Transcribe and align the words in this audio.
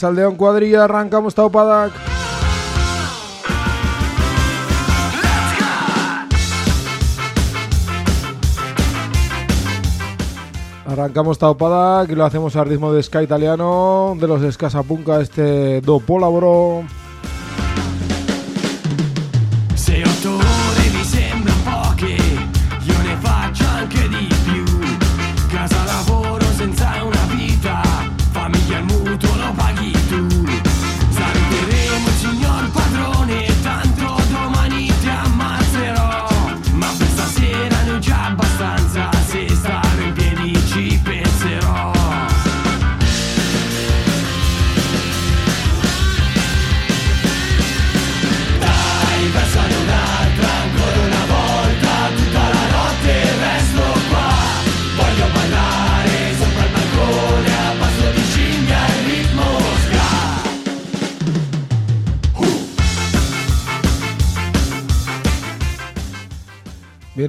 A 0.00 0.02
Rachaldeón 0.02 0.36
cuadrilla, 0.36 0.84
arrancamos 0.84 1.34
Taupadak. 1.34 1.92
Arrancamos 10.86 11.38
Taupadak 11.38 12.08
y 12.08 12.14
lo 12.14 12.24
hacemos 12.24 12.56
al 12.56 12.66
ritmo 12.70 12.94
de 12.94 13.02
ska 13.02 13.22
italiano, 13.22 14.16
de 14.18 14.26
los 14.26 14.42
Escasapunca, 14.42 15.20
este 15.20 15.82
Dopo 15.82 16.18
Lavoro. 16.18 16.84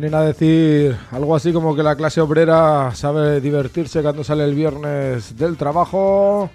Vienen 0.02 0.20
a 0.20 0.24
decir 0.24 0.98
algo 1.12 1.36
así 1.36 1.54
como 1.54 1.76
que 1.76 1.84
la 1.84 1.96
clase 1.96 2.22
obrera 2.22 2.90
sabe 2.96 3.40
divertirse 3.40 4.02
cuando 4.02 4.24
sale 4.24 4.44
el 4.46 4.56
viernes 4.56 5.38
del 5.38 5.58
trabajo, 5.58 6.50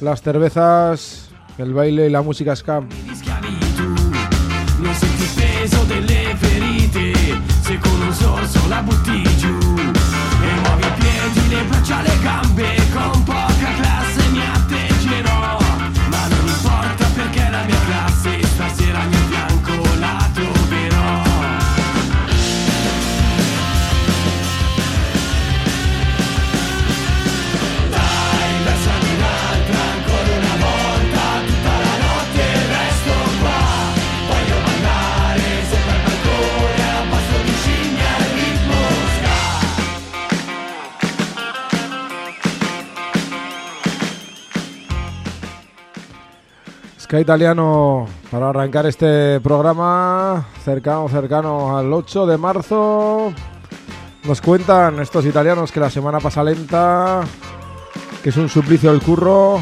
las 0.00 0.22
cervezas, 0.22 1.28
el 1.58 1.74
baile 1.74 2.06
y 2.06 2.10
la 2.10 2.22
música 2.22 2.54
di 2.54 3.14
schiavitù. 3.14 3.84
Non 4.80 4.94
Italiano 47.20 48.06
para 48.30 48.50
arrancar 48.50 48.86
este 48.86 49.40
programa 49.40 50.46
cercano, 50.64 51.08
cercano 51.08 51.76
al 51.76 51.92
8 51.92 52.26
de 52.26 52.38
marzo. 52.38 53.32
Nos 54.24 54.40
cuentan 54.40 54.98
estos 55.00 55.24
italianos 55.24 55.70
que 55.70 55.80
la 55.80 55.90
semana 55.90 56.18
pasa 56.18 56.42
lenta, 56.42 57.22
que 58.22 58.30
es 58.30 58.36
un 58.36 58.48
suplicio 58.48 58.90
el 58.90 59.00
curro, 59.00 59.60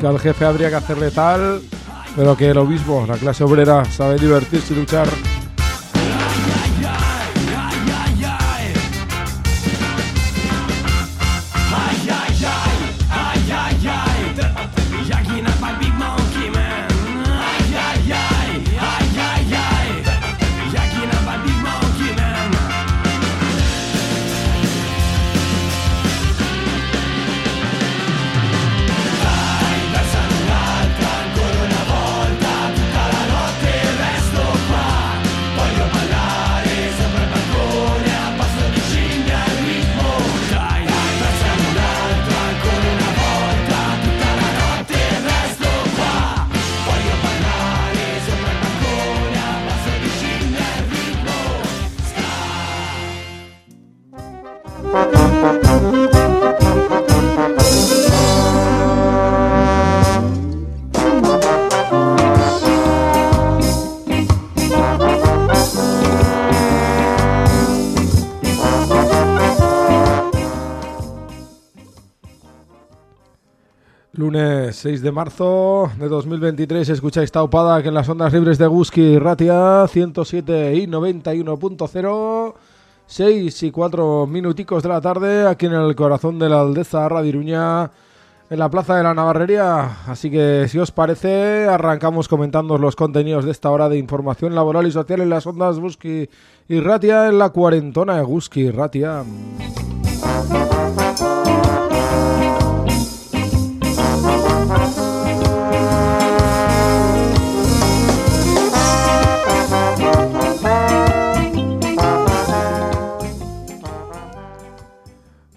que 0.00 0.06
al 0.06 0.18
jefe 0.20 0.44
habría 0.44 0.68
que 0.68 0.76
hacerle 0.76 1.10
tal, 1.10 1.60
pero 2.14 2.36
que 2.36 2.50
el 2.50 2.58
obispo, 2.58 3.04
la 3.08 3.16
clase 3.16 3.42
obrera, 3.42 3.84
sabe 3.84 4.16
divertirse 4.16 4.74
y 4.74 4.76
luchar. 4.76 5.08
6 74.82 75.00
de 75.00 75.12
marzo 75.12 75.92
de 75.96 76.08
2023 76.08 76.88
escucháis 76.88 77.30
Taupada 77.30 77.80
que 77.82 77.88
en 77.90 77.94
las 77.94 78.08
ondas 78.08 78.32
libres 78.32 78.58
de 78.58 78.66
Guski 78.66 79.16
Ratia 79.16 79.86
107 79.86 80.74
y 80.74 80.88
91.0 80.88 82.54
6 83.06 83.62
y 83.62 83.70
4 83.70 84.26
minuticos 84.26 84.82
de 84.82 84.88
la 84.88 85.00
tarde 85.00 85.46
aquí 85.46 85.66
en 85.66 85.74
el 85.74 85.94
corazón 85.94 86.40
de 86.40 86.48
la 86.48 86.62
Aldeza 86.62 87.08
Radio 87.08 87.28
Iruña 87.28 87.92
en 88.50 88.58
la 88.58 88.68
Plaza 88.72 88.96
de 88.96 89.04
la 89.04 89.14
Navarrería. 89.14 89.98
Así 90.08 90.32
que 90.32 90.66
si 90.68 90.80
os 90.80 90.90
parece 90.90 91.68
arrancamos 91.68 92.26
comentando 92.26 92.76
los 92.76 92.96
contenidos 92.96 93.44
de 93.44 93.52
esta 93.52 93.70
hora 93.70 93.88
de 93.88 93.98
información 93.98 94.52
laboral 94.56 94.88
y 94.88 94.90
social 94.90 95.20
en 95.20 95.30
las 95.30 95.46
ondas 95.46 95.78
Guski 95.78 96.28
y 96.68 96.80
Ratia 96.80 97.28
en 97.28 97.38
la 97.38 97.50
cuarentona 97.50 98.16
de 98.16 98.22
Guski 98.24 98.72
Ratia 98.72 99.22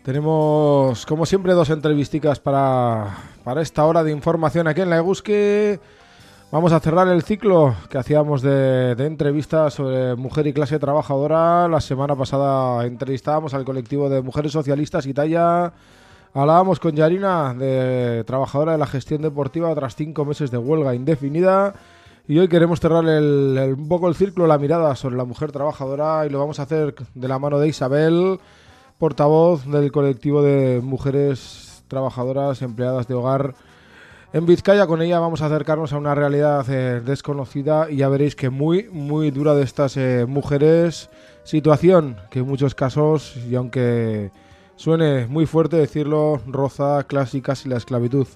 Tenemos, 0.06 1.04
como 1.08 1.26
siempre, 1.26 1.54
dos 1.54 1.72
entrevisticas 1.72 2.40
para, 2.40 3.08
para 3.44 3.64
esta 3.64 3.84
hora 3.86 4.04
de 4.04 4.12
información 4.12 4.68
aquí 4.68 4.82
en 4.82 4.92
la 4.92 4.98
Eguski. 4.98 5.80
Vamos 6.52 6.72
a 6.74 6.80
cerrar 6.80 7.08
el 7.08 7.24
ciclo 7.24 7.74
que 7.90 7.98
hacíamos 7.98 8.44
de, 8.44 8.94
de 8.94 9.08
entrevistas 9.08 9.74
sobre 9.74 10.16
mujer 10.16 10.46
y 10.46 10.54
clase 10.54 10.78
trabajadora. 10.78 11.68
La 11.68 11.82
semana 11.82 12.16
pasada 12.16 12.86
entrevistábamos 12.86 13.56
al 13.56 13.66
colectivo 13.66 14.08
de 14.08 14.22
mujeres 14.22 14.52
socialistas 14.52 15.08
Italia. 15.08 15.74
Hablábamos 16.36 16.80
con 16.80 16.92
Yarina, 16.96 17.56
de 17.56 18.24
trabajadora 18.28 18.74
de 18.74 18.78
la 18.78 18.86
gestión 18.86 19.24
deportiva, 19.24 19.74
tras 19.74 19.96
cinco 19.96 20.24
meses 20.24 20.52
de 20.52 20.60
huelga 20.60 20.94
indefinida. 20.94 21.74
Y 22.28 22.38
hoy 22.38 22.48
queremos 22.48 22.80
cerrar 22.80 23.06
el, 23.06 23.58
el- 23.58 23.74
un 23.74 23.88
poco 23.88 24.08
el 24.08 24.14
círculo, 24.14 24.46
la 24.46 24.60
mirada 24.60 24.96
sobre 24.96 25.16
la 25.18 25.26
mujer 25.26 25.52
trabajadora 25.52 26.28
y 26.28 26.30
lo 26.30 26.38
vamos 26.38 26.60
a 26.60 26.64
hacer 26.64 26.94
de 27.16 27.28
la 27.28 27.40
mano 27.40 27.58
de 27.58 27.70
Isabel, 27.70 28.40
portavoz 28.98 29.66
del 29.66 29.92
colectivo 29.92 30.42
de 30.42 30.82
mujeres 30.84 31.84
trabajadoras, 31.88 32.62
empleadas 32.62 33.08
de 33.08 33.14
hogar 33.14 33.56
en 34.34 34.46
Vizcaya. 34.46 34.88
Con 34.88 35.02
ella 35.02 35.20
vamos 35.20 35.42
a 35.42 35.48
acercarnos 35.48 35.94
a 35.94 35.98
una 35.98 36.16
realidad 36.16 36.66
eh, 36.70 37.02
desconocida 37.02 37.90
y 37.90 37.98
ya 37.98 38.10
veréis 38.10 38.36
que 38.36 38.50
muy, 38.50 38.90
muy 38.92 39.32
dura 39.32 39.54
de 39.56 39.64
estas 39.64 39.98
eh, 39.98 40.26
mujeres. 40.28 41.10
Situación 41.44 42.18
que 42.32 42.40
en 42.40 42.48
muchos 42.48 42.74
casos, 42.76 43.38
y 43.50 43.56
aunque 43.56 44.32
suene 44.76 45.28
muy 45.28 45.46
fuerte 45.46 45.78
decirlo, 45.78 46.42
roza 46.48 47.04
clásicas 47.04 47.66
y 47.66 47.70
la 47.70 47.78
esclavitud. 47.78 48.28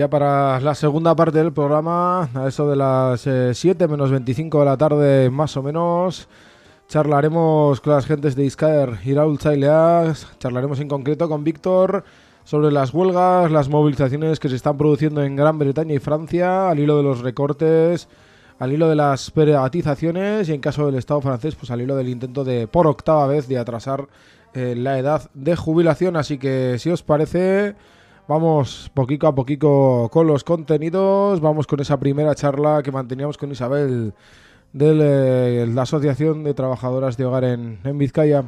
Ya 0.00 0.08
para 0.08 0.58
la 0.60 0.74
segunda 0.74 1.14
parte 1.14 1.36
del 1.36 1.52
programa, 1.52 2.30
a 2.32 2.48
eso 2.48 2.70
de 2.70 2.74
las 2.74 3.20
7 3.20 3.86
menos 3.86 4.10
25 4.10 4.60
de 4.60 4.64
la 4.64 4.78
tarde 4.78 5.28
más 5.28 5.58
o 5.58 5.62
menos, 5.62 6.26
charlaremos 6.88 7.82
con 7.82 7.92
las 7.92 8.06
gentes 8.06 8.34
de 8.34 8.46
Iscaer 8.46 8.98
y 9.04 9.12
Raúl 9.12 9.38
Chaileas, 9.38 10.26
charlaremos 10.38 10.80
en 10.80 10.88
concreto 10.88 11.28
con 11.28 11.44
Víctor 11.44 12.02
sobre 12.44 12.72
las 12.72 12.94
huelgas, 12.94 13.50
las 13.50 13.68
movilizaciones 13.68 14.40
que 14.40 14.48
se 14.48 14.56
están 14.56 14.78
produciendo 14.78 15.22
en 15.22 15.36
Gran 15.36 15.58
Bretaña 15.58 15.92
y 15.92 15.98
Francia, 15.98 16.70
al 16.70 16.78
hilo 16.78 16.96
de 16.96 17.02
los 17.02 17.20
recortes, 17.20 18.08
al 18.58 18.72
hilo 18.72 18.88
de 18.88 18.96
las 18.96 19.30
privatizaciones 19.30 20.48
y 20.48 20.54
en 20.54 20.62
caso 20.62 20.86
del 20.86 20.94
Estado 20.94 21.20
francés, 21.20 21.56
pues 21.56 21.70
al 21.70 21.82
hilo 21.82 21.94
del 21.94 22.08
intento 22.08 22.42
de 22.42 22.66
por 22.66 22.86
octava 22.86 23.26
vez 23.26 23.48
de 23.48 23.58
atrasar 23.58 24.08
eh, 24.54 24.74
la 24.78 24.98
edad 24.98 25.28
de 25.34 25.56
jubilación. 25.56 26.16
Así 26.16 26.38
que 26.38 26.78
si 26.78 26.88
os 26.88 27.02
parece... 27.02 27.76
Vamos 28.30 28.92
poquito 28.94 29.26
a 29.26 29.34
poquito 29.34 30.08
con 30.12 30.28
los 30.28 30.44
contenidos, 30.44 31.40
vamos 31.40 31.66
con 31.66 31.80
esa 31.80 31.98
primera 31.98 32.32
charla 32.36 32.80
que 32.80 32.92
manteníamos 32.92 33.36
con 33.36 33.50
Isabel 33.50 34.14
de 34.72 35.66
la 35.66 35.82
Asociación 35.82 36.44
de 36.44 36.54
Trabajadoras 36.54 37.16
de 37.16 37.24
Hogar 37.24 37.42
en, 37.42 37.80
en 37.82 37.98
Vizcaya. 37.98 38.44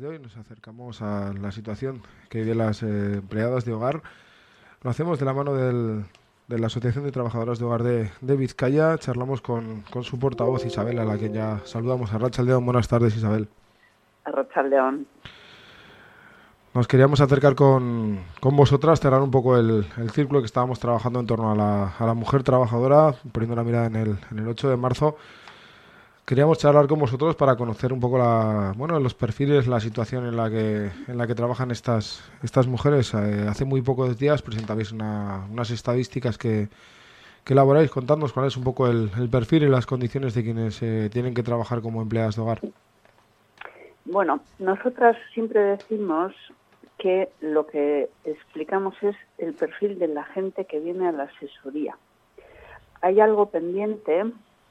De 0.00 0.08
hoy 0.08 0.18
nos 0.18 0.36
acercamos 0.36 1.02
a 1.02 1.32
la 1.34 1.52
situación 1.52 2.02
que 2.28 2.40
viven 2.40 2.58
las 2.58 2.82
eh, 2.82 3.14
empleadas 3.14 3.64
de 3.64 3.72
hogar. 3.72 4.02
Lo 4.82 4.90
hacemos 4.90 5.18
de 5.18 5.24
la 5.24 5.32
mano 5.34 5.54
del- 5.54 6.04
de 6.48 6.58
la 6.58 6.66
Asociación 6.66 7.04
de 7.04 7.12
Trabajadoras 7.12 7.58
de 7.58 7.64
Hogar 7.64 7.82
de, 7.82 8.10
de 8.20 8.36
Vizcaya. 8.36 8.98
Charlamos 8.98 9.40
con, 9.40 9.82
con 9.90 10.02
su 10.02 10.18
portavoz 10.18 10.66
Isabel, 10.66 10.98
a 10.98 11.04
la 11.04 11.16
que 11.16 11.30
ya 11.30 11.60
saludamos. 11.64 12.12
A 12.12 12.18
Rachaldeón, 12.18 12.64
buenas 12.64 12.88
tardes 12.88 13.16
Isabel. 13.16 13.48
Arrochaldeón. 14.24 15.06
Nos 16.74 16.88
queríamos 16.88 17.20
acercar 17.20 17.54
con, 17.54 18.20
con 18.40 18.56
vosotras, 18.56 18.98
cerrar 19.00 19.20
un 19.20 19.30
poco 19.30 19.58
el, 19.58 19.86
el 19.98 20.10
círculo 20.10 20.40
que 20.40 20.46
estábamos 20.46 20.78
trabajando 20.80 21.20
en 21.20 21.26
torno 21.26 21.52
a 21.52 21.54
la, 21.54 21.88
a 21.98 22.06
la 22.06 22.14
mujer 22.14 22.42
trabajadora, 22.42 23.14
poniendo 23.30 23.54
la 23.56 23.62
mirada 23.64 23.86
en 23.86 23.96
el, 23.96 24.18
en 24.30 24.38
el 24.38 24.48
8 24.48 24.70
de 24.70 24.76
marzo. 24.76 25.16
Queríamos 26.24 26.58
charlar 26.58 26.86
con 26.86 27.00
vosotros 27.00 27.34
para 27.34 27.56
conocer 27.56 27.92
un 27.92 27.98
poco 27.98 28.16
la, 28.16 28.72
bueno, 28.76 28.98
los 29.00 29.12
perfiles, 29.12 29.66
la 29.66 29.80
situación 29.80 30.24
en 30.24 30.36
la 30.36 30.48
que, 30.48 30.90
en 31.08 31.18
la 31.18 31.26
que 31.26 31.34
trabajan 31.34 31.72
estas, 31.72 32.22
estas 32.44 32.68
mujeres. 32.68 33.12
Eh, 33.14 33.46
hace 33.48 33.64
muy 33.64 33.82
pocos 33.82 34.16
días 34.18 34.40
presentabais 34.40 34.92
una- 34.92 35.44
unas 35.50 35.70
estadísticas 35.70 36.38
que, 36.38 36.68
que 37.44 37.52
elaboráis. 37.54 37.90
Contadnos 37.90 38.32
cuál 38.32 38.46
es 38.46 38.56
un 38.56 38.62
poco 38.62 38.86
el, 38.86 39.10
perfil 39.30 39.64
y 39.64 39.68
las 39.68 39.84
condiciones 39.84 40.32
de 40.34 40.44
quienes 40.44 40.80
eh, 40.80 41.10
tienen 41.12 41.34
que 41.34 41.42
trabajar 41.42 41.82
como 41.82 42.00
empleadas 42.00 42.36
de 42.36 42.42
hogar. 42.42 42.60
Bueno, 44.04 44.40
nosotras 44.60 45.16
siempre 45.34 45.60
decimos 45.60 46.32
que 46.98 47.30
lo 47.40 47.66
que 47.66 48.10
explicamos 48.24 48.94
es 49.02 49.16
el 49.38 49.54
perfil 49.54 49.98
de 49.98 50.06
la 50.06 50.22
gente 50.24 50.66
que 50.66 50.78
viene 50.78 51.08
a 51.08 51.12
la 51.12 51.24
asesoría. 51.24 51.96
Hay 53.00 53.18
algo 53.18 53.46
pendiente 53.46 54.24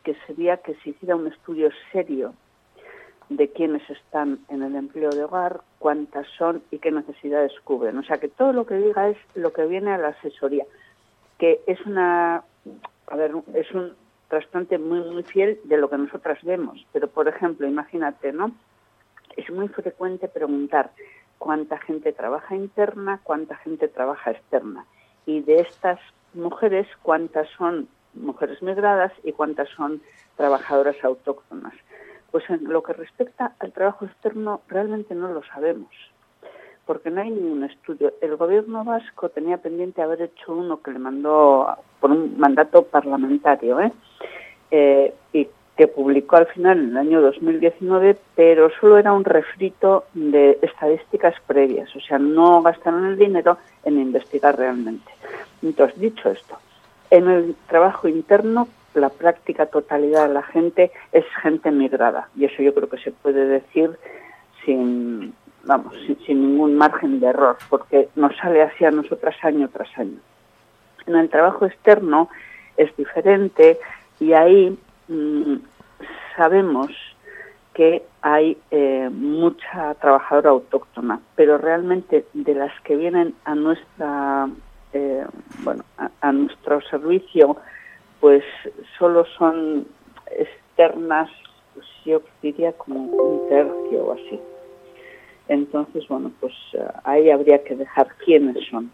que 0.04 0.16
sería 0.28 0.58
que 0.58 0.76
se 0.76 0.92
hiciera 0.92 1.16
un 1.16 1.28
estudio 1.28 1.70
serio 1.92 2.34
de 3.30 3.50
quienes 3.50 3.90
están 3.90 4.40
en 4.50 4.62
el 4.62 4.76
empleo 4.76 5.10
de 5.10 5.24
hogar, 5.24 5.62
cuántas 5.80 6.28
son 6.38 6.62
y 6.70 6.80
qué 6.80 6.92
necesidades 6.92 7.54
cubren. 7.64 7.98
O 7.98 8.04
sea, 8.04 8.18
que 8.18 8.28
todo 8.28 8.52
lo 8.52 8.66
que 8.66 8.76
diga 8.76 9.10
es 9.10 9.18
lo 9.36 9.54
que 9.54 9.66
viene 9.66 9.92
a 9.92 9.98
la 9.98 10.10
asesoría, 10.10 10.66
que 11.38 11.62
es 11.66 11.80
una, 11.86 12.44
a 13.08 13.16
ver, 13.16 13.32
es 13.54 13.72
un 13.72 13.94
trasplante 14.28 14.78
muy, 14.78 15.00
muy 15.02 15.24
fiel 15.24 15.60
de 15.64 15.78
lo 15.78 15.90
que 15.90 15.98
nosotras 15.98 16.44
vemos. 16.44 16.86
Pero, 16.92 17.08
por 17.08 17.28
ejemplo, 17.28 17.68
imagínate, 17.68 18.34
¿no? 18.34 18.52
Es 19.38 19.50
muy 19.50 19.70
frecuente 19.70 20.28
preguntar 20.28 20.92
cuánta 21.38 21.78
gente 21.78 22.12
trabaja 22.12 22.56
interna, 22.56 23.22
cuánta 23.24 23.56
gente 23.58 23.88
trabaja 23.88 24.32
externa. 24.32 24.86
Y 25.26 25.42
de 25.42 25.62
estas 25.62 26.00
mujeres, 26.34 26.88
cuántas 27.02 27.50
son 27.58 27.88
mujeres 28.14 28.62
migradas 28.62 29.12
y 29.24 29.32
cuántas 29.32 29.70
son 29.70 30.02
trabajadoras 30.36 30.96
autóctonas. 31.04 31.74
Pues 32.32 32.50
en 32.50 32.64
lo 32.66 32.82
que 32.84 32.94
respecta 32.94 33.54
al 33.60 33.72
trabajo 33.72 34.06
externo, 34.06 34.62
realmente 34.68 35.16
no 35.16 35.28
lo 35.30 35.44
sabemos, 35.44 35.90
porque 36.86 37.10
no 37.10 37.22
hay 37.22 37.30
ningún 37.30 37.64
estudio. 37.64 38.14
El 38.22 38.38
gobierno 38.38 38.84
vasco 38.84 39.30
tenía 39.30 39.58
pendiente 39.58 40.02
haber 40.02 40.22
hecho 40.22 40.54
uno 40.54 40.82
que 40.82 40.92
le 40.92 41.00
mandó 41.00 41.78
por 42.00 42.12
un 42.12 42.40
mandato 42.40 42.84
parlamentario, 42.84 43.82
¿eh? 43.82 43.92
Eh, 44.72 45.14
y 45.34 45.48
que 45.76 45.88
publicó 45.88 46.36
al 46.36 46.48
final 46.48 46.80
en 46.80 46.90
el 46.92 46.98
año 46.98 47.22
2019, 47.22 48.18
pero 48.36 48.70
solo 48.80 48.98
era 48.98 49.14
un 49.14 49.26
refrito 49.26 50.06
de 50.14 50.60
estadísticas 50.62 51.36
previas, 51.48 51.94
o 51.96 52.00
sea, 52.00 52.20
no 52.20 52.62
gastaron 52.62 53.06
el 53.06 53.18
dinero 53.18 53.58
en 53.84 54.00
investigar 54.00 54.58
realmente. 54.58 55.12
Entonces, 55.62 56.00
dicho 56.00 56.30
esto, 56.30 56.58
en 57.12 57.30
el 57.30 57.56
trabajo 57.68 58.08
interno, 58.08 58.68
la 58.96 59.10
práctica 59.10 59.68
totalidad 59.68 60.28
de 60.28 60.34
la 60.34 60.44
gente 60.44 60.92
es 61.12 61.26
gente 61.42 61.70
migrada, 61.72 62.30
y 62.36 62.46
eso 62.46 62.64
yo 62.64 62.74
creo 62.74 62.90
que 62.90 62.98
se 62.98 63.12
puede 63.12 63.46
decir 63.46 63.92
sin, 64.66 65.34
vamos, 65.64 65.94
sin, 66.26 66.42
ningún 66.42 66.76
margen 66.76 67.20
de 67.20 67.28
error, 67.28 67.58
porque 67.70 68.10
nos 68.16 68.36
sale 68.38 68.64
así 68.64 68.86
a 68.86 68.92
nosotras 68.92 69.36
año 69.44 69.70
tras 69.70 69.90
año. 69.98 70.18
En 71.06 71.16
el 71.16 71.30
trabajo 71.30 71.66
externo 71.66 72.30
es 72.78 72.96
diferente 72.96 73.80
y 74.20 74.34
ahí 74.34 74.78
mm, 75.08 75.56
sabemos 76.36 76.92
que 77.74 78.04
hay 78.22 78.58
eh, 78.70 79.10
mucha 79.12 79.94
trabajadora 79.96 80.52
autóctona, 80.52 81.20
pero 81.36 81.58
realmente 81.58 82.26
de 82.34 82.56
las 82.56 82.72
que 82.82 82.96
vienen 82.96 83.34
a 83.46 83.56
nuestra 83.56 84.50
eh, 84.94 85.26
bueno 85.60 85.84
a, 85.98 86.10
a 86.22 86.32
nuestro 86.32 86.82
servicio, 86.82 87.58
pues 88.20 88.44
solo 88.98 89.26
son 89.38 89.88
externas, 90.38 91.30
pues 91.74 91.86
yo 92.06 92.22
diría 92.42 92.74
como 92.74 93.10
un 93.22 93.40
tercio 93.48 94.06
o 94.06 94.14
así. 94.14 94.40
Entonces, 95.48 96.08
bueno, 96.08 96.32
pues 96.40 96.54
eh, 96.74 96.86
ahí 97.04 97.30
habría 97.30 97.64
que 97.64 97.76
dejar 97.76 98.08
quiénes 98.24 98.66
son. 98.70 98.92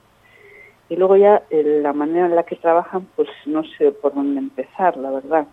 Y 0.89 0.95
luego 0.95 1.17
ya 1.17 1.43
eh, 1.49 1.81
la 1.83 1.93
manera 1.93 2.25
en 2.25 2.35
la 2.35 2.43
que 2.43 2.55
trabajan, 2.55 3.07
pues 3.15 3.29
no 3.45 3.63
sé 3.77 3.91
por 3.91 4.13
dónde 4.13 4.39
empezar, 4.39 4.97
la 4.97 5.11
verdad. 5.11 5.45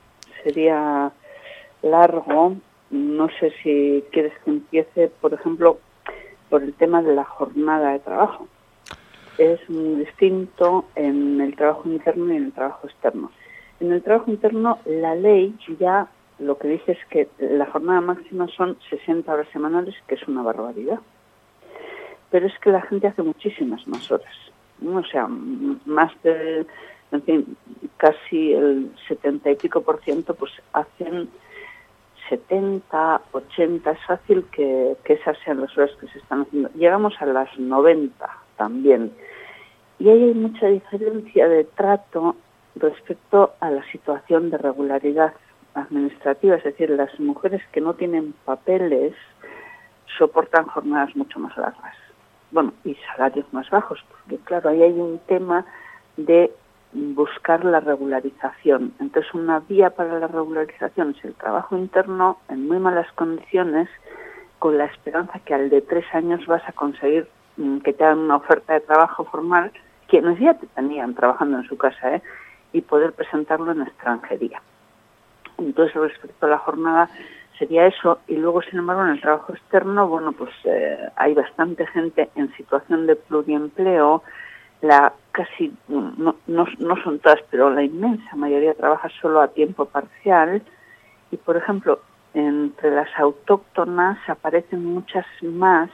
Sería 0.43 1.13
largo. 1.83 2.57
No 2.91 3.29
sé 3.41 3.53
si 3.63 4.05
quieres 4.13 4.33
que 4.45 4.51
empiece, 4.51 5.09
por 5.21 5.35
ejemplo, 5.35 5.79
por 6.49 6.63
el 6.63 6.73
tema 6.75 7.03
de 7.03 7.15
la 7.15 7.25
jornada 7.25 7.93
de 7.93 7.99
trabajo. 7.99 8.47
Es 9.39 9.69
muy 9.69 10.05
distinto 10.05 10.85
en 10.95 11.41
el 11.41 11.57
trabajo 11.57 11.89
interno 11.89 12.33
y 12.33 12.37
en 12.37 12.45
el 12.45 12.53
trabajo 12.53 12.87
externo. 12.87 13.31
En 13.81 13.93
el 13.93 14.03
trabajo 14.03 14.31
interno 14.31 14.79
la 14.85 15.15
ley 15.15 15.55
ya 15.79 16.09
lo 16.39 16.59
que 16.59 16.69
dice 16.69 16.93
es 16.93 16.99
que 17.11 17.29
la 17.39 17.67
jornada 17.67 18.01
máxima 18.01 18.49
son 18.49 18.77
60 18.91 19.33
horas 19.33 19.49
semanales, 19.53 19.95
que 20.07 20.17
es 20.17 20.29
una 20.29 20.43
barbaridad. 20.43 21.01
Pero 22.31 22.47
es 22.47 22.59
que 22.59 22.71
la 22.71 22.83
gente 22.83 23.07
hace 23.07 23.23
muchísimas 23.23 23.87
más 23.87 24.11
horas. 24.11 24.35
¿no? 24.81 24.99
O 24.99 25.05
sea, 25.05 25.29
más 25.29 26.13
de, 26.23 26.67
en 27.13 27.23
fin, 27.23 27.57
casi 27.97 28.53
el 28.53 28.93
70 29.09 29.51
y 29.51 29.57
pico 29.57 29.83
por 29.83 30.01
ciento, 30.03 30.35
pues 30.35 30.53
hacen 30.73 31.29
70, 32.29 33.21
80, 33.33 33.91
es 33.91 34.07
fácil 34.07 34.45
que, 34.51 34.97
que 35.05 35.15
esas 35.15 35.37
sean 35.45 35.61
las 35.61 35.77
horas 35.77 35.93
que 36.01 36.09
se 36.09 36.19
están 36.19 36.43
haciendo. 36.43 36.71
Llegamos 36.75 37.15
a 37.21 37.27
las 37.27 37.57
90 37.59 38.29
también. 38.57 39.13
Y 39.99 40.09
ahí 40.09 40.23
hay 40.23 40.35
mucha 40.35 40.67
diferencia 40.67 41.49
de 41.49 41.65
trato 41.65 42.37
respecto 42.77 43.55
a 43.61 43.71
la 43.71 43.85
situación 43.91 44.51
de 44.51 44.59
regularidad 44.59 45.35
administrativa, 45.75 46.57
es 46.57 46.65
decir, 46.65 46.91
las 46.91 47.19
mujeres 47.21 47.63
que 47.73 47.81
no 47.81 47.95
tienen 47.95 48.35
papeles 48.45 49.15
soportan 50.19 50.67
jornadas 50.67 51.15
mucho 51.17 51.39
más 51.39 51.57
largas. 51.57 51.97
Bueno, 52.51 52.73
y 52.85 52.97
salarios 53.17 53.47
más 53.53 53.69
bajos, 53.71 54.05
porque 54.11 54.43
claro, 54.45 54.71
ahí 54.71 54.83
hay 54.83 54.93
un 54.93 55.19
tema 55.27 55.65
de 56.17 56.53
buscar 56.93 57.65
la 57.65 57.81
regularización. 57.81 58.95
Entonces, 59.01 59.35
una 59.35 59.61
vía 59.61 59.91
para 59.91 60.21
la 60.21 60.29
regularización 60.29 61.15
es 61.19 61.25
el 61.25 61.35
trabajo 61.35 61.77
interno 61.77 62.39
en 62.49 62.69
muy 62.69 62.79
malas 62.79 63.11
condiciones, 63.13 63.89
con 64.61 64.79
la 64.79 64.85
esperanza 64.87 65.41
que 65.41 65.55
al 65.55 65.69
de 65.69 65.83
tres 65.83 66.07
años 66.15 66.47
vas 66.47 66.63
a 66.69 66.73
conseguir 66.73 67.29
mm, 67.57 67.79
que 67.79 67.93
te 67.93 68.05
hagan 68.05 68.21
una 68.21 68.37
oferta 68.37 68.75
de 68.75 68.81
trabajo 68.81 69.25
formal, 69.25 69.73
quienes 70.09 70.39
ya 70.39 70.55
te 70.55 70.67
tenían 70.69 71.15
trabajando 71.15 71.59
en 71.59 71.65
su 71.65 71.77
casa, 71.77 72.17
¿eh? 72.17 72.23
y 72.73 72.81
poder 72.81 73.13
presentarlo 73.13 73.73
en 73.73 73.83
extranjería. 73.83 74.61
Entonces, 75.59 75.95
respecto 75.95 76.47
a 76.47 76.51
la 76.51 76.59
jornada, 76.59 77.09
sería 77.59 77.87
eso. 77.87 78.19
Y 78.27 78.37
luego, 78.37 78.63
sin 78.63 78.81
embargo, 78.81 79.05
en 79.05 79.11
el 79.11 79.21
trabajo 79.21 79.53
externo, 79.53 80.09
bueno, 80.09 80.33
pues 80.33 80.51
eh, 80.65 80.99
hay 81.17 81.35
bastante 81.35 81.87
gente 81.87 82.29
en 82.35 82.53
situación 82.57 83.07
de 83.07 83.17
pluriempleo. 83.17 84.23
La 84.81 85.13
casi, 85.31 85.73
no, 85.89 86.35
no 86.47 86.97
son 87.03 87.21
todas, 87.21 87.41
pero 87.51 87.71
la 87.71 87.83
inmensa 87.83 88.37
mayoría 88.37 88.75
trabaja 88.75 89.09
solo 89.21 89.41
a 89.41 89.49
tiempo 89.49 89.87
parcial. 89.87 90.61
Y, 91.31 91.37
por 91.37 91.57
ejemplo, 91.57 92.01
entre 92.35 92.91
las 92.91 93.09
autóctonas 93.17 94.19
aparecen 94.29 94.85
muchas 94.85 95.25
más 95.43 95.91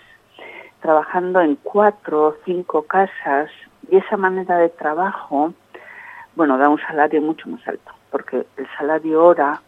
trabajando 0.80 1.40
en 1.40 1.56
cuatro 1.56 2.28
o 2.28 2.36
cinco 2.44 2.82
casas. 2.82 3.50
Y 3.90 3.96
esa 3.96 4.16
manera 4.16 4.58
de 4.58 4.68
trabajo, 4.68 5.52
bueno, 6.36 6.58
da 6.58 6.68
un 6.68 6.78
salario 6.80 7.20
mucho 7.20 7.48
más 7.48 7.66
alto, 7.66 7.92
porque 8.10 8.46
el 8.56 8.68
salario 8.78 9.24
hora 9.24 9.60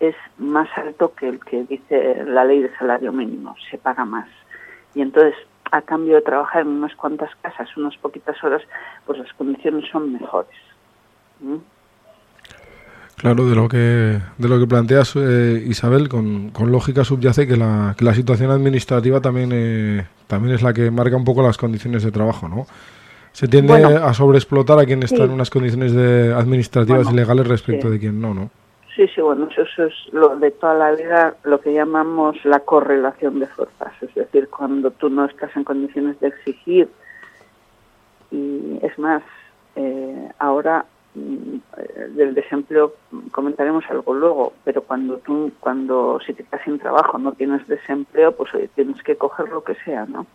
es 0.00 0.16
más 0.38 0.68
alto 0.76 1.14
que 1.14 1.28
el 1.28 1.40
que 1.44 1.64
dice 1.64 2.24
la 2.26 2.44
ley 2.44 2.60
de 2.62 2.76
salario 2.76 3.12
mínimo, 3.12 3.54
se 3.70 3.78
paga 3.78 4.04
más. 4.04 4.28
Y 4.94 5.02
entonces, 5.02 5.34
a 5.70 5.82
cambio 5.82 6.16
de 6.16 6.22
trabajar 6.22 6.62
en 6.62 6.68
unas 6.68 6.94
cuantas 6.94 7.34
casas, 7.36 7.74
unas 7.76 7.96
poquitas 7.96 8.42
horas, 8.44 8.62
pues 9.06 9.18
las 9.18 9.32
condiciones 9.32 9.88
son 9.90 10.12
mejores. 10.12 10.56
Claro, 13.16 13.48
de 13.48 13.54
lo 13.54 13.68
que 13.68 14.18
de 14.38 14.48
lo 14.48 14.58
que 14.58 14.66
planteas, 14.66 15.14
eh, 15.16 15.64
Isabel, 15.66 16.08
con, 16.08 16.50
con 16.50 16.72
lógica 16.72 17.04
subyace 17.04 17.46
que 17.46 17.56
la, 17.56 17.94
que 17.96 18.04
la 18.04 18.14
situación 18.14 18.50
administrativa 18.50 19.20
también 19.20 19.50
eh, 19.52 20.06
también 20.26 20.54
es 20.54 20.62
la 20.62 20.72
que 20.72 20.90
marca 20.90 21.16
un 21.16 21.24
poco 21.24 21.42
las 21.42 21.56
condiciones 21.56 22.02
de 22.02 22.10
trabajo, 22.10 22.48
¿no? 22.48 22.66
Se 23.32 23.48
tiende 23.48 23.72
Bueno, 23.72 24.04
a 24.04 24.14
sobreexplotar 24.14 24.78
a 24.78 24.84
quien 24.84 25.02
está 25.02 25.18
sí. 25.18 25.22
en 25.22 25.30
unas 25.30 25.50
condiciones 25.50 25.92
de 25.92 26.34
administrativas 26.34 27.04
Bueno, 27.04 27.16
y 27.16 27.20
legales 27.20 27.46
respecto 27.48 27.86
sí. 27.86 27.92
de 27.94 27.98
quien 28.00 28.20
no, 28.20 28.34
¿no? 28.34 28.50
Sí, 28.94 29.08
sí, 29.12 29.20
bueno, 29.20 29.48
eso, 29.50 29.62
eso 29.62 29.86
es 29.86 29.94
lo 30.12 30.36
de 30.36 30.52
toda 30.52 30.74
la 30.74 30.92
vida, 30.92 31.34
lo 31.42 31.60
que 31.60 31.72
llamamos 31.72 32.36
la 32.44 32.60
correlación 32.60 33.40
de 33.40 33.46
fuerzas. 33.48 33.92
Es 34.00 34.14
decir, 34.14 34.48
cuando 34.48 34.92
tú 34.92 35.08
no 35.08 35.24
estás 35.24 35.50
en 35.56 35.64
condiciones 35.64 36.18
de 36.20 36.28
exigir, 36.28 36.88
y 38.30 38.78
es 38.82 38.96
más, 38.98 39.22
eh, 39.74 40.28
ahora 40.38 40.84
del 41.14 42.34
desempleo 42.34 42.94
mm, 43.10 43.28
comentaremos 43.28 43.84
algo 43.88 44.14
luego, 44.14 44.52
pero 44.64 44.82
cuando 44.82 45.18
tú, 45.18 45.52
cuando 45.60 46.18
si 46.26 46.34
te 46.34 46.44
quedas 46.44 46.62
sin 46.64 46.78
trabajo, 46.78 47.18
no 47.18 47.32
tienes 47.32 47.66
desempleo, 47.68 48.32
pues 48.36 48.50
tienes 48.74 49.02
que 49.02 49.16
coger 49.16 49.48
lo 49.48 49.62
que 49.62 49.74
sea, 49.84 50.06
¿no? 50.06 50.26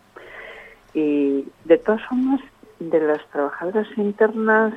Y 0.94 1.46
de 1.64 1.78
todas 1.78 2.02
formas, 2.06 2.40
de 2.78 2.98
las 3.00 3.24
trabajadoras 3.30 3.86
internas, 3.96 4.74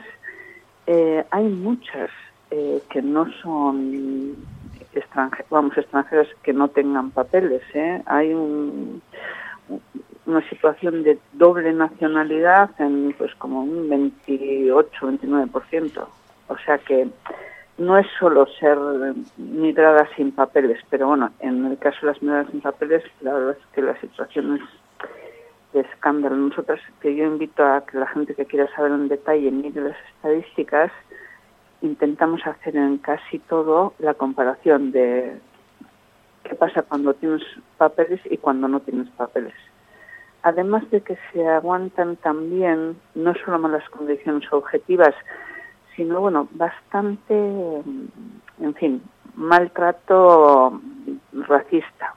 eh, 0.87 1.23
hay 1.31 1.45
muchas 1.45 2.09
eh, 2.51 2.83
que 2.89 3.01
no 3.01 3.25
son 3.41 4.35
extranjeras, 4.93 5.49
vamos, 5.49 5.75
extranjeras 5.77 6.27
que 6.43 6.53
no 6.53 6.67
tengan 6.67 7.09
papeles. 7.11 7.61
¿eh? 7.73 8.03
Hay 8.05 8.33
un- 8.33 9.01
una 10.25 10.47
situación 10.49 11.03
de 11.03 11.19
doble 11.33 11.73
nacionalidad 11.73 12.69
en 12.79 13.13
pues 13.17 13.35
como 13.35 13.61
un 13.61 13.89
28-29%. 13.89 16.07
O 16.47 16.57
sea 16.65 16.77
que 16.77 17.09
no 17.77 17.97
es 17.97 18.07
solo 18.19 18.45
ser 18.59 18.77
migradas 19.37 20.09
sin 20.15 20.31
papeles, 20.31 20.79
pero 20.89 21.07
bueno, 21.07 21.31
en 21.39 21.65
el 21.65 21.77
caso 21.77 21.97
de 22.01 22.07
las 22.07 22.21
migradas 22.21 22.51
sin 22.51 22.61
papeles, 22.61 23.03
la 23.21 23.33
verdad 23.33 23.57
es 23.59 23.65
que 23.73 23.81
la 23.81 23.99
situación 23.99 24.55
es 24.55 24.61
de 25.73 25.81
escándalo. 25.81 26.35
Nosotras, 26.35 26.79
que 27.01 27.15
yo 27.15 27.25
invito 27.25 27.65
a 27.65 27.85
que 27.85 27.97
la 27.97 28.07
gente 28.07 28.35
que 28.35 28.45
quiera 28.45 28.73
saber 28.75 28.91
en 28.91 29.07
detalle 29.07 29.51
mire 29.51 29.81
las 29.81 29.97
estadísticas, 30.15 30.91
intentamos 31.81 32.45
hacer 32.45 32.75
en 32.75 32.97
casi 32.97 33.39
todo 33.39 33.93
la 33.99 34.13
comparación 34.13 34.91
de 34.91 35.39
qué 36.43 36.55
pasa 36.55 36.83
cuando 36.83 37.13
tienes 37.13 37.41
papeles 37.77 38.21
y 38.25 38.37
cuando 38.37 38.67
no 38.67 38.79
tienes 38.79 39.09
papeles. 39.09 39.53
Además 40.43 40.89
de 40.91 41.01
que 41.01 41.17
se 41.31 41.47
aguantan 41.47 42.17
también 42.17 42.97
no 43.15 43.33
solo 43.33 43.59
malas 43.59 43.87
condiciones 43.89 44.51
objetivas, 44.51 45.15
sino 45.95 46.19
bueno, 46.19 46.47
bastante, 46.51 47.33
en 48.59 48.73
fin, 48.75 49.01
maltrato 49.35 50.81
racista. 51.47 52.13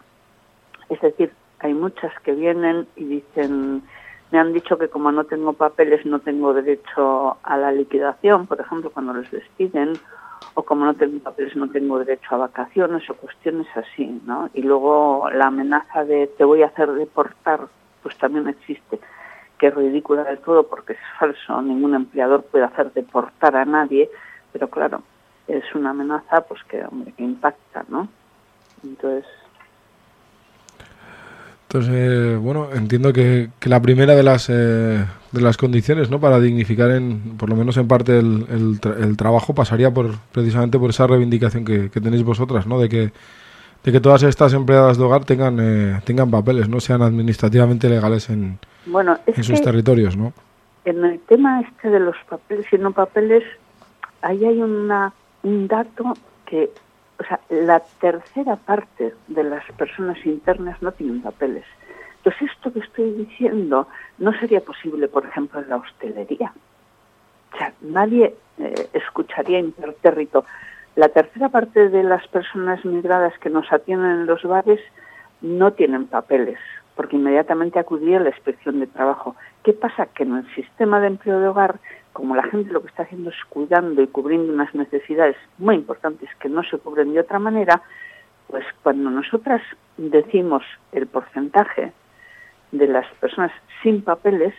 Es 0.88 1.00
decir, 1.00 1.33
hay 1.61 1.75
muchas 1.75 2.12
que 2.21 2.33
vienen 2.33 2.87
y 2.97 3.04
dicen, 3.04 3.83
me 4.30 4.38
han 4.38 4.52
dicho 4.52 4.76
que 4.76 4.88
como 4.88 5.12
no 5.12 5.25
tengo 5.25 5.52
papeles 5.52 6.04
no 6.04 6.18
tengo 6.21 6.52
derecho 6.52 7.37
a 7.42 7.56
la 7.56 7.73
liquidación, 7.73 8.47
por 8.47 8.61
ejemplo, 8.61 8.90
cuando 8.90 9.14
les 9.14 9.30
despiden, 9.30 9.92
o 10.54 10.62
como 10.62 10.85
no 10.85 10.95
tengo 10.95 11.18
papeles 11.21 11.54
no 11.56 11.71
tengo 11.71 11.99
derecho 11.99 12.35
a 12.35 12.38
vacaciones 12.38 13.09
o 13.11 13.14
cuestiones 13.14 13.66
así, 13.75 14.21
¿no? 14.26 14.50
Y 14.54 14.62
luego 14.62 15.28
la 15.30 15.47
amenaza 15.47 16.04
de 16.04 16.26
te 16.26 16.45
voy 16.45 16.62
a 16.62 16.66
hacer 16.66 16.92
deportar, 16.92 17.68
pues 18.07 18.17
también 18.19 18.47
existe, 18.47 19.01
que 19.59 19.67
es 19.67 19.75
ridícula 19.75 20.23
del 20.23 20.39
todo 20.39 20.69
porque 20.69 20.93
es 20.93 20.99
falso, 21.19 21.61
ningún 21.61 21.93
empleador 21.97 22.45
puede 22.45 22.63
hacer 22.65 22.93
deportar 22.93 23.57
a 23.57 23.65
nadie, 23.65 24.09
pero 24.53 24.71
claro, 24.71 25.03
es 25.49 25.65
una 25.75 25.91
amenaza 25.91 26.43
pues 26.43 26.63
que, 26.69 26.85
hombre, 26.85 27.13
que 27.17 27.25
impacta, 27.25 27.85
¿no? 27.89 28.07
Entonces, 28.85 29.25
Entonces, 31.65 31.93
eh, 31.93 32.37
bueno, 32.41 32.69
entiendo 32.73 33.13
que, 33.13 33.51
que 33.59 33.69
la 33.69 33.83
primera 33.83 34.15
de 34.15 34.23
las 34.23 34.49
eh, 34.51 35.05
de 35.33 35.41
las 35.41 35.57
condiciones, 35.57 36.11
¿no? 36.11 36.21
Para 36.21 36.39
dignificar, 36.39 36.93
en, 36.93 37.37
por 37.37 37.51
lo 37.51 37.57
menos 37.57 37.77
en 37.77 37.89
parte, 37.89 38.21
el, 38.21 38.47
el, 38.49 38.81
tra- 38.81 38.97
el 39.03 39.17
trabajo 39.17 39.53
pasaría 39.53 39.91
por 39.91 40.17
precisamente 40.31 40.79
por 40.79 40.91
esa 40.91 41.09
reivindicación 41.09 41.65
que, 41.65 41.91
que 41.91 42.01
tenéis 42.01 42.23
vosotras, 42.23 42.69
¿no? 42.69 42.79
De 42.79 42.89
que 42.89 43.11
de 43.87 43.93
que 43.93 44.00
todas 44.00 44.23
estas 44.25 44.52
empleadas 44.52 44.99
de 44.99 45.05
hogar 45.05 45.25
tengan 45.25 45.59
eh, 45.59 46.00
tengan 46.05 46.31
papeles, 46.31 46.69
no 46.69 46.81
sean 46.81 47.00
administrativamente 47.00 47.88
legales 47.88 48.28
en, 48.28 48.59
bueno, 48.85 49.19
en 49.25 49.43
sus 49.43 49.62
territorios, 49.62 50.14
¿no? 50.14 50.35
en 50.87 51.05
el 51.05 51.21
tema 51.21 51.61
este 51.61 51.90
de 51.90 52.00
los 52.00 52.16
papeles 52.28 52.64
y 52.73 52.78
no 52.78 52.93
papeles, 52.93 53.43
ahí 54.23 54.45
hay 54.45 54.62
una, 54.62 55.12
un 55.43 55.66
dato 55.66 56.14
que, 56.47 56.71
o 57.19 57.25
sea, 57.25 57.40
la 57.50 57.81
tercera 58.00 58.55
parte 58.55 59.12
de 59.26 59.45
las 59.45 59.64
personas 59.73 60.25
internas 60.25 60.81
no 60.81 60.93
tienen 60.93 61.23
papeles. 61.23 61.64
Entonces, 62.19 62.50
esto 62.55 62.73
que 62.73 62.78
estoy 62.78 63.11
diciendo 63.11 63.88
no 64.19 64.33
sería 64.38 64.61
posible, 64.61 65.09
por 65.09 65.26
ejemplo, 65.26 65.61
en 65.61 65.69
la 65.69 65.76
hostelería. 65.76 66.52
O 67.52 67.59
sea, 67.59 67.73
nadie 67.81 68.37
eh, 68.59 68.88
escucharía 68.93 69.59
impertérrito. 69.59 70.45
La 70.97 71.11
tercera 71.11 71.50
parte 71.50 71.91
de 71.91 72.03
las 72.03 72.26
personas 72.29 72.83
migradas 72.87 73.38
que 73.41 73.50
nos 73.50 73.71
atienden 73.71 74.12
en 74.12 74.26
los 74.26 74.43
bares 74.45 74.81
no 75.43 75.75
tienen 75.75 76.07
papeles, 76.07 76.59
porque 76.95 77.17
inmediatamente 77.17 77.79
acudiría 77.79 78.17
a 78.17 78.23
la 78.23 78.31
inspección 78.31 78.81
de 78.81 78.87
trabajo. 78.87 79.37
¿Qué 79.62 79.75
pasa? 79.75 80.07
Que 80.07 80.23
en 80.23 80.37
el 80.37 80.55
sistema 80.55 80.99
de 80.99 81.09
empleo 81.09 81.38
de 81.38 81.49
hogar, 81.49 81.81
como 82.15 82.35
la 82.35 82.45
gente 82.45 82.73
lo 82.73 82.81
que 82.81 82.88
está 82.88 83.03
haciendo 83.03 83.29
es 83.29 83.37
cuidando 83.50 84.00
y 84.00 84.07
cubriendo 84.07 84.50
unas 84.50 84.75
necesidades 84.75 85.37
muy 85.59 85.75
importantes 85.75 86.31
que 86.41 86.49
no 86.49 86.62
se 86.62 86.79
cubren 86.79 87.12
de 87.12 87.21
otra 87.21 87.38
manera, 87.38 87.83
pues 88.47 88.65
cuando 88.83 89.11
nosotras 89.11 89.61
decimos 89.99 90.62
el 90.93 91.07
porcentaje 91.07 91.93
de 92.73 92.87
las 92.88 93.07
personas 93.21 93.53
sin 93.83 94.00
papeles, 94.00 94.55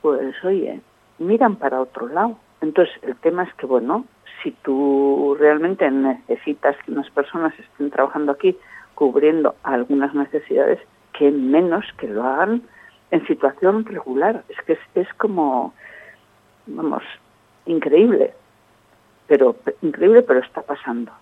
pues 0.00 0.34
oye, 0.44 0.80
miran 1.18 1.56
para 1.56 1.82
otro 1.82 2.08
lado, 2.08 2.38
Entonces, 2.62 2.94
el 3.02 3.16
tema 3.16 3.42
es 3.42 3.52
que, 3.54 3.66
bueno, 3.66 4.06
si 4.42 4.52
tú 4.62 5.36
realmente 5.38 5.90
necesitas 5.90 6.76
que 6.84 6.92
unas 6.92 7.10
personas 7.10 7.52
estén 7.58 7.90
trabajando 7.90 8.32
aquí 8.32 8.56
cubriendo 8.94 9.56
algunas 9.62 10.14
necesidades, 10.14 10.78
que 11.12 11.30
menos 11.30 11.84
que 11.98 12.08
lo 12.08 12.24
hagan 12.24 12.62
en 13.10 13.26
situación 13.26 13.84
regular. 13.84 14.44
Es 14.48 14.56
que 14.64 14.74
es, 14.74 14.78
es 14.94 15.14
como, 15.14 15.74
vamos, 16.66 17.02
increíble, 17.66 18.32
pero 19.26 19.56
increíble, 19.82 20.22
pero 20.22 20.40
está 20.40 20.62
pasando. 20.62 21.12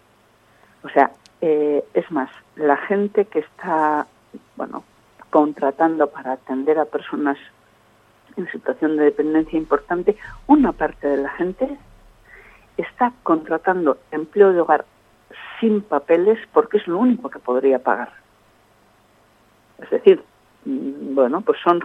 O 0.83 0.89
sea, 0.91 1.11
eh, 1.41 1.85
es 1.95 2.11
más, 2.11 2.31
la 2.57 2.77
gente 2.77 3.25
que 3.25 3.41
está, 3.41 4.07
bueno, 4.57 4.85
contratando 5.31 6.09
para 6.09 6.33
atender 6.33 6.79
a 6.79 6.85
personas 6.85 7.39
en 8.41 8.51
situación 8.51 8.97
de 8.97 9.05
dependencia 9.05 9.59
importante, 9.59 10.17
una 10.47 10.73
parte 10.73 11.09
de 11.09 11.19
la 11.19 11.31
gente 11.31 11.69
está 12.77 13.13
contratando 13.23 13.99
empleo 14.11 14.53
de 14.53 14.61
hogar 14.61 14.85
sin 15.61 15.83
papeles 15.83 16.39
porque 16.53 16.79
es 16.79 16.87
lo 16.87 16.99
único 16.99 17.29
que 17.29 17.39
podría 17.39 17.79
pagar. 17.79 18.13
Es 19.79 19.91
decir, 19.91 20.23
mm, 20.65 21.15
bueno, 21.15 21.41
pues 21.43 21.59
son 21.63 21.85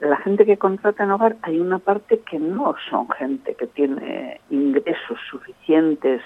la 0.00 0.16
gente 0.18 0.44
que 0.44 0.58
contrata 0.58 1.04
en 1.04 1.10
hogar, 1.10 1.36
hay 1.42 1.58
una 1.58 1.78
parte 1.78 2.20
que 2.20 2.38
no 2.38 2.74
son 2.90 3.08
gente 3.10 3.54
que 3.54 3.66
tiene 3.66 4.40
ingresos 4.50 5.18
suficientes 5.30 6.22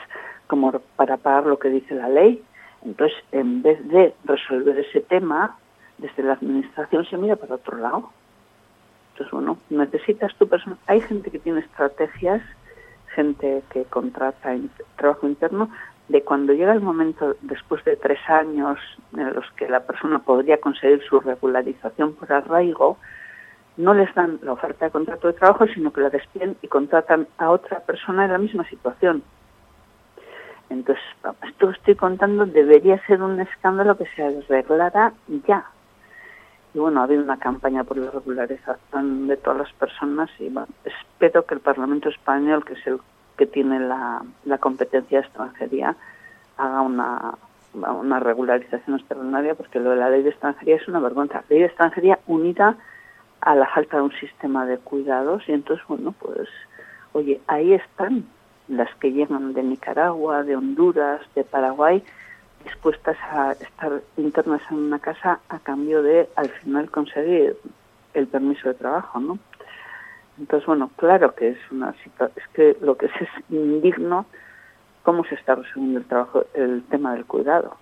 como 0.47 0.73
para 0.97 1.16
pagar 1.16 1.47
lo 1.47 1.59
que 1.59 1.69
dice 1.69 1.95
la 1.95 2.09
ley. 2.09 2.42
Entonces, 2.85 3.16
en 3.30 3.62
vez 3.62 3.87
de 3.88 4.14
resolver 4.25 4.78
ese 4.78 5.00
tema, 5.00 5.57
desde 5.99 6.23
la 6.23 6.33
administración 6.33 7.04
se 7.04 7.16
mira 7.16 7.37
para 7.37 7.57
otro 7.57 7.76
lado. 7.76 8.11
Entonces, 9.20 9.32
bueno, 9.32 9.58
necesitas 9.68 10.34
tu 10.36 10.48
persona. 10.48 10.78
Hay 10.86 11.02
gente 11.02 11.30
que 11.30 11.38
tiene 11.38 11.60
estrategias, 11.60 12.40
gente 13.14 13.62
que 13.68 13.84
contrata 13.84 14.56
trabajo 14.96 15.28
interno, 15.28 15.68
de 16.08 16.22
cuando 16.22 16.54
llega 16.54 16.72
el 16.72 16.80
momento, 16.80 17.36
después 17.42 17.84
de 17.84 17.96
tres 17.96 18.18
años 18.30 18.78
en 19.14 19.34
los 19.34 19.44
que 19.56 19.68
la 19.68 19.80
persona 19.80 20.20
podría 20.20 20.58
conseguir 20.58 21.02
su 21.02 21.20
regularización 21.20 22.14
por 22.14 22.32
arraigo, 22.32 22.96
no 23.76 23.92
les 23.92 24.12
dan 24.14 24.38
la 24.40 24.54
oferta 24.54 24.86
de 24.86 24.90
contrato 24.90 25.26
de 25.26 25.34
trabajo, 25.34 25.66
sino 25.66 25.92
que 25.92 26.00
la 26.00 26.08
despiden 26.08 26.56
y 26.62 26.68
contratan 26.68 27.28
a 27.36 27.50
otra 27.50 27.80
persona 27.80 28.24
en 28.24 28.32
la 28.32 28.38
misma 28.38 28.66
situación. 28.70 29.22
Entonces, 30.70 31.04
esto 31.46 31.68
que 31.68 31.76
estoy 31.76 31.94
contando 31.94 32.46
debería 32.46 33.04
ser 33.06 33.22
un 33.22 33.38
escándalo 33.38 33.98
que 33.98 34.06
se 34.16 34.22
arreglara 34.22 35.12
ya. 35.46 35.66
Y 36.72 36.78
bueno, 36.78 37.00
ha 37.00 37.04
habido 37.04 37.22
una 37.22 37.38
campaña 37.38 37.84
por 37.84 37.96
la 37.96 38.10
regularización 38.10 39.26
de 39.26 39.36
todas 39.36 39.58
las 39.58 39.72
personas 39.72 40.30
y 40.38 40.48
bueno, 40.48 40.68
espero 40.84 41.44
que 41.44 41.54
el 41.54 41.60
Parlamento 41.60 42.08
Español, 42.08 42.64
que 42.64 42.74
es 42.74 42.86
el 42.86 43.00
que 43.36 43.46
tiene 43.46 43.80
la, 43.80 44.22
competencia 44.60 45.20
de 45.20 45.26
extranjería, 45.26 45.96
haga 46.56 46.82
una, 46.82 47.34
una 47.74 48.20
regularización 48.20 48.98
extraordinaria 48.98 49.54
porque 49.54 49.80
lo 49.80 49.90
de 49.90 49.96
la 49.96 50.10
ley 50.10 50.22
de 50.22 50.30
extranjería 50.30 50.76
es 50.76 50.86
una 50.86 51.00
vergüenza. 51.00 51.42
La 51.42 51.44
ley 51.48 51.58
de 51.60 51.66
extranjería 51.66 52.18
unida 52.26 52.76
a 53.40 53.54
la 53.54 53.66
falta 53.66 53.96
de 53.96 54.02
un 54.02 54.12
sistema 54.12 54.66
de 54.66 54.78
cuidados 54.78 55.42
y 55.48 55.52
entonces, 55.52 55.84
bueno, 55.88 56.14
pues, 56.18 56.48
oye, 57.12 57.40
ahí 57.46 57.72
están 57.72 58.26
las 58.68 58.94
que 58.96 59.12
llegan 59.12 59.52
de 59.52 59.62
Nicaragua, 59.62 60.44
de 60.44 60.56
Honduras, 60.56 61.20
de 61.34 61.44
Paraguay, 61.44 62.04
dispuestas 62.64 63.17
a 63.31 63.52
estar 63.52 64.02
internas 64.17 64.62
en 64.71 64.79
una 64.79 64.99
casa 64.99 65.40
a 65.49 65.59
cambio 65.59 66.02
de 66.02 66.29
al 66.37 66.49
final 66.49 66.90
conseguir 66.90 67.57
el 68.14 68.26
permiso 68.26 68.69
de 68.69 68.75
trabajo, 68.75 69.21
¿no? 69.21 69.38
Entonces, 70.38 70.67
bueno, 70.67 70.90
claro 70.97 71.35
que 71.35 71.50
es 71.50 71.59
una 71.71 71.90
es 71.90 72.49
que 72.55 72.76
lo 72.81 72.97
que 72.97 73.07
es, 73.07 73.12
es 73.21 73.29
indigno 73.50 74.27
cómo 75.03 75.25
se 75.25 75.35
está 75.35 75.55
resolviendo 75.55 75.99
el 75.99 76.07
trabajo, 76.07 76.44
el 76.55 76.83
tema 76.85 77.14
del 77.14 77.25
cuidado. 77.27 77.77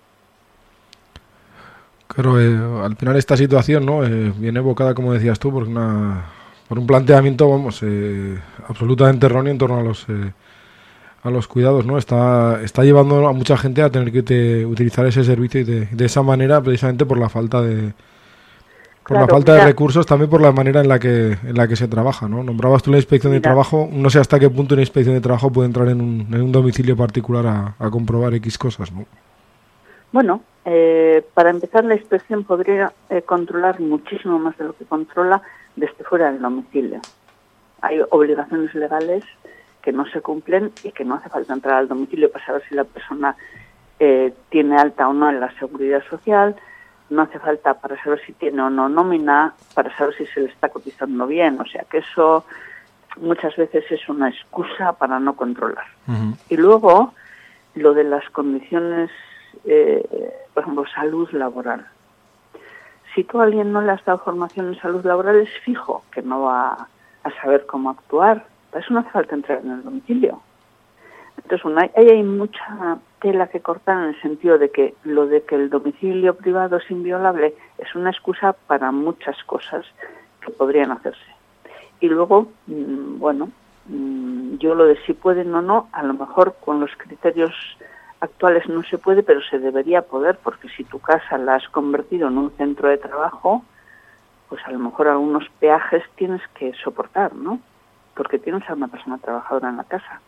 Claro, 2.09 2.41
eh, 2.41 2.85
al 2.85 2.97
final 2.97 3.17
esta 3.17 3.37
situación, 3.37 3.85
¿no? 3.85 4.05
Eh, 4.05 4.33
viene 4.37 4.59
evocada, 4.59 4.95
como 4.95 5.13
decías 5.13 5.39
tú, 5.39 5.53
por 5.53 5.65
una 5.65 6.25
por 6.69 6.79
un 6.79 6.87
planteamiento, 6.87 7.49
vamos, 7.49 7.83
eh, 7.83 8.39
absolutamente 8.69 9.25
erróneo 9.25 9.53
en 9.53 9.59
torno 9.59 9.79
a 9.79 9.83
los 9.83 10.07
a 11.23 11.31
los 11.31 11.49
cuidados, 11.49 11.85
¿no? 11.85 11.99
Está, 11.99 12.63
está 12.63 12.85
llevando 12.85 13.27
a 13.27 13.33
mucha 13.33 13.57
gente 13.57 13.83
a 13.83 13.91
tener 13.91 14.13
que 14.13 14.65
utilizar 14.65 15.07
ese 15.07 15.25
servicio 15.25 15.61
y 15.61 15.65
de, 15.65 16.05
esa 16.05 16.23
manera, 16.23 16.61
precisamente 16.61 17.05
por 17.07 17.19
la 17.19 17.29
falta 17.29 17.61
de 17.61 17.93
por 19.07 19.17
la 19.17 19.27
falta 19.27 19.55
de 19.55 19.65
recursos, 19.65 20.05
también 20.05 20.29
por 20.29 20.43
la 20.43 20.53
manera 20.53 20.83
en 20.83 20.89
la 20.89 20.99
que 20.99 21.33
en 21.43 21.57
la 21.57 21.67
que 21.67 21.77
se 21.77 21.89
trabaja, 21.89 22.29
¿no? 22.29 22.43
Nombrabas 22.43 22.83
tú 22.83 22.91
la 22.91 22.99
inspección 22.99 23.33
de 23.33 23.41
trabajo, 23.41 23.89
no 23.91 24.11
sé 24.11 24.19
hasta 24.19 24.39
qué 24.39 24.51
punto 24.51 24.75
una 24.75 24.83
inspección 24.83 25.15
de 25.15 25.23
trabajo 25.23 25.51
puede 25.51 25.67
entrar 25.67 25.89
en 25.89 26.03
un, 26.03 26.27
en 26.31 26.43
un 26.43 26.53
domicilio 26.53 26.95
particular 26.95 27.75
a, 27.79 27.91
comprobar 27.91 28.35
X 28.35 28.59
cosas, 28.59 28.93
¿no? 28.93 29.07
Bueno, 30.13 30.43
eh, 30.67 31.25
para 31.33 31.51
empezar, 31.51 31.85
la 31.85 31.95
inspección 31.95 32.45
podría 32.45 32.93
eh, 33.09 33.23
controlar 33.23 33.81
muchísimo 33.81 34.39
más 34.39 34.57
de 34.59 34.65
lo 34.65 34.73
que 34.75 34.85
controla 34.85 35.41
desde 35.75 36.05
fuera 36.05 36.31
del 36.31 36.43
domicilio. 36.43 37.01
Hay 37.81 38.01
obligaciones 38.11 38.75
legales 38.75 39.25
que 39.83 39.93
no 39.93 40.07
se 40.07 40.21
cumplen 40.21 40.73
y 40.83 40.93
que 40.93 41.05
no 41.05 41.15
hace 41.15 41.29
falta 41.29 41.53
entrar 41.53 41.77
al 41.77 41.89
domicilio 41.89 42.31
para 42.31 42.45
saber 42.45 42.63
si 42.69 42.75
la 42.75 42.85
persona 42.85 43.37
eh, 44.01 44.33
tiene 44.49 44.77
alta 44.77 45.09
o 45.09 45.13
no 45.13 45.31
en 45.31 45.41
la 45.41 45.51
seguridad 45.59 46.03
social, 46.09 46.57
no 47.11 47.23
hace 47.23 47.39
falta 47.39 47.75
para 47.75 48.01
saber 48.03 48.21
si 48.27 48.33
tiene 48.33 48.63
o 48.63 48.71
no 48.71 48.89
nómina, 48.89 49.55
para 49.75 49.97
saber 49.97 50.15
si 50.15 50.27
se 50.27 50.41
le 50.41 50.47
está 50.47 50.69
cotizando 50.69 51.27
bien, 51.27 51.61
o 51.61 51.65
sea 51.65 51.85
que 51.91 51.99
eso 51.99 52.45
muchas 53.17 53.57
veces 53.57 53.85
es 53.91 54.09
una 54.09 54.29
excusa 54.29 54.93
para 54.93 55.19
no 55.19 55.35
controlar. 55.35 55.87
Y 56.49 56.57
luego, 56.57 57.15
lo 57.75 57.95
de 57.95 58.05
las 58.05 58.29
condiciones, 58.31 59.11
eh, 59.65 60.33
por 60.55 60.63
ejemplo, 60.63 60.85
salud 60.95 61.29
laboral. 61.33 61.87
Si 63.15 63.25
tú 63.25 63.41
a 63.41 63.45
alguien 63.45 63.73
no 63.73 63.81
le 63.81 63.93
has 63.93 64.05
dado 64.05 64.19
formación 64.19 64.69
en 64.69 64.81
salud 64.81 65.05
laboral, 65.05 65.37
es 65.37 65.51
fijo 65.65 66.05
que 66.13 66.23
no 66.23 66.43
va 66.43 66.89
a 67.25 67.31
saber 67.43 67.67
cómo 67.67 67.91
actuar, 67.91 68.47
para 68.71 68.85
eso 68.85 68.95
no 68.95 69.01
hace 69.01 69.11
falta 69.11 69.35
entrar 69.35 69.61
en 69.65 69.71
el 69.71 69.83
domicilio. 69.83 70.41
Entonces, 71.37 71.91
ahí 71.97 72.09
hay 72.09 72.23
mucha 72.23 72.99
tela 73.21 73.47
que 73.47 73.61
cortar 73.61 73.99
en 73.99 74.09
el 74.11 74.21
sentido 74.21 74.59
de 74.59 74.71
que 74.71 74.95
lo 75.05 75.27
de 75.27 75.43
que 75.43 75.55
el 75.55 75.71
domicilio 75.71 76.35
privado 76.35 76.77
es 76.77 76.91
inviolable 76.91 77.55
es 77.79 77.95
una 77.95 78.11
excusa 78.11 78.53
para 78.53 78.91
muchas 78.91 79.43
cosas 79.45 79.87
que 80.41 80.51
podrían 80.51 80.91
hacerse. 80.91 81.31
Y 82.01 82.09
luego, 82.09 82.49
mm, 82.67 83.19
bueno, 83.19 83.51
mm, 83.87 84.57
yo 84.59 84.75
lo 84.75 84.85
de 84.87 84.97
si 85.05 85.13
pueden 85.13 85.55
o 85.55 85.63
no, 85.63 85.89
a 85.93 86.03
lo 86.03 86.15
mejor 86.15 86.57
con 86.65 86.81
los 86.81 86.91
criterios 86.97 87.55
actuales 88.21 88.69
no 88.69 88.83
se 88.83 88.99
puede, 88.99 89.23
pero 89.23 89.41
se 89.43 89.59
debería 89.59 90.03
poder, 90.03 90.39
porque 90.43 90.69
si 90.71 90.85
tu 90.85 90.99
casa 90.99 91.39
la 91.39 91.55
has 91.55 91.69
convertido 91.69 92.29
en 92.29 92.39
un 92.39 92.51
centro 92.53 92.89
de 92.89 92.99
trabajo, 92.99 93.65
pues 94.49 94.61
a 94.67 94.71
lo 94.73 94.79
mejor 94.79 95.09
algunos 95.09 95.49
peajes 95.61 96.03
tienes 96.17 96.43
que 96.55 96.73
soportar, 96.83 97.35
¿no? 97.35 97.61
Porque 98.19 98.41
tienes 98.41 98.69
a 98.69 98.75
una 98.75 98.89
persona 98.89 99.17
trabajadora 99.19 99.71
en 99.71 99.77
la 99.77 99.85
casa. 99.85 100.21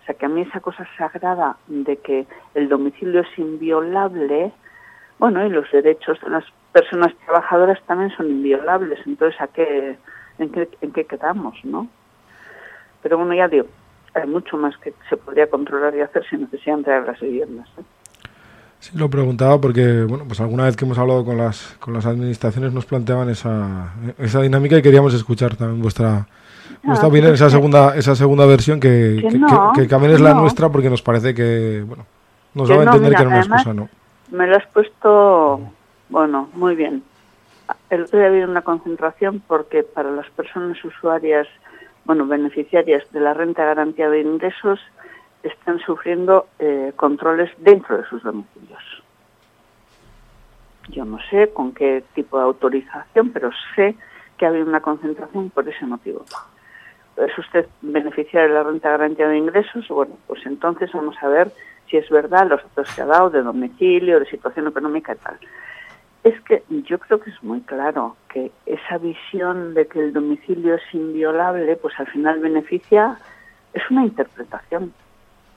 O 0.00 0.06
sea 0.06 0.14
que 0.14 0.24
a 0.24 0.28
mí 0.28 0.42
esa 0.42 0.60
cosa 0.60 0.86
sagrada 0.96 1.56
de 1.66 1.96
que 1.96 2.26
el 2.54 2.68
domicilio 2.68 3.22
es 3.22 3.38
inviolable, 3.38 4.52
bueno, 5.18 5.44
y 5.44 5.50
los 5.50 5.70
derechos 5.72 6.20
de 6.20 6.30
las 6.30 6.44
personas 6.72 7.12
trabajadoras 7.26 7.82
también 7.86 8.10
son 8.16 8.30
inviolables. 8.30 9.00
Entonces, 9.04 9.40
¿a 9.40 9.48
qué, 9.48 9.96
en, 10.38 10.50
qué, 10.50 10.68
en 10.80 10.92
qué 10.92 11.04
quedamos, 11.04 11.56
no? 11.64 11.88
Pero 13.02 13.18
bueno, 13.18 13.34
ya 13.34 13.48
digo, 13.48 13.66
hay 14.14 14.28
mucho 14.28 14.56
más 14.56 14.76
que 14.78 14.94
se 15.08 15.16
podría 15.16 15.48
controlar 15.50 15.94
y 15.96 16.00
hacer 16.00 16.24
sin 16.30 16.42
necesidad 16.42 16.74
de 16.74 16.78
entrar 16.78 17.02
a 17.02 17.06
las 17.06 17.20
viviendas. 17.20 17.68
¿eh? 17.78 17.82
Sí, 18.78 18.96
lo 18.96 19.10
preguntaba 19.10 19.60
porque, 19.60 20.04
bueno, 20.04 20.24
pues 20.26 20.40
alguna 20.40 20.64
vez 20.64 20.76
que 20.76 20.84
hemos 20.84 20.98
hablado 20.98 21.24
con 21.24 21.36
las, 21.36 21.76
con 21.80 21.94
las 21.94 22.06
administraciones 22.06 22.72
nos 22.72 22.86
planteaban 22.86 23.28
esa, 23.30 23.92
esa 24.18 24.40
dinámica 24.42 24.76
y 24.76 24.82
queríamos 24.82 25.14
escuchar 25.14 25.56
también 25.56 25.82
vuestra, 25.82 26.28
está 26.92 27.08
bien 27.08 27.24
esa 27.26 27.48
segunda, 27.50 27.96
esa 27.96 28.14
segunda 28.14 28.46
versión 28.46 28.80
que, 28.80 29.26
que, 29.74 29.86
también 29.86 30.12
es 30.12 30.20
la 30.20 30.34
nuestra 30.34 30.68
porque 30.68 30.90
nos 30.90 31.02
parece 31.02 31.34
que, 31.34 31.82
bueno, 31.86 32.04
nos 32.54 32.70
va 32.70 32.76
a 32.76 32.82
entender 32.84 33.14
que 33.14 33.24
no 33.24 33.30
es 33.38 33.46
una 33.46 33.56
excusa, 33.56 33.74
¿no? 33.74 33.88
Me 34.30 34.46
lo 34.46 34.56
has 34.56 34.66
puesto, 34.68 35.60
bueno, 36.08 36.48
muy 36.54 36.74
bien. 36.74 37.02
El 37.88 38.02
otro 38.02 38.18
día 38.18 38.46
una 38.46 38.62
concentración 38.62 39.42
porque 39.46 39.82
para 39.82 40.10
las 40.10 40.28
personas 40.30 40.82
usuarias, 40.84 41.46
bueno, 42.04 42.26
beneficiarias 42.26 43.04
de 43.12 43.20
la 43.20 43.32
renta 43.32 43.64
garantía 43.64 44.10
de 44.10 44.20
ingresos, 44.20 44.80
están 45.42 45.78
sufriendo 45.80 46.46
eh, 46.58 46.92
controles 46.96 47.50
dentro 47.58 47.98
de 47.98 48.04
sus 48.04 48.22
domicilios. 48.22 48.82
Yo 50.88 51.04
no 51.04 51.18
sé 51.30 51.50
con 51.52 51.72
qué 51.72 52.04
tipo 52.14 52.38
de 52.38 52.44
autorización, 52.44 53.30
pero 53.30 53.50
sé 53.74 53.94
que 54.36 54.44
ha 54.44 54.48
habido 54.48 54.66
una 54.66 54.80
concentración 54.80 55.50
por 55.50 55.68
ese 55.68 55.86
motivo 55.86 56.24
es 57.16 57.38
usted 57.38 57.66
beneficiario 57.82 58.48
de 58.48 58.54
la 58.54 58.62
renta 58.62 58.90
garantía 58.90 59.28
de 59.28 59.38
ingresos, 59.38 59.86
bueno, 59.88 60.16
pues 60.26 60.44
entonces 60.46 60.90
vamos 60.92 61.16
a 61.22 61.28
ver 61.28 61.52
si 61.88 61.96
es 61.96 62.08
verdad 62.10 62.48
los 62.48 62.62
datos 62.62 62.94
que 62.94 63.02
ha 63.02 63.06
dado 63.06 63.30
de 63.30 63.42
domicilio, 63.42 64.20
de 64.20 64.26
situación 64.26 64.66
económica 64.66 65.14
y 65.14 65.18
tal. 65.18 65.38
Es 66.22 66.40
que 66.42 66.62
yo 66.68 66.98
creo 66.98 67.20
que 67.20 67.30
es 67.30 67.42
muy 67.42 67.60
claro 67.60 68.16
que 68.28 68.50
esa 68.64 68.98
visión 68.98 69.74
de 69.74 69.86
que 69.86 70.00
el 70.00 70.12
domicilio 70.12 70.76
es 70.76 70.94
inviolable, 70.94 71.76
pues 71.76 71.94
al 71.98 72.06
final 72.06 72.40
beneficia 72.40 73.18
es 73.74 73.82
una 73.90 74.04
interpretación, 74.04 74.92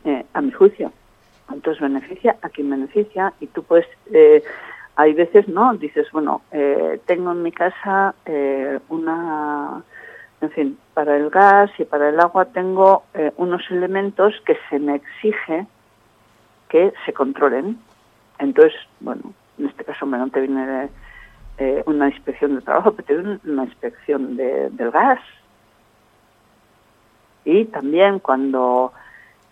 eh, 0.04 0.26
a 0.34 0.42
mi 0.42 0.52
juicio. 0.52 0.92
Entonces 1.52 1.82
beneficia 1.82 2.38
a 2.42 2.50
quien 2.50 2.70
beneficia 2.70 3.34
y 3.40 3.48
tú 3.48 3.64
puedes, 3.64 3.88
eh, 4.12 4.44
hay 4.96 5.14
veces, 5.14 5.48
¿no? 5.48 5.74
Dices, 5.76 6.08
bueno, 6.12 6.42
eh, 6.52 7.00
tengo 7.06 7.32
en 7.32 7.44
mi 7.44 7.52
casa 7.52 8.16
eh, 8.26 8.80
una, 8.90 9.84
en 10.42 10.52
fin, 10.52 10.78
para 10.94 11.18
el 11.18 11.30
gas 11.30 11.72
y 11.80 11.86
para 11.86 12.10
el 12.10 12.20
agua 12.20 12.46
tengo 12.46 13.04
eh, 13.14 13.32
unos 13.38 13.64
elementos 13.72 14.34
que 14.46 14.58
se 14.70 14.80
me 14.80 14.96
exige 14.96 15.66
que 16.70 16.94
se 17.06 17.14
controlen. 17.14 17.80
Entonces, 18.40 18.74
bueno, 19.00 19.34
en 19.58 19.68
este 19.68 19.84
caso 19.84 20.06
me 20.06 20.18
no 20.18 20.30
te 20.30 20.42
viene 20.42 20.90
eh, 21.58 21.84
una 21.86 22.10
inspección 22.10 22.56
de 22.56 22.62
trabajo, 22.62 22.92
pero 22.92 23.06
te 23.06 23.16
viene 23.16 23.40
una 23.46 23.64
inspección 23.64 24.38
de, 24.38 24.70
del 24.72 24.92
gas. 24.92 25.20
Y 27.46 27.66
también 27.66 28.20
cuando 28.20 28.92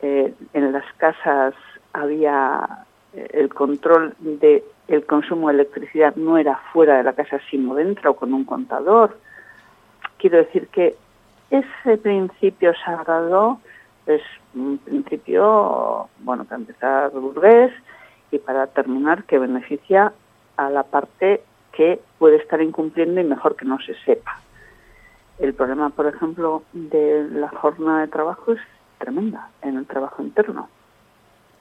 eh, 0.01 0.33
en 0.53 0.71
las 0.71 0.85
casas 0.97 1.55
había 1.93 2.85
eh, 3.13 3.27
el 3.33 3.53
control 3.53 4.13
de 4.19 4.63
consumo 5.07 5.47
de 5.47 5.55
electricidad 5.55 6.15
no 6.15 6.37
era 6.37 6.57
fuera 6.71 6.97
de 6.97 7.03
la 7.03 7.13
casa 7.13 7.39
sino 7.49 7.73
dentro 7.73 8.15
con 8.15 8.33
un 8.33 8.43
contador. 8.43 9.17
Quiero 10.25 10.39
decir 10.39 10.69
que 10.69 10.95
ese 11.51 11.97
principio 11.99 12.73
sagrado 12.83 13.59
es 14.07 14.23
un 14.55 14.79
principio, 14.79 16.09
bueno, 16.21 16.45
para 16.45 16.55
empezar 16.55 17.11
burgués 17.11 17.71
y 18.31 18.39
para 18.39 18.65
terminar 18.65 19.25
que 19.25 19.37
beneficia 19.37 20.13
a 20.57 20.69
la 20.71 20.81
parte 20.81 21.43
que 21.73 21.99
puede 22.17 22.37
estar 22.37 22.59
incumpliendo 22.59 23.21
y 23.21 23.23
mejor 23.23 23.55
que 23.55 23.65
no 23.65 23.77
se 23.81 23.93
sepa. 24.03 24.39
El 25.37 25.53
problema, 25.53 25.91
por 25.91 26.07
ejemplo, 26.07 26.63
de 26.73 27.27
la 27.29 27.49
jornada 27.49 28.01
de 28.01 28.07
trabajo 28.07 28.53
es 28.53 28.61
tremenda 28.97 29.51
en 29.61 29.77
el 29.77 29.85
trabajo 29.85 30.23
interno, 30.23 30.69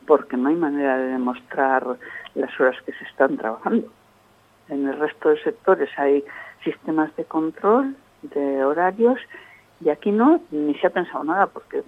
porque 0.07 0.38
no 0.38 0.48
hay 0.48 0.57
manera 0.57 0.96
de 0.96 1.09
demostrar 1.09 1.85
las 2.35 2.59
horas 2.59 2.81
que 2.87 2.92
se 2.92 3.05
están 3.05 3.37
trabajando. 3.37 3.88
En 4.70 4.88
el 4.88 4.98
resto 4.98 5.29
de 5.29 5.42
sectores 5.42 5.90
hay 5.98 6.24
sistemas 6.64 7.14
de 7.16 7.27
control 7.27 7.94
de 8.35 8.65
horarios 8.65 9.19
y 9.81 9.91
aquí 9.91 10.11
no, 10.11 10.41
ni 10.51 10.75
se 10.75 10.87
ha 10.87 10.91
pensado 10.91 11.25
nada, 11.25 11.47
porque 11.47 11.83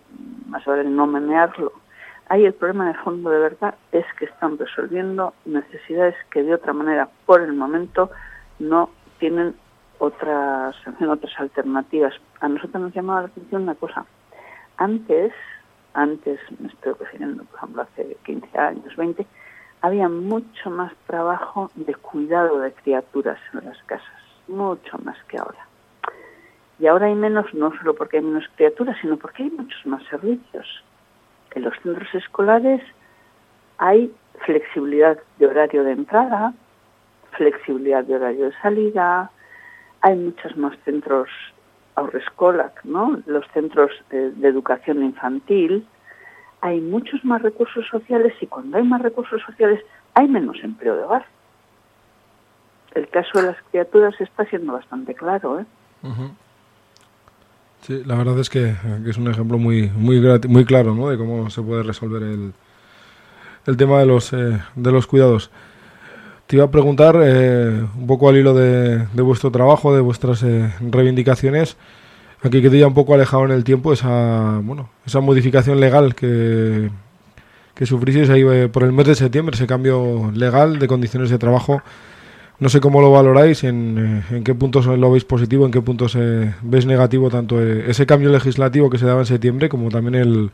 más 0.46 0.64
vale 0.64 0.84
no 0.84 1.06
menearlo. 1.06 1.72
Ahí 2.28 2.44
el 2.44 2.54
problema 2.54 2.88
de 2.88 2.94
fondo 2.94 3.30
de 3.30 3.38
verdad 3.38 3.74
es 3.92 4.04
que 4.18 4.24
están 4.24 4.58
resolviendo 4.58 5.32
necesidades 5.44 6.16
que 6.30 6.42
de 6.42 6.54
otra 6.54 6.72
manera, 6.72 7.08
por 7.24 7.40
el 7.40 7.52
momento, 7.52 8.10
no 8.58 8.90
tienen 9.18 9.54
otras, 9.98 10.76
otras 11.08 11.32
alternativas. 11.38 12.14
A 12.40 12.48
nosotros 12.48 12.82
nos 12.82 12.94
llamaba 12.94 13.22
la 13.22 13.26
atención 13.28 13.62
una 13.62 13.74
cosa. 13.76 14.04
Antes, 14.76 15.32
antes, 15.94 16.40
me 16.58 16.68
estoy 16.68 16.94
refiriendo, 16.94 17.44
por 17.44 17.58
ejemplo, 17.58 17.82
hace 17.82 18.16
15 18.24 18.58
años, 18.58 18.96
20, 18.96 19.26
había 19.80 20.08
mucho 20.08 20.68
más 20.70 20.92
trabajo 21.06 21.70
de 21.76 21.94
cuidado 21.94 22.58
de 22.58 22.72
criaturas 22.72 23.38
en 23.54 23.64
las 23.64 23.82
casas, 23.84 24.20
mucho 24.48 24.98
más 25.04 25.16
que 25.28 25.38
ahora. 25.38 25.66
Y 26.78 26.86
ahora 26.86 27.06
hay 27.06 27.14
menos, 27.14 27.52
no 27.54 27.72
solo 27.78 27.94
porque 27.94 28.18
hay 28.18 28.22
menos 28.22 28.44
criaturas, 28.56 28.96
sino 29.00 29.16
porque 29.16 29.44
hay 29.44 29.50
muchos 29.50 29.86
más 29.86 30.02
servicios. 30.04 30.66
En 31.54 31.62
los 31.62 31.74
centros 31.82 32.14
escolares 32.14 32.82
hay 33.78 34.12
flexibilidad 34.44 35.18
de 35.38 35.46
horario 35.46 35.84
de 35.84 35.92
entrada, 35.92 36.52
flexibilidad 37.32 38.04
de 38.04 38.16
horario 38.16 38.46
de 38.46 38.52
salida, 38.60 39.30
hay 40.02 40.16
muchos 40.16 40.56
más 40.56 40.76
centros 40.84 41.28
Aurrescolac, 41.94 42.84
¿no? 42.84 43.22
Los 43.24 43.46
centros 43.54 43.90
de, 44.10 44.30
de, 44.32 44.48
educación 44.48 45.02
infantil, 45.02 45.86
hay 46.60 46.78
muchos 46.80 47.24
más 47.24 47.40
recursos 47.40 47.86
sociales 47.90 48.34
y 48.40 48.46
cuando 48.46 48.76
hay 48.76 48.82
más 48.82 49.00
recursos 49.00 49.40
sociales 49.40 49.82
hay 50.12 50.28
menos 50.28 50.58
empleo 50.62 50.94
de 50.94 51.04
hogar. 51.04 51.24
El 52.94 53.08
caso 53.08 53.40
de 53.40 53.46
las 53.48 53.56
criaturas 53.70 54.14
está 54.20 54.44
siendo 54.44 54.74
bastante 54.74 55.14
claro, 55.14 55.60
¿eh? 55.60 55.66
Sí, 57.86 58.02
la 58.04 58.16
verdad 58.16 58.40
es 58.40 58.50
que, 58.50 58.74
que, 59.04 59.10
es 59.10 59.16
un 59.16 59.28
ejemplo 59.30 59.58
muy 59.58 59.88
muy 59.94 60.20
muy 60.48 60.64
claro, 60.64 60.92
¿no? 60.92 61.08
De 61.08 61.16
cómo 61.16 61.48
se 61.50 61.62
puede 61.62 61.84
resolver 61.84 62.20
el, 62.20 62.52
el 63.64 63.76
tema 63.76 64.00
de 64.00 64.06
los 64.06 64.32
eh, 64.32 64.60
de 64.74 64.90
los 64.90 65.06
cuidados. 65.06 65.50
Te 66.48 66.56
iba 66.56 66.64
a 66.64 66.70
preguntar 66.72 67.16
eh, 67.22 67.84
un 67.96 68.06
poco 68.08 68.28
al 68.28 68.36
hilo 68.36 68.54
de, 68.54 69.06
de, 69.06 69.22
vuestro 69.22 69.52
trabajo, 69.52 69.94
de 69.94 70.00
vuestras 70.00 70.42
eh, 70.42 70.72
reivindicaciones. 70.80 71.76
Aquí 72.42 72.60
quedé 72.60 72.84
un 72.84 72.94
poco 72.94 73.14
alejado 73.14 73.44
en 73.44 73.52
el 73.52 73.62
tiempo 73.62 73.92
esa 73.92 74.58
bueno 74.64 74.90
esa 75.06 75.20
modificación 75.20 75.78
legal 75.78 76.16
que, 76.16 76.90
que 77.76 77.86
sufristeis 77.86 78.30
ahí 78.30 78.42
eh, 78.42 78.68
por 78.68 78.82
el 78.82 78.90
mes 78.90 79.06
de 79.06 79.14
septiembre, 79.14 79.54
ese 79.54 79.68
cambio 79.68 80.32
legal 80.34 80.80
de 80.80 80.88
condiciones 80.88 81.30
de 81.30 81.38
trabajo. 81.38 81.82
No 82.58 82.68
sé 82.70 82.80
cómo 82.80 83.02
lo 83.02 83.12
valoráis, 83.12 83.64
en, 83.64 84.22
en 84.30 84.42
qué 84.42 84.54
puntos 84.54 84.86
lo 84.86 85.10
veis 85.10 85.24
positivo, 85.24 85.66
en 85.66 85.72
qué 85.72 85.82
puntos 85.82 86.16
eh, 86.16 86.54
veis 86.62 86.86
negativo 86.86 87.28
tanto 87.28 87.60
eh, 87.60 87.84
ese 87.88 88.06
cambio 88.06 88.30
legislativo 88.30 88.88
que 88.88 88.96
se 88.96 89.06
daba 89.06 89.20
en 89.20 89.26
septiembre 89.26 89.68
como 89.68 89.90
también 89.90 90.14
el 90.14 90.50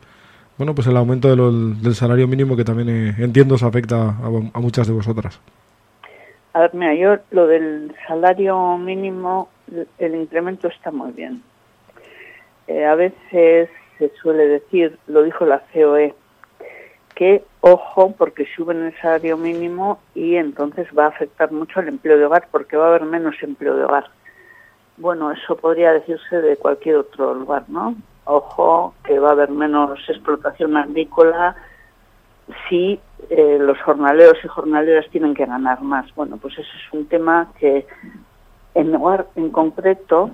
bueno 0.57 0.75
pues 0.75 0.87
el 0.87 0.97
aumento 0.97 1.33
del 1.33 1.95
salario 1.95 2.27
mínimo 2.27 2.57
que 2.57 2.65
también 2.65 2.89
eh, 2.89 3.15
entiendo 3.19 3.55
os 3.55 3.63
afecta 3.63 4.09
a, 4.09 4.27
a 4.53 4.59
muchas 4.59 4.87
de 4.87 4.93
vosotras. 4.93 5.39
A 6.53 6.59
ver, 6.59 6.73
mira, 6.73 6.93
yo 6.93 7.17
lo 7.31 7.47
del 7.47 7.95
salario 8.07 8.77
mínimo, 8.77 9.49
el 9.97 10.15
incremento 10.15 10.67
está 10.67 10.91
muy 10.91 11.11
bien. 11.11 11.41
Eh, 12.67 12.85
a 12.85 12.95
veces 12.95 13.69
se 13.97 14.11
suele 14.21 14.45
decir, 14.47 14.97
lo 15.07 15.23
dijo 15.23 15.45
la 15.45 15.63
COE, 15.73 16.13
que 17.15 17.43
ojo 17.61 18.13
porque 18.17 18.47
suben 18.55 18.83
el 18.83 18.95
salario 18.99 19.37
mínimo 19.37 19.99
y 20.15 20.35
entonces 20.35 20.87
va 20.97 21.05
a 21.05 21.09
afectar 21.09 21.51
mucho 21.51 21.79
al 21.79 21.87
empleo 21.87 22.17
de 22.17 22.25
hogar 22.25 22.47
porque 22.51 22.77
va 22.77 22.85
a 22.85 22.89
haber 22.89 23.03
menos 23.03 23.35
empleo 23.41 23.75
de 23.75 23.85
hogar. 23.85 24.09
Bueno, 24.97 25.31
eso 25.31 25.55
podría 25.57 25.91
decirse 25.93 26.41
de 26.41 26.57
cualquier 26.57 26.97
otro 26.97 27.33
lugar, 27.33 27.63
¿no? 27.67 27.95
Ojo 28.25 28.93
que 29.03 29.19
va 29.19 29.29
a 29.29 29.33
haber 29.33 29.49
menos 29.49 29.99
explotación 30.07 30.77
agrícola 30.77 31.55
si 32.67 32.99
eh, 33.29 33.57
los 33.59 33.79
jornaleros 33.81 34.37
y 34.43 34.47
jornaleras 34.47 35.09
tienen 35.09 35.33
que 35.33 35.45
ganar 35.45 35.81
más. 35.81 36.13
Bueno, 36.15 36.37
pues 36.37 36.53
ese 36.53 36.69
es 36.69 36.93
un 36.93 37.07
tema 37.07 37.51
que 37.59 37.85
en 38.75 38.95
hogar 38.95 39.27
en 39.35 39.49
concreto 39.49 40.31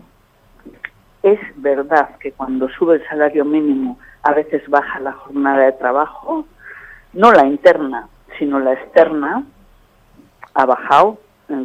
es 1.24 1.40
verdad 1.58 2.18
que 2.20 2.32
cuando 2.32 2.70
sube 2.70 2.96
el 2.96 3.08
salario 3.08 3.44
mínimo 3.44 4.00
a 4.24 4.34
veces 4.34 4.68
baja 4.70 5.00
la 5.00 5.14
jornada 5.14 5.66
de 5.66 5.72
trabajo, 5.74 6.46
no 7.14 7.32
la 7.32 7.46
interna, 7.46 8.08
sino 8.38 8.60
la 8.60 8.74
externa, 8.74 9.44
ha 10.54 10.66
bajado. 10.66 11.18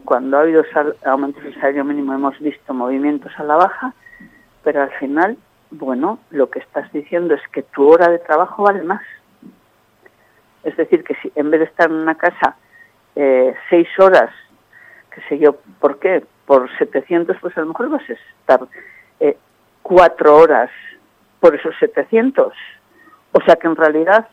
Cuando 0.05 0.39
ha 0.39 0.41
habido 0.41 0.65
sal 0.73 0.97
aumentos 1.05 1.43
del 1.43 1.55
salario 1.55 1.85
mínimo 1.85 2.15
hemos 2.15 2.39
visto 2.39 2.73
movimientos 2.73 3.33
a 3.37 3.45
la 3.45 3.57
baja, 3.57 3.93
pero 4.63 4.83
al 4.83 4.91
final, 4.93 5.37
bueno, 5.71 6.19
lo 6.31 6.49
que 6.49 6.61
estás 6.61 6.91
diciendo 6.91 7.35
es 7.35 7.43
que 7.53 7.63
tu 7.63 7.87
hora 7.87 8.09
de 8.09 8.19
trabajo 8.19 8.63
vale 8.63 8.83
más. 8.83 9.03
Es 10.63 10.75
decir, 10.79 11.05
que 11.05 11.15
si 11.17 11.31
en 11.35 11.51
vez 11.51 11.61
de 11.61 11.67
estar 11.67 11.91
en 11.91 11.97
una 11.97 12.15
casa 12.15 12.57
eh, 13.15 13.55
seis 13.69 13.87
horas, 13.99 14.31
qué 15.15 15.21
sé 15.29 15.39
yo, 15.39 15.57
¿por 15.79 15.99
qué? 15.99 16.25
Por 16.47 16.75
700, 16.79 17.37
pues 17.41 17.57
a 17.59 17.61
lo 17.61 17.67
mejor 17.67 17.91
vas 17.91 18.09
a 18.09 18.13
estar 18.15 18.61
eh, 19.21 19.37
cuatro 19.83 20.37
horas 20.37 20.71
por 21.41 21.55
esos 21.55 21.75
700. 21.79 22.55
O 23.33 23.41
sea 23.43 23.57
que 23.57 23.67
en 23.67 23.77
realidad 23.77 24.29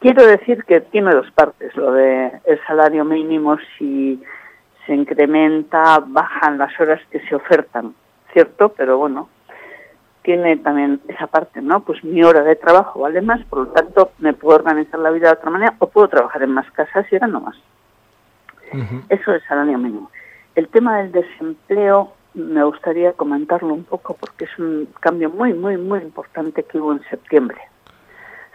quiero 0.00 0.26
decir 0.26 0.64
que 0.64 0.80
tiene 0.80 1.14
dos 1.14 1.30
partes. 1.32 1.74
Lo 1.76 1.92
de 1.92 2.32
el 2.44 2.60
salario 2.66 3.04
mínimo, 3.04 3.56
si 3.76 4.22
se 4.86 4.94
incrementa, 4.94 6.02
bajan 6.06 6.58
las 6.58 6.78
horas 6.80 7.00
que 7.10 7.20
se 7.20 7.34
ofertan, 7.34 7.94
¿cierto? 8.32 8.70
Pero 8.70 8.98
bueno, 8.98 9.28
tiene 10.22 10.56
también 10.56 11.00
esa 11.08 11.26
parte, 11.26 11.60
¿no? 11.60 11.80
Pues 11.80 12.02
mi 12.04 12.22
hora 12.22 12.42
de 12.42 12.56
trabajo 12.56 13.00
vale 13.00 13.20
más, 13.20 13.44
por 13.46 13.60
lo 13.60 13.66
tanto 13.68 14.12
me 14.18 14.32
puedo 14.32 14.56
organizar 14.56 15.00
la 15.00 15.10
vida 15.10 15.28
de 15.28 15.34
otra 15.34 15.50
manera 15.50 15.74
o 15.78 15.88
puedo 15.88 16.08
trabajar 16.08 16.42
en 16.42 16.50
más 16.50 16.70
casas 16.72 17.06
y 17.10 17.18
gano 17.18 17.40
más. 17.40 17.56
Uh 18.72 18.76
-huh. 18.76 19.02
Eso 19.08 19.34
es 19.34 19.42
salario 19.44 19.78
mínimo. 19.78 20.10
El 20.54 20.68
tema 20.68 20.98
del 20.98 21.12
desempleo 21.12 22.12
me 22.34 22.62
gustaría 22.64 23.12
comentarlo 23.12 23.72
un 23.72 23.84
poco 23.84 24.14
porque 24.14 24.44
es 24.44 24.58
un 24.58 24.88
cambio 25.00 25.30
muy, 25.30 25.54
muy, 25.54 25.76
muy 25.76 26.00
importante 26.00 26.62
que 26.62 26.78
hubo 26.78 26.92
en 26.92 27.02
septiembre. 27.08 27.58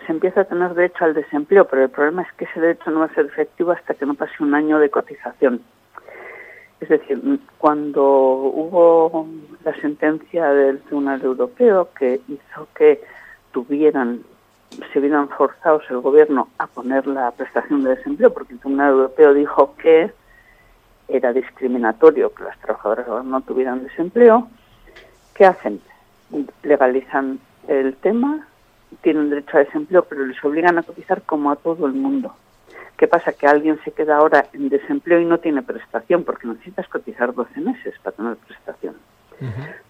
Se 0.06 0.12
empieza 0.12 0.42
a 0.42 0.46
tener 0.46 0.74
derecho 0.74 1.06
al 1.06 1.14
desempleo, 1.14 1.66
pero 1.66 1.84
el 1.84 1.90
problema 1.90 2.24
es 2.24 2.34
que 2.34 2.46
ese 2.46 2.60
derecho 2.60 2.92
no 2.92 3.00
va 3.00 3.06
a 3.06 3.14
ser 3.14 3.26
efectivo 3.26 3.72
hasta 3.72 3.94
que 3.94 4.06
no 4.06 4.16
pase 4.16 4.34
un 4.42 4.54
año 4.54 4.80
de 4.80 4.90
cotización. 4.90 5.62
Es 6.82 6.90
decir, 6.90 7.40
cuando 7.58 8.04
hubo 8.04 9.26
la 9.64 9.74
sentencia 9.76 10.50
del 10.50 10.82
Tribunal 10.82 11.22
Europeo 11.22 11.90
que 11.98 12.20
hizo 12.28 12.68
que 12.76 13.02
tuvieran, 13.54 14.24
se 14.92 15.00
vieran 15.00 15.30
forzados 15.30 15.84
el 15.90 16.02
gobierno 16.02 16.50
a 16.58 16.68
poner 16.68 17.08
la 17.08 17.32
prestación 17.32 17.84
de 17.84 17.96
desempleo, 17.96 18.34
porque 18.34 18.54
el 18.54 18.60
Tribunal 18.60 18.92
Europeo 18.92 19.34
dijo 19.34 19.76
que 19.78 20.12
era 21.08 21.32
discriminatorio 21.32 22.34
que 22.34 22.44
las 22.44 22.60
trabajadoras 22.60 23.24
no 23.24 23.40
tuvieran 23.42 23.84
desempleo, 23.84 24.50
¿qué 25.36 25.46
hacen? 25.46 25.80
Legalizan 26.64 27.40
el 27.68 27.96
tema, 27.96 28.48
tienen 29.02 29.30
derecho 29.30 29.58
a 29.58 29.62
desempleo, 29.62 30.06
pero 30.06 30.26
les 30.26 30.44
obligan 30.44 30.78
a 30.78 30.84
cotizar 30.84 31.22
como 31.24 31.52
a 31.52 31.56
todo 31.56 31.86
el 31.86 31.94
mundo. 31.94 32.36
¿Qué 32.98 33.08
pasa? 33.08 33.34
Que 33.34 33.48
alguien 33.48 33.80
se 33.84 33.92
queda 33.92 34.18
ahora 34.18 34.46
en 34.54 34.70
desempleo 34.70 35.20
y 35.20 35.26
no 35.26 35.40
tiene 35.40 35.62
prestación, 35.62 36.24
porque 36.24 36.48
necesitas 36.48 36.88
cotizar 36.88 37.34
12 37.34 37.60
meses 37.62 37.96
para 38.02 38.16
tener 38.16 38.36
prestación. 38.38 38.96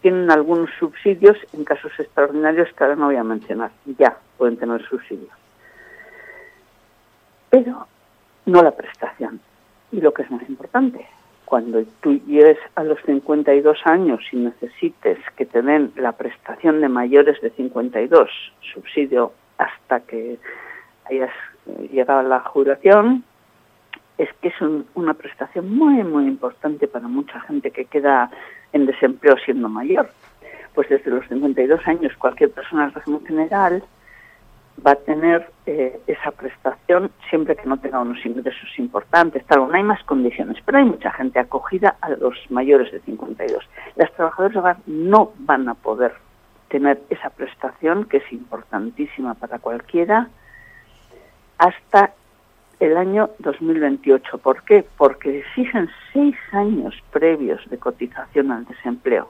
Tienen 0.02 0.32
algunos 0.32 0.70
subsidios 0.80 1.38
en 1.54 1.64
casos 1.64 1.92
extraordinarios 2.00 2.70
que 2.74 2.84
ahora 2.84 2.96
no 2.96 3.06
voy 3.06 3.18
a 3.18 3.24
mencionar. 3.24 3.72
Ya 4.00 4.18
pueden 4.38 4.58
tener 4.58 4.82
subsidios. 4.88 5.30
Pero 7.50 7.88
no 8.46 8.64
la 8.64 8.72
prestación. 8.72 9.40
Y 9.92 10.02
lo 10.02 10.12
que 10.12 10.24
es 10.24 10.32
más 10.32 10.48
importante, 10.50 11.06
cuando 11.46 11.84
tú 12.02 12.20
llegues 12.26 12.58
a 12.76 12.84
los 12.84 13.00
52 13.06 13.78
años 13.86 14.22
y 14.32 14.38
necesites 14.38 15.20
que 15.36 15.46
te 15.46 15.62
den 15.62 15.92
la 15.96 16.14
prestación 16.14 16.82
de 16.82 16.90
mayores 16.90 17.40
de 17.42 17.50
52, 17.52 18.30
subsidio 18.74 19.34
hasta 19.58 20.00
que 20.02 20.38
hayas 21.06 21.32
llegado 21.92 22.20
a 22.20 22.24
la 22.24 22.40
jubilación, 22.42 23.24
es 24.18 24.30
que 24.42 24.50
es 24.50 24.56
una 24.94 25.14
prestación 25.14 25.76
muy, 25.76 26.04
muy 26.04 26.28
importante 26.28 26.88
para 26.88 27.08
mucha 27.08 27.40
gente 27.42 27.72
que 27.72 27.86
queda 27.86 28.30
en 28.72 28.86
desempleo 28.86 29.36
siendo 29.44 29.70
mayor. 29.70 30.10
Pues 30.76 30.90
desde 30.90 31.12
los 31.12 31.28
52 31.28 31.88
años 31.88 32.14
cualquier 32.18 32.52
persona 32.52 32.86
del 32.86 32.94
régimen 32.94 33.26
general 33.26 33.84
va 34.86 34.92
a 34.92 34.96
tener 34.96 35.50
eh, 35.66 36.00
esa 36.08 36.32
prestación 36.32 37.12
siempre 37.30 37.56
que 37.56 37.66
no 37.66 37.78
tenga 37.78 38.00
unos 38.00 38.26
ingresos 38.26 38.70
importantes. 38.78 39.46
Tal, 39.46 39.68
no 39.68 39.74
hay 39.74 39.84
más 39.84 40.04
condiciones, 40.04 40.58
pero 40.66 40.80
hay 40.80 40.86
mucha 40.86 41.12
gente 41.12 41.40
acogida 41.40 41.96
a 42.02 42.10
los 42.10 42.36
mayores 42.50 42.92
de 42.92 43.00
52. 43.02 43.64
Las 43.96 44.12
trabajadoras 44.14 44.54
de 44.54 44.60
hogar 44.60 44.78
no 44.88 45.32
van 45.40 45.70
a 45.70 45.74
poder 45.76 46.14
tener 46.70 47.02
esa 47.10 47.30
prestación, 47.30 48.06
que 48.06 48.18
es 48.18 48.34
importantísima 48.34 49.36
para 49.36 49.60
cualquiera, 49.60 50.30
hasta 51.58 52.14
el 52.80 52.98
año 52.98 53.30
2028. 53.40 54.38
¿Por 54.40 54.64
qué? 54.64 54.86
Porque 54.98 55.40
exigen 55.40 55.90
seis 56.12 56.36
años 56.52 56.96
previos 57.12 57.62
de 57.70 57.78
cotización 57.78 58.52
al 58.52 58.66
desempleo. 58.66 59.30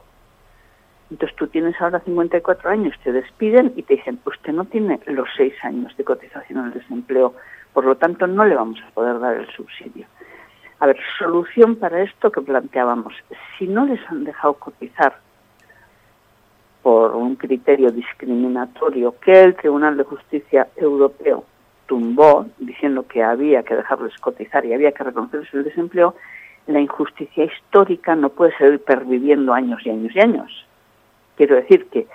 Entonces 1.14 1.38
tú 1.38 1.46
tienes 1.46 1.80
ahora 1.80 2.00
54 2.00 2.72
años, 2.72 2.96
te 3.04 3.12
despiden 3.12 3.72
y 3.76 3.84
te 3.84 3.98
dicen, 3.98 4.20
usted 4.26 4.52
no 4.52 4.66
tiene 4.66 5.00
los 5.06 5.30
seis 5.38 5.54
años 5.62 5.96
de 5.96 6.04
cotización 6.04 6.58
al 6.58 6.74
desempleo, 6.74 7.36
por 7.72 7.86
lo 7.86 7.96
tanto 7.98 8.26
no 8.26 8.44
le 8.46 8.56
vamos 8.56 8.80
a 8.82 8.90
poder 8.96 9.20
dar 9.20 9.36
el 9.36 9.48
subsidio. 9.52 10.08
A 10.80 10.88
ver, 10.88 10.98
solución 11.20 11.76
para 11.76 12.02
esto 12.02 12.32
que 12.32 12.42
planteábamos. 12.42 13.14
Si 13.60 13.68
no 13.68 13.86
les 13.86 14.00
han 14.10 14.24
dejado 14.24 14.56
cotizar 14.56 15.20
por 16.82 17.16
un 17.16 17.36
criterio 17.36 17.92
discriminatorio 17.92 19.14
que 19.20 19.40
el 19.40 19.56
Tribunal 19.56 19.98
de 19.98 20.06
Justicia 20.06 20.68
Europeo 20.76 21.46
tumbó 21.86 22.48
diciendo 22.58 23.06
que 23.08 23.22
había 23.22 23.62
que 23.62 23.76
dejarles 23.76 24.18
cotizar 24.18 24.66
y 24.66 24.74
había 24.74 24.94
que 24.94 25.04
reconocerles 25.04 25.54
el 25.54 25.64
desempleo, 25.64 26.16
la 26.66 26.80
injusticia 26.80 27.46
histórica 27.46 28.16
no 28.16 28.30
puede 28.30 28.58
seguir 28.58 28.84
perviviendo 28.84 29.54
años 29.54 29.80
y 29.86 29.92
años 29.92 30.12
y 30.16 30.20
años. 30.20 30.66
Quiero 31.36 31.56
decir 31.56 31.88
que 31.88 32.08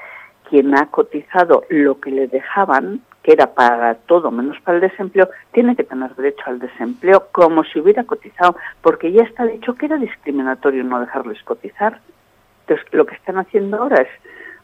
quien 0.49 0.77
ha 0.77 0.87
cotizado 0.87 1.65
lo 1.69 2.01
que 2.01 2.11
le 2.11 2.27
dejaban, 2.27 3.01
que 3.23 3.33
era 3.33 3.55
para 3.55 3.95
todo 3.95 4.31
menos 4.31 4.59
para 4.61 4.77
el 4.77 4.83
desempleo, 4.83 5.29
tiene 5.53 5.77
que 5.77 5.85
tener 5.85 6.15
derecho 6.15 6.45
al 6.47 6.59
desempleo 6.59 7.29
como 7.33 7.65
si 7.65 7.81
hubiera 7.81 8.05
cotizado, 8.05 8.57
porque 8.81 9.13
ya 9.13 9.23
está 9.23 9.45
dicho 9.45 9.75
que 9.75 9.87
era 9.87 9.99
discriminatorio 9.99 10.85
no 10.85 11.01
dejarles 11.01 11.43
cotizar. 11.43 12.01
Entonces, 12.61 12.87
lo 12.93 13.07
que 13.07 13.15
están 13.15 13.39
haciendo 13.39 13.77
ahora 13.77 14.03
es 14.03 14.09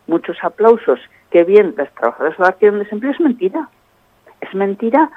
muchos 0.07 0.37
aplausos, 0.43 1.01
que 1.31 1.45
bien 1.45 1.75
las 1.77 1.93
trabajadoras 1.95 2.39
a 2.41 2.53
tienen 2.53 2.81
desempleo, 2.81 3.13
es 3.13 3.21
mentira. 3.21 3.69
Es 4.41 4.55
mentira 4.55 5.11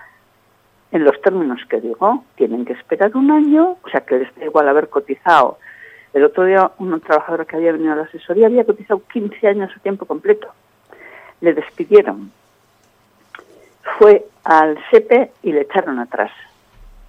en 0.92 1.04
los 1.04 1.22
términos 1.22 1.62
que 1.70 1.80
digo. 1.80 2.24
Tienen 2.36 2.66
que 2.66 2.74
esperar 2.74 3.16
un 3.16 3.32
año, 3.32 3.78
o 3.84 3.90
sea 3.90 4.02
que 4.02 4.20
les 4.20 4.36
da 4.36 4.46
igual 4.46 4.68
haber 4.68 4.90
cotizado 4.90 5.60
el 6.18 6.24
otro 6.24 6.46
día, 6.46 6.72
una 6.80 7.00
trabajadora 7.00 7.46
que 7.46 7.56
había 7.56 7.72
venido 7.72 7.94
a 7.94 7.96
la 7.96 8.04
asesoría 8.04 8.48
había 8.48 8.66
cotizado 8.66 9.02
15 9.14 9.48
años 9.48 9.72
a 9.76 9.80
tiempo 9.80 10.06
completo. 10.06 10.48
Le 11.42 11.54
despidieron. 11.54 12.32
Fue 14.00 14.26
al 14.44 14.78
SEPE 14.90 15.32
y 15.44 15.52
le 15.52 15.62
echaron 15.62 16.00
atrás. 16.00 16.32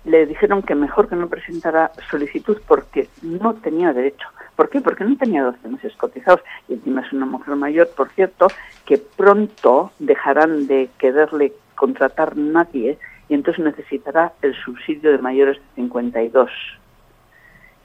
Le 0.04 0.26
dijeron 0.26 0.62
que 0.62 0.74
mejor 0.74 1.08
que 1.08 1.16
no 1.16 1.28
presentara 1.28 1.90
solicitud 2.10 2.60
porque 2.68 3.08
no 3.22 3.54
tenía 3.54 3.94
derecho. 3.94 4.28
¿Por 4.56 4.68
qué? 4.68 4.80
Porque 4.80 5.04
no 5.04 5.16
tenía 5.16 5.42
12 5.42 5.68
meses 5.68 5.96
cotizados. 5.96 6.42
Y 6.68 6.74
encima 6.74 7.00
es 7.00 7.12
una 7.12 7.26
mujer 7.26 7.56
mayor, 7.56 7.88
por 7.96 8.10
cierto, 8.10 8.48
que 8.84 8.98
pronto 8.98 9.90
dejarán 9.98 10.66
de 10.66 10.90
quererle 10.98 11.54
contratar 11.74 12.36
nadie 12.36 12.98
y 13.30 13.34
entonces 13.34 13.64
necesitará 13.64 14.32
el 14.42 14.54
subsidio 14.54 15.12
de 15.12 15.18
mayores 15.18 15.56
de 15.56 15.82
52 15.82 16.50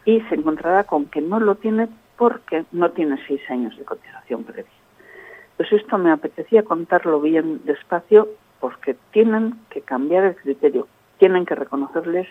y 0.06 0.22
se 0.22 0.36
encontrará 0.36 0.84
con 0.84 1.06
que 1.06 1.22
no 1.22 1.40
lo 1.40 1.56
tiene 1.56 1.88
porque 2.18 2.66
no 2.72 2.92
tiene 2.92 3.18
seis 3.28 3.42
años 3.50 3.78
de 3.78 3.84
cotización 3.84 4.44
previa. 4.44 4.72
Pues 5.58 5.72
esto 5.72 5.98
me 5.98 6.12
apetecía 6.12 6.64
contarlo 6.64 7.22
bien 7.22 7.62
despacio 7.66 8.28
porque 8.60 8.96
tienen 9.12 9.56
que 9.70 9.82
cambiar 9.82 10.24
el 10.24 10.36
criterio, 10.36 10.88
tienen 11.18 11.46
que 11.46 11.56
reconocerles 11.56 12.28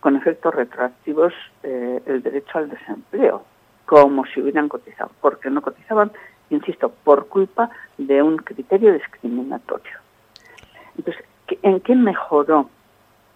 con 0.00 0.16
efectos 0.16 0.54
retroactivos 0.54 1.32
eh, 1.62 2.00
el 2.06 2.22
derecho 2.22 2.58
al 2.58 2.70
desempleo, 2.70 3.44
como 3.84 4.24
si 4.26 4.40
hubieran 4.40 4.68
cotizado, 4.68 5.10
porque 5.20 5.50
no 5.50 5.60
cotizaban, 5.62 6.12
insisto, 6.50 6.90
por 7.04 7.28
culpa 7.28 7.70
de 7.96 8.22
un 8.22 8.36
criterio 8.38 8.92
discriminatorio. 8.92 9.98
Entonces, 10.96 11.24
¿en 11.62 11.80
qué 11.80 11.94
mejoró 11.94 12.70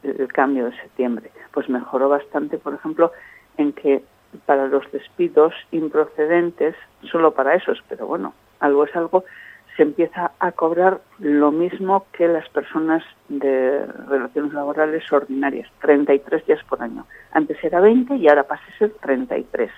el 0.02 0.32
cambio 0.32 0.66
de 0.66 0.76
septiembre? 0.76 1.30
Pues 1.52 1.68
mejoró 1.68 2.08
bastante, 2.08 2.58
por 2.58 2.74
ejemplo, 2.74 3.12
en 3.56 3.72
que 3.72 4.02
para 4.46 4.66
los 4.66 4.90
despidos 4.92 5.54
improcedentes, 5.70 6.74
solo 7.10 7.32
para 7.32 7.54
esos, 7.54 7.82
pero 7.88 8.06
bueno, 8.06 8.32
algo 8.60 8.84
es 8.84 8.96
algo, 8.96 9.24
se 9.76 9.82
empieza 9.82 10.32
a 10.38 10.52
cobrar 10.52 11.00
lo 11.18 11.50
mismo 11.50 12.06
que 12.12 12.28
las 12.28 12.48
personas 12.50 13.02
de 13.28 13.84
relaciones 14.08 14.52
laborales 14.52 15.10
ordinarias, 15.12 15.68
33 15.80 16.46
días 16.46 16.62
por 16.64 16.82
año. 16.82 17.06
Antes 17.32 17.62
era 17.64 17.80
20 17.80 18.16
y 18.16 18.28
ahora 18.28 18.44
pasa 18.44 18.62
a 18.68 18.78
ser 18.78 18.92
33. 19.00 19.70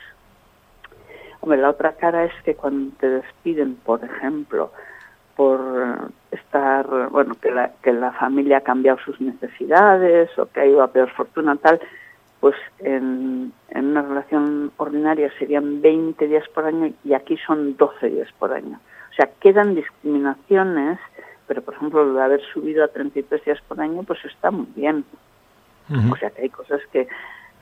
Hombre, 1.41 1.59
la 1.59 1.71
otra 1.71 1.93
cara 1.93 2.25
es 2.25 2.33
que 2.45 2.55
cuando 2.55 2.97
te 2.99 3.09
despiden, 3.09 3.77
por 3.77 4.03
ejemplo, 4.03 4.73
por 5.37 5.61
estar, 6.31 6.87
bueno, 7.11 7.35
que 7.41 7.51
la, 7.51 7.73
que 7.83 7.93
la 7.93 8.13
familia 8.13 8.59
ha 8.59 8.63
cambiado 8.63 8.99
sus 9.05 9.21
necesidades 9.21 10.37
o 10.39 10.47
que 10.47 10.61
ha 10.61 10.67
ido 10.67 10.83
a 10.83 10.89
peor 10.89 11.11
fortuna, 11.11 11.57
tal, 11.57 11.81
pues 12.45 12.57
en, 12.81 13.55
una 13.75 14.03
relación 14.03 14.71
ordinaria 14.77 15.33
serían 15.39 15.81
20 15.81 16.29
días 16.29 16.47
por 16.55 16.67
año 16.67 16.93
y 17.03 17.15
aquí 17.15 17.39
son 17.39 17.75
12 17.79 18.11
días 18.11 18.29
por 18.39 18.53
año. 18.53 18.79
O 19.11 19.15
sea, 19.15 19.31
quedan 19.41 19.75
discriminaciones, 19.75 20.99
pero 21.47 21.63
por 21.63 21.73
ejemplo 21.73 22.05
lo 22.05 22.13
de 22.13 22.23
haber 22.23 22.43
subido 22.53 22.85
a 22.85 22.89
33 22.89 23.43
días 23.47 23.63
por 23.67 23.81
año, 23.81 24.03
pues 24.03 24.23
está 24.27 24.51
muy 24.51 24.67
bien. 24.77 25.07
O 26.13 26.17
sea, 26.17 26.29
que 26.33 26.43
hay 26.43 26.51
cosas 26.51 26.83
que, 26.93 27.09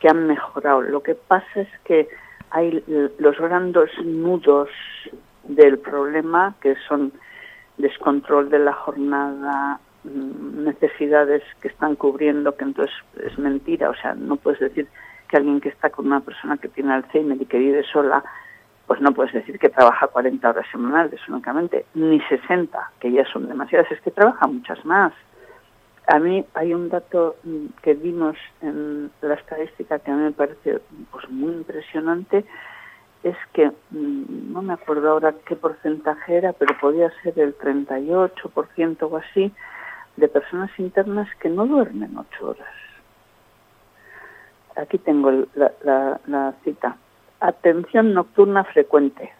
que 0.00 0.08
han 0.08 0.26
mejorado. 0.26 0.82
Lo 0.82 1.00
que 1.00 1.14
pasa 1.14 1.60
es 1.60 1.68
que 1.84 2.08
hay 2.50 2.82
los 3.18 3.38
grandes 3.38 3.88
nudos 4.04 4.68
del 5.44 5.78
problema, 5.78 6.56
que 6.60 6.74
son 6.88 7.12
descontrol 7.78 8.50
de 8.50 8.58
la 8.58 8.72
jornada, 8.72 9.78
necesidades 10.04 11.42
que 11.60 11.68
están 11.68 11.96
cubriendo, 11.96 12.56
que 12.56 12.64
entonces 12.64 12.94
es 13.22 13.38
mentira. 13.38 13.90
O 13.90 13.94
sea, 13.94 14.14
no 14.14 14.36
puedes 14.36 14.60
decir 14.60 14.88
que 15.28 15.36
alguien 15.36 15.60
que 15.60 15.70
está 15.70 15.90
con 15.90 16.06
una 16.06 16.20
persona 16.20 16.56
que 16.58 16.68
tiene 16.68 16.92
Alzheimer 16.92 17.40
y 17.40 17.46
que 17.46 17.58
vive 17.58 17.82
sola, 17.84 18.22
pues 18.86 19.00
no 19.00 19.12
puedes 19.12 19.32
decir 19.32 19.58
que 19.58 19.68
trabaja 19.68 20.08
40 20.08 20.50
horas 20.50 20.66
semanales 20.70 21.20
únicamente, 21.28 21.86
ni 21.94 22.20
60, 22.20 22.90
que 23.00 23.12
ya 23.12 23.24
son 23.32 23.48
demasiadas, 23.48 23.90
es 23.90 24.00
que 24.00 24.10
trabaja 24.10 24.46
muchas 24.46 24.84
más. 24.84 25.12
A 26.08 26.18
mí 26.18 26.44
hay 26.54 26.74
un 26.74 26.88
dato 26.88 27.36
mm, 27.44 27.66
que 27.80 27.94
vimos 27.94 28.36
en 28.60 29.10
la 29.20 29.34
estadística 29.34 30.00
que 30.00 30.10
a 30.10 30.14
mí 30.14 30.24
me 30.24 30.32
parece 30.32 30.80
pues 31.10 31.30
muy 31.30 31.52
impresionante, 31.52 32.44
es 33.22 33.36
que 33.52 33.70
mm, 33.90 34.52
no 34.52 34.62
me 34.62 34.74
acuerdo 34.74 35.10
ahora 35.10 35.34
qué 35.46 35.54
porcentaje 35.54 36.36
era, 36.36 36.52
pero 36.52 36.76
podía 36.80 37.10
ser 37.22 37.38
el 37.38 37.56
38% 37.56 38.96
o 39.00 39.16
así, 39.16 39.52
de 40.16 40.28
personas 40.28 40.70
internas 40.78 41.28
que 41.40 41.48
no 41.48 41.66
duermen 41.66 42.16
ocho 42.16 42.50
horas. 42.50 42.68
Aquí 44.76 44.98
tengo 44.98 45.30
la, 45.54 46.54
cita. 46.64 46.96
Atención 47.40 48.14
nocturna 48.14 48.64
frecuente, 48.64 49.32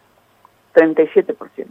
37%. 0.75 1.69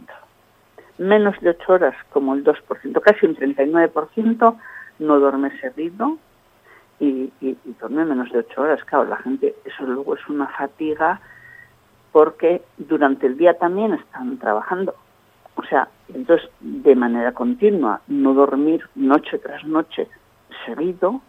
Menos 0.98 1.38
de 1.40 1.50
ocho 1.50 1.72
horas, 1.72 1.94
como 2.12 2.34
el 2.34 2.44
2%, 2.44 3.00
casi 3.00 3.26
un 3.26 3.36
39% 3.36 4.56
no 4.98 5.18
duerme 5.18 5.58
seguido 5.60 6.18
y, 7.00 7.32
y, 7.40 7.58
y 7.64 7.76
duerme 7.80 8.04
menos 8.04 8.30
de 8.32 8.40
ocho 8.40 8.62
horas. 8.62 8.82
Claro, 8.84 9.04
la 9.04 9.16
gente, 9.16 9.54
eso 9.64 9.84
luego 9.84 10.14
es 10.14 10.28
una 10.28 10.46
fatiga 10.48 11.20
porque 12.12 12.62
durante 12.76 13.26
el 13.26 13.36
día 13.36 13.54
también 13.54 13.94
están 13.94 14.38
trabajando. 14.38 14.94
O 15.56 15.62
sea, 15.64 15.88
entonces, 16.14 16.48
de 16.60 16.94
manera 16.94 17.32
continua, 17.32 18.00
no 18.08 18.34
dormir 18.34 18.88
noche 18.94 19.38
tras 19.38 19.64
noche 19.64 20.08
seguido, 20.66 21.20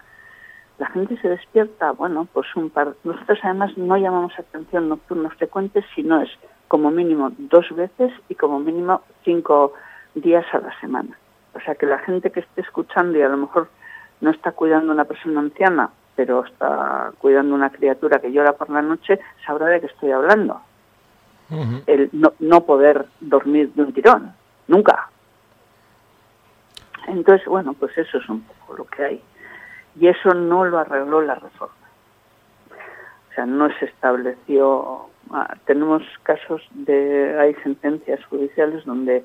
la 0.79 0.87
gente 0.87 1.17
se 1.21 1.29
despierta, 1.29 1.91
bueno, 1.91 2.27
pues 2.33 2.47
un 2.55 2.69
par. 2.69 2.95
Nosotros 3.03 3.39
además 3.43 3.77
no 3.77 3.95
llamamos 3.97 4.37
atención 4.37 4.89
nocturnos 4.89 5.33
frecuentes, 5.35 5.85
sino 5.95 6.21
es 6.21 6.29
como 6.67 6.89
mínimo 6.89 7.31
dos 7.37 7.65
veces 7.75 8.11
y 8.29 8.35
como 8.35 8.59
mínimo 8.59 9.01
cinco 9.23 9.73
días 10.15 10.45
a 10.53 10.59
la 10.59 10.79
semana. 10.79 11.17
O 11.53 11.59
sea 11.59 11.75
que 11.75 11.85
la 11.85 11.99
gente 11.99 12.31
que 12.31 12.39
esté 12.39 12.61
escuchando 12.61 13.17
y 13.17 13.21
a 13.21 13.29
lo 13.29 13.37
mejor 13.37 13.69
no 14.21 14.31
está 14.31 14.51
cuidando 14.53 14.91
a 14.91 14.95
una 14.95 15.05
persona 15.05 15.39
anciana, 15.39 15.91
pero 16.15 16.43
está 16.43 17.11
cuidando 17.19 17.53
a 17.53 17.57
una 17.57 17.69
criatura 17.69 18.19
que 18.19 18.31
llora 18.31 18.53
por 18.53 18.69
la 18.69 18.81
noche, 18.81 19.19
sabrá 19.45 19.67
de 19.67 19.81
qué 19.81 19.87
estoy 19.87 20.11
hablando. 20.11 20.61
El 21.85 22.09
no, 22.11 22.33
no 22.39 22.65
poder 22.65 23.05
dormir 23.19 23.71
de 23.73 23.83
un 23.83 23.93
tirón, 23.93 24.33
nunca. 24.67 25.09
Entonces, 27.07 27.45
bueno, 27.47 27.73
pues 27.73 27.97
eso 27.97 28.17
es 28.17 28.29
un 28.29 28.41
poco 28.41 28.75
lo 28.75 28.85
que 28.85 29.03
hay. 29.03 29.21
Y 29.99 30.07
eso 30.07 30.33
no 30.33 30.65
lo 30.65 30.79
arregló 30.79 31.21
la 31.21 31.35
reforma. 31.35 31.75
O 32.71 33.33
sea, 33.35 33.45
no 33.45 33.67
se 33.77 33.85
estableció. 33.85 35.09
ah, 35.31 35.55
tenemos 35.65 36.01
casos 36.23 36.61
de. 36.71 37.37
Hay 37.39 37.53
sentencias 37.55 38.23
judiciales 38.25 38.85
donde 38.85 39.23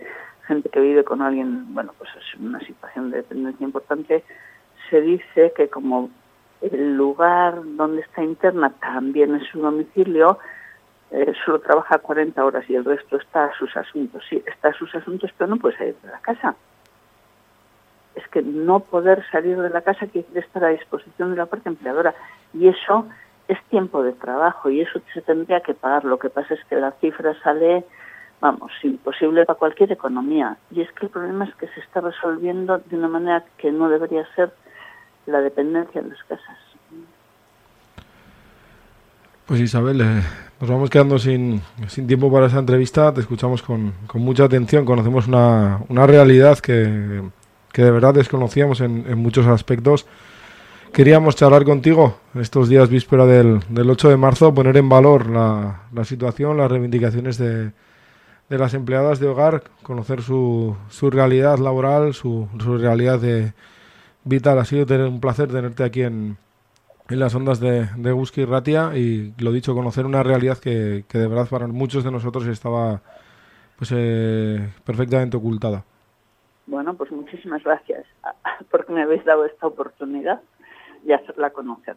gente 0.49 0.71
que 0.71 0.81
vive 0.81 1.05
con 1.05 1.23
alguien, 1.23 1.73
bueno, 1.75 1.93
pues 1.99 2.11
es 2.17 2.41
una 2.41 2.59
situación 2.61 3.11
de 3.11 3.19
dependencia 3.19 3.65
importante, 3.65 4.25
se 4.89 5.01
dice 5.03 5.53
que 5.55 5.69
como 5.69 6.11
el 6.63 6.97
lugar 6.97 7.61
donde 7.77 8.01
está 8.01 8.25
interna 8.25 8.71
también 8.81 9.35
es 9.35 9.47
su 9.49 9.61
domicilio, 9.61 10.39
eh, 11.11 11.33
solo 11.44 11.61
trabaja 11.61 11.99
40 11.99 12.44
horas 12.44 12.68
y 12.68 12.75
el 12.75 12.85
resto 12.85 13.16
está 13.16 13.47
a 13.47 13.55
sus 13.59 13.75
asuntos. 13.77 14.23
Sí, 14.29 14.42
está 14.47 14.68
a 14.68 14.75
sus 14.75 14.94
asuntos, 14.94 15.31
pero 15.37 15.49
no 15.49 15.57
puede 15.57 15.77
salir 15.77 15.97
de 16.03 16.11
la 16.11 16.21
casa. 16.21 16.55
Es 18.14 18.27
que 18.29 18.42
no 18.42 18.81
poder 18.81 19.25
salir 19.31 19.59
de 19.61 19.71
la 19.71 19.81
casa 19.81 20.07
quiere 20.07 20.27
estar 20.35 20.64
a 20.64 20.68
disposición 20.68 21.31
de 21.31 21.37
la 21.37 21.47
parte 21.47 21.68
empleadora. 21.68 22.14
Y 22.53 22.68
eso 22.68 23.07
es 23.49 23.62
tiempo 23.64 24.03
de 24.03 24.12
trabajo 24.12 24.68
y 24.68 24.83
eso 24.83 25.01
se 25.14 25.23
tendría 25.23 25.61
que 25.61 25.75
pagar. 25.75 26.05
Lo 26.05 26.18
que 26.18 26.29
pasa 26.29 26.55
es 26.55 26.64
que 26.66 26.77
la 26.77 26.90
cifra 26.92 27.35
sale, 27.42 27.85
vamos, 28.40 28.71
imposible 28.83 29.47
para 29.47 29.59
cualquier 29.59 29.90
economía. 29.92 30.59
Y 30.71 30.83
es 30.83 30.92
que 30.92 31.07
el 31.07 31.11
problema 31.11 31.47
es 31.47 31.55
que 31.55 31.68
se 31.68 31.81
está 31.81 32.03
resolviendo 32.03 32.79
de 32.79 32.97
una 32.97 33.09
manera 33.09 33.44
que 33.57 33.73
no 33.73 33.88
debería 33.88 34.27
ser 34.35 34.53
la 35.25 35.40
dependencia 35.40 36.01
en 36.01 36.11
las 36.11 36.23
casas. 36.25 36.68
Pues 39.49 39.63
Isabel, 39.63 39.99
eh, 40.03 40.23
nos 40.61 40.69
vamos 40.69 40.91
quedando 40.91 41.19
sin, 41.19 41.63
sin 41.87 42.07
tiempo 42.07 42.31
para 42.31 42.49
esa 42.49 42.59
entrevista. 42.59 43.15
Te 43.15 43.23
escuchamos 43.23 43.63
con, 43.63 43.95
con 44.07 44.21
mucha 44.21 44.45
atención. 44.45 44.85
Conocemos 44.85 45.27
una, 45.27 45.81
una 45.89 46.07
realidad 46.07 46.59
que, 46.59 47.23
que 47.73 47.83
de 47.83 47.91
verdad 47.91 48.13
desconocíamos 48.13 48.83
en, 48.83 49.17
muchos 49.17 49.47
aspectos. 49.47 50.05
Queríamos 50.93 51.35
charlar 51.35 51.65
contigo 51.65 52.19
estos 52.35 52.69
días 52.69 52.91
víspera 52.91 53.25
del, 53.25 53.61
del 53.71 53.89
8 53.89 54.11
de 54.11 54.19
marzo, 54.19 54.53
poner 54.53 54.77
en 54.77 54.91
valor 54.91 55.31
la, 55.31 55.85
la 55.95 56.05
situación, 56.05 56.59
las 56.59 56.71
reivindicaciones 56.71 57.39
de, 57.39 57.73
de 58.51 58.59
las 58.59 58.75
empleadas 58.75 59.19
de 59.19 59.29
hogar, 59.29 59.65
conocer 59.83 60.21
su, 60.21 60.77
su 60.91 61.11
realidad 61.11 61.57
laboral, 61.57 62.13
su, 62.13 62.49
su 62.63 62.77
realidad 62.77 63.19
de, 63.19 63.55
vital. 64.25 64.59
Ha 64.59 64.67
sido 64.67 64.85
tener 64.85 65.07
un 65.07 65.21
placer 65.21 65.49
tenerte 65.49 65.85
aquí 65.85 66.03
en, 66.03 66.37
en 67.09 67.18
las 67.18 67.35
ondas 67.35 67.61
de, 67.61 67.88
de 67.97 68.12
Guski 68.12 68.44
Ratia 68.44 68.97
y 68.97 69.35
lo 69.38 69.53
dicho, 69.53 69.75
conocer 69.75 70.07
una 70.07 70.23
realidad 70.23 70.59
que, 70.59 71.05
que 71.09 71.18
de 71.18 71.29
verdad 71.29 71.49
para 71.49 71.66
muchos 71.66 72.05
de 72.05 72.11
nosotros 72.11 72.47
estaba 72.47 73.01
pues 73.77 73.92
eh, 73.94 74.73
perfectamente 74.85 75.37
ocultada. 75.37 75.85
Bueno, 76.66 76.94
pues 76.94 77.11
muchísimas 77.11 77.62
gracias 77.64 78.05
porque 78.71 78.92
me 78.92 79.03
habéis 79.03 79.25
dado 79.25 79.47
esta 79.47 79.66
oportunidad 79.66 80.40
de 81.03 81.14
hacerla 81.14 81.51
conocer. 81.51 81.97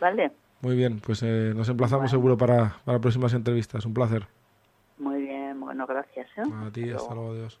¿Vale? 0.00 0.32
Muy 0.60 0.76
bien, 0.76 1.00
pues 1.00 1.22
eh, 1.22 1.52
nos 1.56 1.68
emplazamos 1.68 2.10
seguro 2.10 2.36
para, 2.36 2.76
para 2.84 3.00
próximas 3.00 3.34
entrevistas. 3.34 3.84
Un 3.84 3.94
placer. 3.94 4.26
Muy 4.98 5.22
bien, 5.22 5.58
bueno, 5.58 5.86
gracias. 5.86 6.28
¿eh? 6.36 6.42
A 6.66 6.70
ti, 6.70 6.90
hasta 6.90 7.14
luego, 7.14 7.32
adiós. 7.32 7.60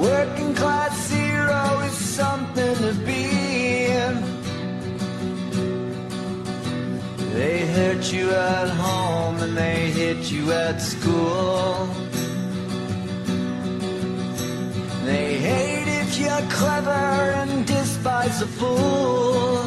Working 0.00 0.54
class 0.54 1.10
hero 1.10 1.80
is 1.80 1.92
something 1.92 2.74
to 2.76 2.92
be. 3.06 3.50
in. 4.04 4.14
They 7.34 7.66
hurt 7.66 8.12
you 8.12 8.30
at 8.30 8.68
home 8.68 9.36
and 9.42 9.56
they 9.56 9.90
hit 9.90 10.30
you 10.30 10.52
at 10.52 10.80
school. 10.80 11.88
They 15.04 15.38
hate 15.48 15.88
if 16.02 16.18
you're 16.18 16.46
clever 16.58 17.06
and 17.40 17.66
despise 17.66 18.42
a 18.42 18.46
fool. 18.46 19.58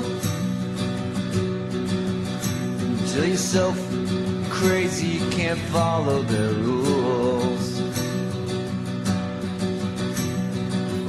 Until 2.99 3.25
you're 3.25 3.37
so 3.37 3.73
crazy 4.49 5.07
you 5.17 5.29
can't 5.31 5.59
follow 5.71 6.21
their 6.23 6.53
rules. 6.53 7.42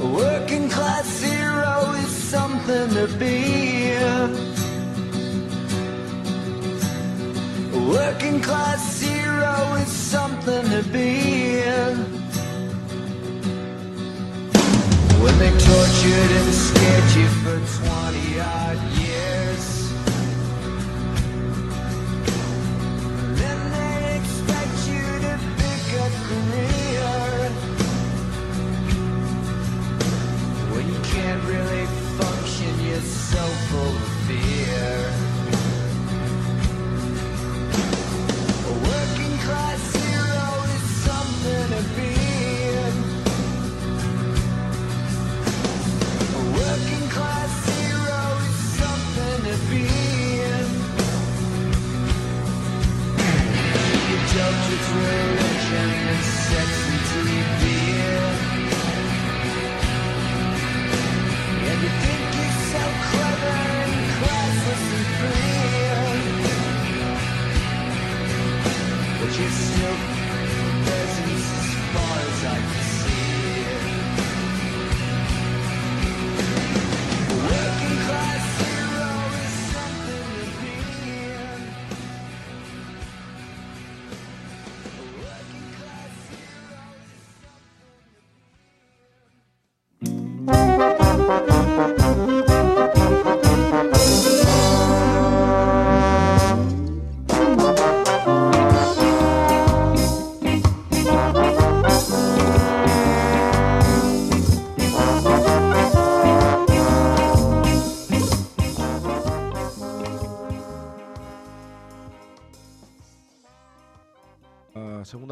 A 0.05 0.07
working 0.07 0.69
class 0.69 1.19
hero 1.23 1.91
is 2.03 2.11
something 2.11 2.89
to 2.89 3.07
be. 3.17 3.93
A 7.73 7.89
working 7.89 8.39
class 8.39 9.01
hero 9.01 9.55
is 9.81 9.87
something 9.87 10.65
to 10.69 10.83
be. 10.93 11.63
When 15.23 15.35
they 15.39 15.53
tortured 15.69 16.31
and 16.39 16.53
scared 16.53 17.09
you 17.17 17.27
for 17.41 17.57
20 17.87 18.39
odd 18.39 18.77
years. 18.97 19.04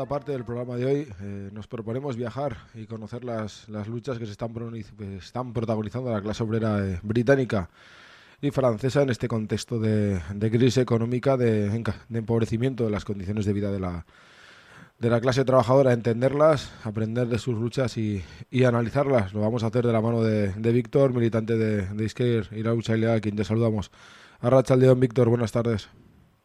Parte 0.06 0.32
del 0.32 0.43
programa 0.43 0.76
de 0.76 0.86
hoy 0.86 1.08
eh, 1.22 1.49
nos 1.51 1.68
proponemos 1.68 2.16
viajar 2.16 2.58
y 2.74 2.86
conocer 2.86 3.24
las, 3.24 3.68
las 3.70 3.88
luchas 3.88 4.20
que 4.20 4.26
se 4.26 4.32
están, 4.32 4.54
están 5.18 5.54
protagonizando 5.54 6.12
la 6.12 6.22
clase 6.22 6.43
obrera 6.43 6.86
eh, 6.86 6.99
británica 7.04 7.70
y 8.41 8.51
francesa 8.51 9.01
en 9.01 9.10
este 9.10 9.28
contexto 9.28 9.80
de, 9.80 10.20
de 10.34 10.51
crisis 10.51 10.78
económica, 10.78 11.38
de, 11.38 11.70
de, 11.70 12.20
empobrecimiento 12.20 12.84
de 12.84 12.91
las 12.91 13.06
condiciones 13.06 13.45
de 13.45 13.54
vida 13.54 13.72
de 13.72 13.80
la, 13.80 14.06
de 14.99 15.10
la 15.10 15.22
clase 15.22 15.45
trabajadora, 15.45 15.93
entenderlas, 15.93 16.74
aprender 16.86 17.28
de 17.28 17.39
sus 17.39 17.56
luchas 17.56 17.97
y, 17.97 18.24
y 18.51 18.66
analizarlas. 18.66 19.34
Lo 19.34 19.41
vamos 19.41 19.64
a 19.64 19.68
hacer 19.68 19.86
de 19.86 19.93
la 19.93 20.01
mano 20.01 20.22
de, 20.22 20.49
de 20.54 20.72
Víctor, 20.72 21.14
militante 21.14 21.58
de, 21.58 21.88
de 21.88 22.45
y 22.51 22.64
la 22.64 22.74
lucha 22.74 22.93
a 22.93 23.20
quien 23.22 23.36
te 23.36 23.43
saludamos. 23.43 23.91
Arracha 24.41 24.76
León, 24.76 24.99
Víctor, 24.99 25.30
buenas 25.30 25.51
tardes. 25.51 25.89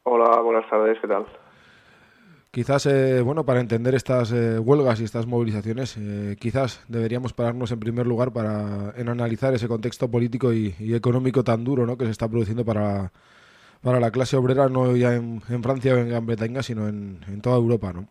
Hola, 0.05 0.41
buenas 0.41 0.71
tardes, 0.71 0.99
¿qué 1.01 1.09
tal? 1.09 1.27
Quizás, 2.59 2.87
eh, 2.87 3.23
bueno, 3.23 3.47
para 3.47 3.61
entender 3.61 3.95
estas 3.95 4.33
eh, 4.33 4.59
huelgas 4.59 5.01
y 5.01 5.05
estas 5.05 5.29
movilizaciones, 5.29 5.97
eh, 5.97 6.35
quizás 6.41 6.81
deberíamos 6.89 7.33
pararnos 7.33 7.71
en 7.71 7.79
primer 7.79 8.05
lugar 8.05 8.33
para 8.33 8.93
en 8.97 9.09
analizar 9.09 9.55
ese 9.55 9.69
contexto 9.69 10.11
político 10.11 10.53
y, 10.53 10.75
económico 10.93 11.45
tan 11.45 11.63
duro 11.63 11.87
¿no? 11.87 11.97
que 11.97 12.07
se 12.07 12.11
está 12.11 12.27
produciendo 12.29 12.65
para, 12.65 13.13
para 13.81 14.01
la 14.01 14.11
clase 14.11 14.37
obrera, 14.37 14.69
no 14.69 14.97
ya 14.97 15.15
en, 15.15 15.41
en 15.49 15.63
Francia 15.63 15.95
o 15.95 15.99
en 15.99 16.09
Gran 16.09 16.27
Bretaña, 16.27 16.65
sino 16.65 16.89
en, 16.89 17.21
en, 17.29 17.41
toda 17.43 17.59
Europa, 17.59 17.93
¿no? 17.93 18.09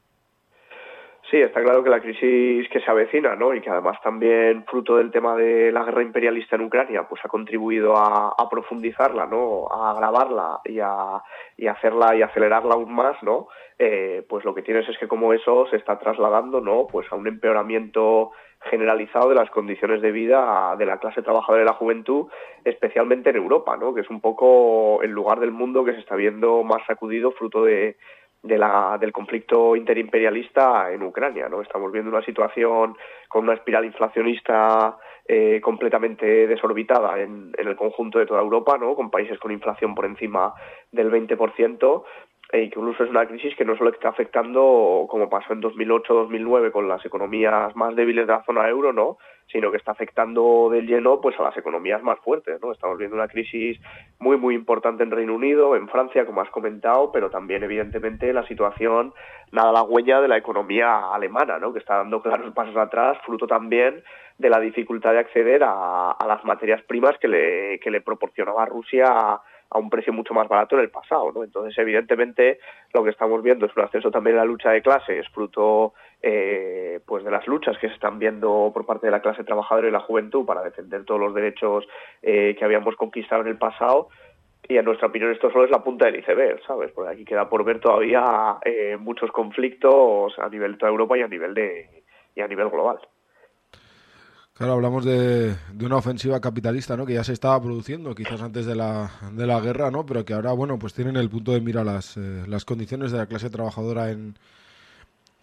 Sí, 1.30 1.41
está 1.41 1.61
claro 1.61 1.84
que 1.84 1.89
la 1.89 1.99
crisis 1.99 2.69
que 2.69 2.80
se 2.80 2.89
avecina, 2.89 3.36
¿no? 3.36 3.53
Y 3.53 3.59
que 3.59 3.69
además 3.69 3.99
también 4.01 4.63
fruto 4.63 4.95
del 4.95 5.11
tema 5.11 5.36
de 5.36 5.73
la 5.73 5.84
guerra 5.84 6.01
imperialista 6.01 6.55
en 6.55 6.61
Ucrania, 6.61 7.05
pues 7.09 7.19
ha 7.25 7.28
contribuido 7.28 7.97
a, 7.97 8.34
profundizarla, 8.49 9.25
¿no? 9.25 9.67
A 9.69 9.91
agravarla 9.91 10.61
y 10.63 10.80
a, 10.80 11.21
hacerla 11.69 12.15
y 12.15 12.21
acelerarla 12.21 12.75
aún 12.75 12.93
más, 12.93 13.21
¿no? 13.23 13.49
Eh, 13.78 14.25
pues 14.30 14.45
lo 14.45 14.55
que 14.55 14.61
tienes 14.61 14.88
es 14.88 14.97
que 14.97 15.09
como 15.09 15.34
eso 15.34 15.67
se 15.69 15.75
está 15.75 15.99
trasladando, 15.99 16.61
¿no? 16.61 16.88
Pues 16.88 17.11
a 17.11 17.15
un 17.15 17.28
empeoramiento 17.28 18.32
generalizado 18.61 19.28
de 19.28 19.36
las 19.36 19.49
condiciones 19.49 20.01
de 20.01 20.11
vida 20.11 20.75
de 20.78 20.86
la 20.86 20.97
clase 20.97 21.21
trabajadora 21.21 21.63
y 21.63 21.65
la 21.65 21.73
juventud, 21.73 22.28
especialmente 22.63 23.32
en 23.32 23.36
Europa, 23.36 23.75
¿no? 23.75 23.93
Que 23.93 24.01
es 24.01 24.09
un 24.09 24.21
poco 24.21 25.01
el 25.03 25.11
lugar 25.11 25.41
del 25.41 25.51
mundo 25.51 25.84
que 25.84 25.93
se 25.93 25.99
está 25.99 26.15
viendo 26.15 26.63
más 26.63 26.86
sacudido 26.88 27.32
fruto 27.32 27.65
de, 27.65 27.97
de 28.47 28.57
la, 28.57 28.97
del 28.99 29.11
conflicto 29.11 29.75
interimperialista 29.75 30.91
en 30.91 31.03
Ucrania. 31.03 31.49
¿no? 31.49 31.61
Estamos 31.61 31.91
viendo 31.91 32.09
una 32.09 32.23
situación 32.23 32.95
con 33.27 33.43
una 33.43 33.53
espiral 33.53 33.85
inflacionista 33.85 34.97
eh, 35.27 35.59
completamente 35.61 36.47
desorbitada 36.47 37.19
en, 37.19 37.53
en, 37.57 37.67
el 37.67 37.75
conjunto 37.75 38.17
de 38.17 38.25
toda 38.25 38.41
Europa, 38.41 38.77
¿no? 38.77 38.95
con 38.95 39.11
países 39.11 39.37
con 39.39 39.51
inflación 39.51 39.93
por 39.93 40.05
encima 40.05 40.53
del 40.91 41.11
20%, 41.11 42.03
que 42.49 42.63
incluso 42.63 43.03
es 43.03 43.09
una 43.09 43.25
crisis 43.25 43.55
que 43.55 43.65
no 43.65 43.77
solo 43.77 43.91
está 43.91 44.09
afectando, 44.09 45.05
como 45.09 45.29
pasó 45.29 45.53
en 45.53 45.61
2008-2009 45.61 46.71
con 46.71 46.87
las 46.87 47.05
economías 47.05 47.75
más 47.75 47.95
débiles 47.95 48.25
de 48.27 48.33
la 48.33 48.43
zona 48.43 48.67
euro, 48.69 48.93
¿no? 48.93 49.17
sino 49.51 49.71
que 49.71 49.77
está 49.77 49.91
afectando 49.91 50.69
del 50.69 50.87
lleno 50.87 51.21
pues 51.21 51.39
a 51.39 51.43
las 51.43 51.57
economías 51.57 52.03
más 52.03 52.19
fuertes, 52.19 52.59
¿no? 52.61 52.71
Estamos 52.71 52.97
viendo 52.97 53.15
una 53.15 53.27
crisis 53.27 53.79
muy 54.19 54.37
muy 54.37 54.55
importante 54.55 55.03
en 55.03 55.11
Reino 55.11 55.35
Unido, 55.35 55.75
en 55.75 55.87
Francia, 55.87 56.25
como 56.25 56.41
has 56.41 56.49
comentado, 56.49 57.11
pero 57.11 57.29
también 57.29 57.63
evidentemente 57.63 58.31
la 58.33 58.45
situación 58.45 59.13
nada 59.51 59.71
la 59.71 60.21
de 60.21 60.27
la 60.27 60.37
economía 60.37 61.13
alemana, 61.13 61.59
¿no? 61.59 61.71
Que 61.71 61.79
está 61.79 61.97
dando 61.97 62.21
claros 62.21 62.53
pasos 62.53 62.75
atrás, 62.75 63.17
fruto 63.25 63.47
también 63.47 64.03
de 64.37 64.49
la 64.49 64.59
dificultad 64.59 65.13
de 65.13 65.19
acceder 65.19 65.63
a, 65.63 66.11
a 66.11 66.27
las 66.27 66.43
materias 66.43 66.81
primas 66.83 67.17
que 67.17 67.27
le, 67.27 67.79
que 67.79 67.89
le 67.89 68.01
proporcionaba 68.01 68.65
Rusia 68.65 69.05
a 69.07 69.41
un 69.76 69.89
precio 69.89 70.13
mucho 70.13 70.34
más 70.34 70.47
barato 70.47 70.76
en 70.76 70.82
el 70.82 70.89
pasado, 70.89 71.32
¿no? 71.32 71.43
Entonces, 71.43 71.78
evidentemente, 71.78 72.59
lo 72.93 73.03
que 73.03 73.09
estamos 73.09 73.41
viendo 73.43 73.65
es 73.65 73.76
un 73.76 73.84
ascenso 73.84 74.11
también 74.11 74.36
en 74.36 74.39
la 74.39 74.45
lucha 74.45 74.72
de 74.72 74.82
clases, 74.82 75.28
fruto 75.30 75.93
eh, 76.22 76.99
pues 77.05 77.24
de 77.24 77.32
las 77.32 77.45
luchas 77.47 77.78
que 77.78 77.88
se 77.88 77.93
están 77.93 78.20
viendo 78.20 78.72
por 78.74 78.86
parte 78.86 79.07
de 79.07 79.11
la 79.11 79.22
clase 79.22 79.43
trabajadora 79.43 79.88
y 79.88 79.91
la 79.91 79.99
juventud 79.99 80.45
para 80.45 80.63
defender 80.63 81.05
todos 81.05 81.20
los 81.20 81.34
derechos 81.34 81.88
eh, 82.22 82.55
que 82.57 82.65
habíamos 82.65 82.95
conquistado 82.95 83.41
en 83.41 83.47
el 83.47 83.57
pasado. 83.57 84.09
Y 84.70 84.78
en 84.78 84.86
nuestra 84.86 85.07
opinión 85.07 85.32
esto 85.32 85.49
solo 85.51 85.65
es 85.65 85.72
la 85.72 85.84
punta 85.84 86.05
del 86.05 86.20
iceberg, 86.20 86.61
¿sabes? 86.65 86.91
Porque 86.91 87.11
aquí 87.11 87.26
queda 87.26 87.47
por 87.49 87.63
ver 87.63 87.80
todavía 87.80 88.57
eh, 88.65 88.97
muchos 88.99 89.32
conflictos 89.32 90.38
a 90.39 90.49
nivel 90.49 90.74
de 90.74 90.78
toda 90.78 90.91
Europa 90.91 91.18
y 91.18 91.22
a 91.22 91.28
nivel 91.28 91.53
de 91.53 92.03
y 92.36 92.41
a 92.41 92.47
nivel 92.47 92.70
global. 92.70 92.99
Claro, 94.57 94.73
hablamos 94.73 95.05
de, 95.05 95.55
de, 95.71 95.85
una 95.85 95.97
ofensiva 95.97 96.41
capitalista, 96.41 96.97
¿no? 96.97 97.05
Que 97.05 97.13
ya 97.13 97.23
se 97.23 97.31
estaba 97.33 97.61
produciendo, 97.61 98.15
quizás 98.15 98.41
antes 98.41 98.65
de 98.65 98.73
la, 98.73 99.11
de 99.31 99.45
la 99.45 99.59
guerra, 99.59 99.91
¿no? 99.91 100.03
Pero 100.03 100.25
que 100.25 100.33
ahora, 100.33 100.51
bueno, 100.51 100.79
pues 100.79 100.93
tienen 100.95 101.15
el 101.15 101.29
punto 101.29 101.51
de 101.51 101.61
mira 101.61 101.83
las, 101.83 102.17
eh, 102.17 102.43
las 102.47 102.65
condiciones 102.65 103.11
de 103.11 103.19
la 103.19 103.27
clase 103.27 103.51
trabajadora 103.51 104.09
en, 104.09 104.35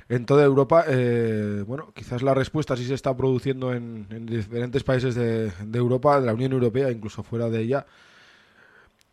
en 0.09 0.27
toda 0.27 0.45
Europa. 0.45 0.85
Eh, 0.89 1.63
bueno, 1.65 1.93
quizás 1.95 2.23
la 2.23 2.35
respuesta 2.35 2.77
sí 2.77 2.85
se 2.85 2.95
está 2.95 3.17
produciendo 3.17 3.73
en, 3.73 4.09
en 4.11 4.27
diferentes 4.27 4.83
países 4.83 5.15
de, 5.15 5.53
de, 5.65 5.79
Europa, 5.79 6.19
de 6.19 6.27
la 6.27 6.35
Unión 6.35 6.53
Europea, 6.53 6.91
incluso 6.91 7.23
fuera 7.23 7.49
de 7.49 7.61
ella. 7.61 7.87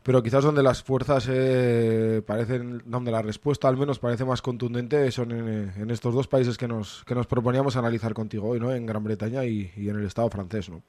Pero 0.03 0.23
quizás 0.23 0.43
donde 0.43 0.63
las 0.63 0.83
fuerzas 0.83 1.29
eh, 1.31 2.21
parecen, 2.25 2.81
donde 2.85 3.11
la 3.11 3.21
respuesta 3.21 3.67
al 3.67 3.77
menos 3.77 3.99
parece 3.99 4.25
más 4.25 4.41
contundente 4.41 5.11
son 5.11 5.31
en, 5.31 5.91
estos 5.91 6.15
dos 6.15 6.27
países 6.27 6.57
que 6.57 6.67
nos, 6.67 7.03
que 7.05 7.13
nos 7.13 7.27
proponíamos 7.27 7.77
analizar 7.77 8.13
contigo 8.13 8.49
hoy, 8.49 8.59
¿no? 8.59 8.73
En 8.73 8.85
Gran 8.85 9.03
Bretaña 9.03 9.45
y, 9.45 9.71
y 9.77 9.89
en 9.89 9.97
el 9.97 10.05
Estado 10.05 10.29
francés, 10.29 10.69
¿no? 10.69 10.81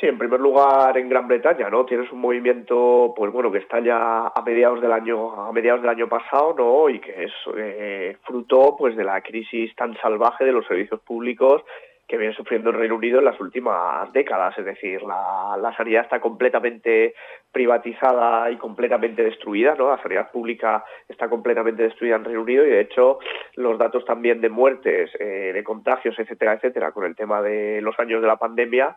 Sí, 0.00 0.06
en 0.06 0.16
primer 0.16 0.40
lugar 0.40 0.96
en 0.96 1.10
Gran 1.10 1.28
Bretaña, 1.28 1.68
¿no? 1.68 1.84
Tienes 1.84 2.10
un 2.10 2.20
movimiento, 2.22 3.12
pues 3.14 3.30
bueno, 3.30 3.52
que 3.52 3.58
está 3.58 3.80
ya 3.80 4.28
a 4.28 4.42
mediados 4.46 4.80
del 4.80 4.92
año, 4.92 5.30
a 5.32 5.52
mediados 5.52 5.82
del 5.82 5.90
año 5.90 6.08
pasado, 6.08 6.54
¿no? 6.56 6.88
Y 6.88 7.00
que 7.00 7.24
es 7.24 7.32
eh, 7.54 8.16
fruto, 8.22 8.76
pues, 8.78 8.96
de 8.96 9.04
la 9.04 9.20
crisis 9.20 9.76
tan 9.76 9.94
salvaje 9.98 10.46
de 10.46 10.52
los 10.52 10.66
servicios 10.66 11.00
públicos 11.02 11.62
que 12.10 12.18
viene 12.18 12.34
sufriendo 12.34 12.70
el 12.70 12.76
Reino 12.76 12.96
Unido 12.96 13.20
en 13.20 13.24
las 13.24 13.38
últimas 13.40 14.12
décadas. 14.12 14.58
Es 14.58 14.64
decir, 14.64 15.00
la, 15.02 15.72
sanidad 15.76 16.02
está 16.02 16.20
completamente 16.20 17.14
privatizada 17.52 18.50
y 18.50 18.56
completamente 18.56 19.22
destruida, 19.22 19.76
¿no? 19.76 19.90
La 19.90 20.02
sanidad 20.02 20.32
pública 20.32 20.84
está 21.08 21.28
completamente 21.28 21.84
destruida 21.84 22.16
en 22.16 22.24
Reino 22.24 22.42
Unido 22.42 22.66
y, 22.66 22.70
de 22.70 22.80
hecho, 22.80 23.20
los 23.54 23.78
datos 23.78 24.04
también 24.04 24.40
de 24.40 24.48
muertes, 24.48 25.10
eh, 25.20 25.52
de 25.54 25.62
contagios, 25.62 26.18
etcétera, 26.18 26.54
etcétera, 26.54 26.90
con 26.90 27.04
el 27.04 27.14
tema 27.14 27.42
de 27.42 27.80
los 27.80 27.96
años 28.00 28.20
de 28.20 28.26
la 28.26 28.36
pandemia, 28.36 28.96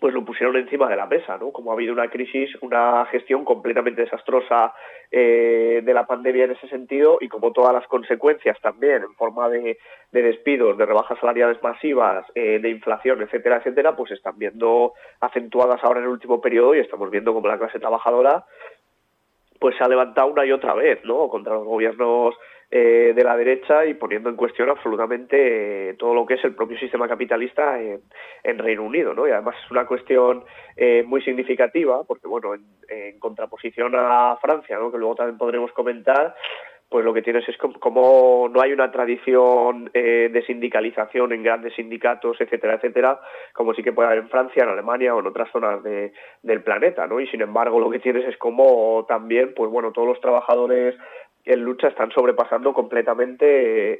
pues 0.00 0.14
lo 0.14 0.24
pusieron 0.24 0.56
encima 0.56 0.88
de 0.88 0.96
la 0.96 1.06
mesa, 1.06 1.36
¿no? 1.38 1.50
Como 1.50 1.70
ha 1.70 1.74
habido 1.74 1.92
una 1.92 2.08
crisis, 2.08 2.50
una 2.60 3.06
gestión 3.06 3.44
completamente 3.44 4.02
desastrosa 4.02 4.74
eh, 5.10 5.82
de 5.84 5.94
la 5.94 6.06
pandemia 6.06 6.44
en 6.44 6.52
ese 6.52 6.68
sentido 6.68 7.18
y 7.20 7.28
como 7.28 7.52
todas 7.52 7.72
las 7.72 7.86
consecuencias 7.86 8.60
también 8.60 9.02
en 9.02 9.14
forma 9.14 9.48
de, 9.48 9.78
de 10.12 10.22
despidos, 10.22 10.76
de 10.78 10.86
rebajas 10.86 11.18
salariales 11.18 11.62
masivas, 11.62 12.26
eh, 12.34 12.58
de 12.60 12.70
inflación, 12.70 13.22
etcétera, 13.22 13.58
etcétera, 13.58 13.96
pues 13.96 14.12
están 14.12 14.38
viendo 14.38 14.92
acentuadas 15.20 15.82
ahora 15.82 16.00
en 16.00 16.06
el 16.06 16.12
último 16.12 16.40
periodo 16.40 16.74
y 16.74 16.80
estamos 16.80 17.10
viendo 17.10 17.32
como 17.32 17.48
la 17.48 17.58
clase 17.58 17.78
trabajadora 17.78 18.44
pues 19.64 19.76
se 19.78 19.84
ha 19.84 19.88
levantado 19.88 20.28
una 20.28 20.44
y 20.44 20.52
otra 20.52 20.74
vez, 20.74 21.02
¿no? 21.04 21.28
Contra 21.28 21.54
los 21.54 21.64
gobiernos 21.64 22.34
eh, 22.76 23.12
de 23.14 23.22
la 23.22 23.36
derecha 23.36 23.86
y 23.86 23.94
poniendo 23.94 24.28
en 24.28 24.34
cuestión 24.34 24.68
absolutamente 24.68 25.90
eh, 25.90 25.94
todo 25.94 26.12
lo 26.12 26.26
que 26.26 26.34
es 26.34 26.44
el 26.44 26.56
propio 26.56 26.76
sistema 26.76 27.06
capitalista 27.06 27.80
en, 27.80 28.00
en, 28.42 28.58
Reino 28.58 28.82
Unido, 28.82 29.14
¿no? 29.14 29.28
Y 29.28 29.30
además 29.30 29.54
es 29.64 29.70
una 29.70 29.86
cuestión 29.86 30.42
eh, 30.76 31.04
muy 31.06 31.22
significativa, 31.22 32.02
porque, 32.02 32.26
bueno, 32.26 32.52
en, 32.52 33.20
contraposición 33.20 33.94
a 33.94 34.36
Francia, 34.42 34.76
¿no? 34.76 34.90
Que 34.90 34.98
luego 34.98 35.14
también 35.14 35.38
podremos 35.38 35.70
comentar, 35.70 36.34
pues 36.88 37.04
lo 37.04 37.14
que 37.14 37.22
tienes 37.22 37.48
es 37.48 37.56
como, 37.58 37.78
como 37.78 38.50
no 38.52 38.60
hay 38.60 38.72
una 38.72 38.90
tradición 38.90 39.90
de 39.92 40.44
sindicalización 40.44 41.32
en 41.32 41.44
grandes 41.44 41.74
sindicatos, 41.74 42.40
etcétera, 42.40 42.74
etcétera, 42.74 43.20
como 43.52 43.72
sí 43.74 43.84
que 43.84 43.92
puede 43.92 44.08
haber 44.08 44.18
en 44.18 44.30
Francia, 44.30 44.64
en 44.64 44.70
Alemania 44.70 45.14
o 45.14 45.20
en 45.20 45.28
otras 45.28 45.48
zonas 45.52 45.80
de, 45.84 46.12
del 46.42 46.62
planeta, 46.64 47.06
¿no? 47.06 47.20
Y 47.20 47.28
sin 47.28 47.40
embargo 47.40 47.78
lo 47.78 47.88
que 47.88 48.00
tienes 48.00 48.24
es 48.26 48.36
como 48.36 49.04
también, 49.06 49.54
pues 49.54 49.70
bueno, 49.70 49.92
todos 49.92 50.08
los 50.08 50.20
trabajadores 50.20 50.96
en 51.44 51.62
lucha 51.62 51.88
están 51.88 52.10
sobrepasando 52.10 52.72
completamente 52.72 53.44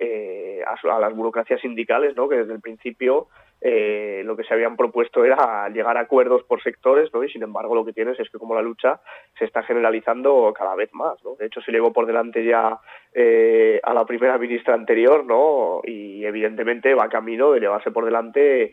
eh, 0.00 0.64
a, 0.64 0.98
las 0.98 1.14
burocracias 1.14 1.60
sindicales, 1.60 2.16
¿no? 2.16 2.28
Que 2.28 2.38
desde 2.38 2.54
el 2.54 2.60
principio 2.60 3.28
eh, 3.60 4.22
lo 4.24 4.34
que 4.36 4.44
se 4.44 4.54
habían 4.54 4.76
propuesto 4.76 5.24
era 5.24 5.68
llegar 5.68 5.96
a 5.98 6.00
acuerdos 6.00 6.42
por 6.44 6.62
sectores, 6.62 7.12
¿no? 7.12 7.22
Y 7.22 7.28
sin 7.28 7.42
embargo 7.42 7.74
lo 7.74 7.84
que 7.84 7.92
tienes 7.92 8.18
es 8.18 8.30
que 8.30 8.38
como 8.38 8.54
la 8.54 8.62
lucha 8.62 9.00
se 9.38 9.44
está 9.44 9.62
generalizando 9.62 10.54
cada 10.56 10.74
vez 10.74 10.92
más, 10.94 11.22
¿no? 11.22 11.34
De 11.36 11.46
hecho 11.46 11.60
se 11.60 11.72
llevó 11.72 11.92
por 11.92 12.06
delante 12.06 12.44
ya 12.44 12.78
eh, 13.12 13.78
a 13.82 13.92
la 13.92 14.06
primera 14.06 14.38
ministra 14.38 14.74
anterior, 14.74 15.24
¿no? 15.24 15.82
Y 15.84 16.24
evidentemente 16.24 16.94
va 16.94 17.10
camino 17.10 17.52
de 17.52 17.60
llevarse 17.60 17.90
por 17.90 18.06
delante 18.06 18.72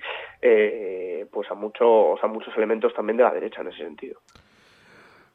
pues 1.32 1.49
a 1.51 1.53
muchos 1.53 2.22
a 2.24 2.28
muchos 2.28 2.55
elementos 2.57 2.93
también 2.93 3.17
de 3.17 3.24
la 3.24 3.34
derecha 3.34 3.61
en 3.61 3.67
ese 3.67 3.84
sentido. 3.84 4.19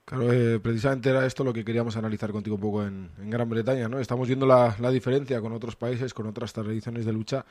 Claro, 0.07 0.33
eh, 0.33 0.61
precisamente 0.61 1.11
era 1.11 1.27
esto 1.27 1.43
lo 1.43 1.53
que 1.53 1.65
queríamos 1.65 1.97
analizar 1.97 2.31
contigo 2.31 2.55
un 2.55 2.63
poco 2.63 2.85
en, 2.87 3.11
Gran 3.29 3.49
Bretaña, 3.49 3.89
¿no? 3.89 3.99
Estamos 3.99 4.29
viendo 4.29 4.47
la, 4.47 4.77
diferencia 4.93 5.41
con 5.41 5.53
otros 5.53 5.75
países, 5.75 6.15
con 6.15 6.29
otras 6.29 6.53
tradiciones 6.53 7.05
de 7.05 7.13
lucha, 7.13 7.45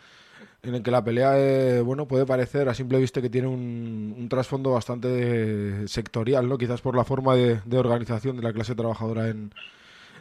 en 0.64 0.76
el 0.76 0.82
que 0.82 0.90
la 0.90 1.04
pelea, 1.04 1.38
eh, 1.38 1.82
bueno, 1.82 2.08
puede 2.08 2.26
parecer 2.26 2.70
a 2.70 2.74
simple 2.74 2.98
vista 2.98 3.22
que 3.22 3.30
tiene 3.30 3.50
un, 3.50 4.28
trasfondo 4.30 4.72
bastante 4.72 5.86
sectorial, 5.90 6.48
¿no? 6.48 6.58
Quizás 6.58 6.80
por 6.80 6.96
la 6.96 7.04
forma 7.04 7.36
de, 7.36 7.60
de, 7.66 7.78
organización 7.78 8.38
de 8.38 8.44
la 8.44 8.54
clase 8.54 8.74
trabajadora 8.74 9.28
en, 9.28 9.52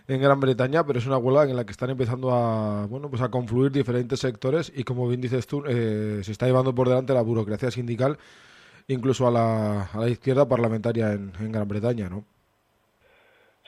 en 0.08 0.20
Gran 0.20 0.40
Bretaña, 0.40 0.84
pero 0.84 0.98
es 0.98 1.06
una 1.06 1.18
huelga 1.18 1.44
en 1.44 1.54
la 1.54 1.64
que 1.64 1.70
están 1.70 1.90
empezando 1.90 2.32
a, 2.32 2.86
bueno, 2.86 3.08
pues 3.10 3.22
a 3.22 3.30
confluir 3.30 3.70
diferentes 3.70 4.18
sectores 4.18 4.72
y 4.74 4.82
como 4.82 5.06
bien 5.06 5.20
dices 5.20 5.46
tú, 5.46 5.62
eh, 5.68 6.20
se 6.24 6.32
está 6.32 6.46
llevando 6.46 6.74
por 6.74 6.88
delante 6.88 7.14
la 7.14 7.22
burocracia 7.22 7.70
sindical, 7.70 8.18
incluso 8.88 9.26
a 9.26 9.30
la, 9.30 10.08
izquierda 10.08 10.48
parlamentaria 10.48 11.12
en, 11.12 11.32
en 11.40 11.52
Gran 11.52 11.68
Bretaña, 11.68 12.08
¿no? 12.08 12.24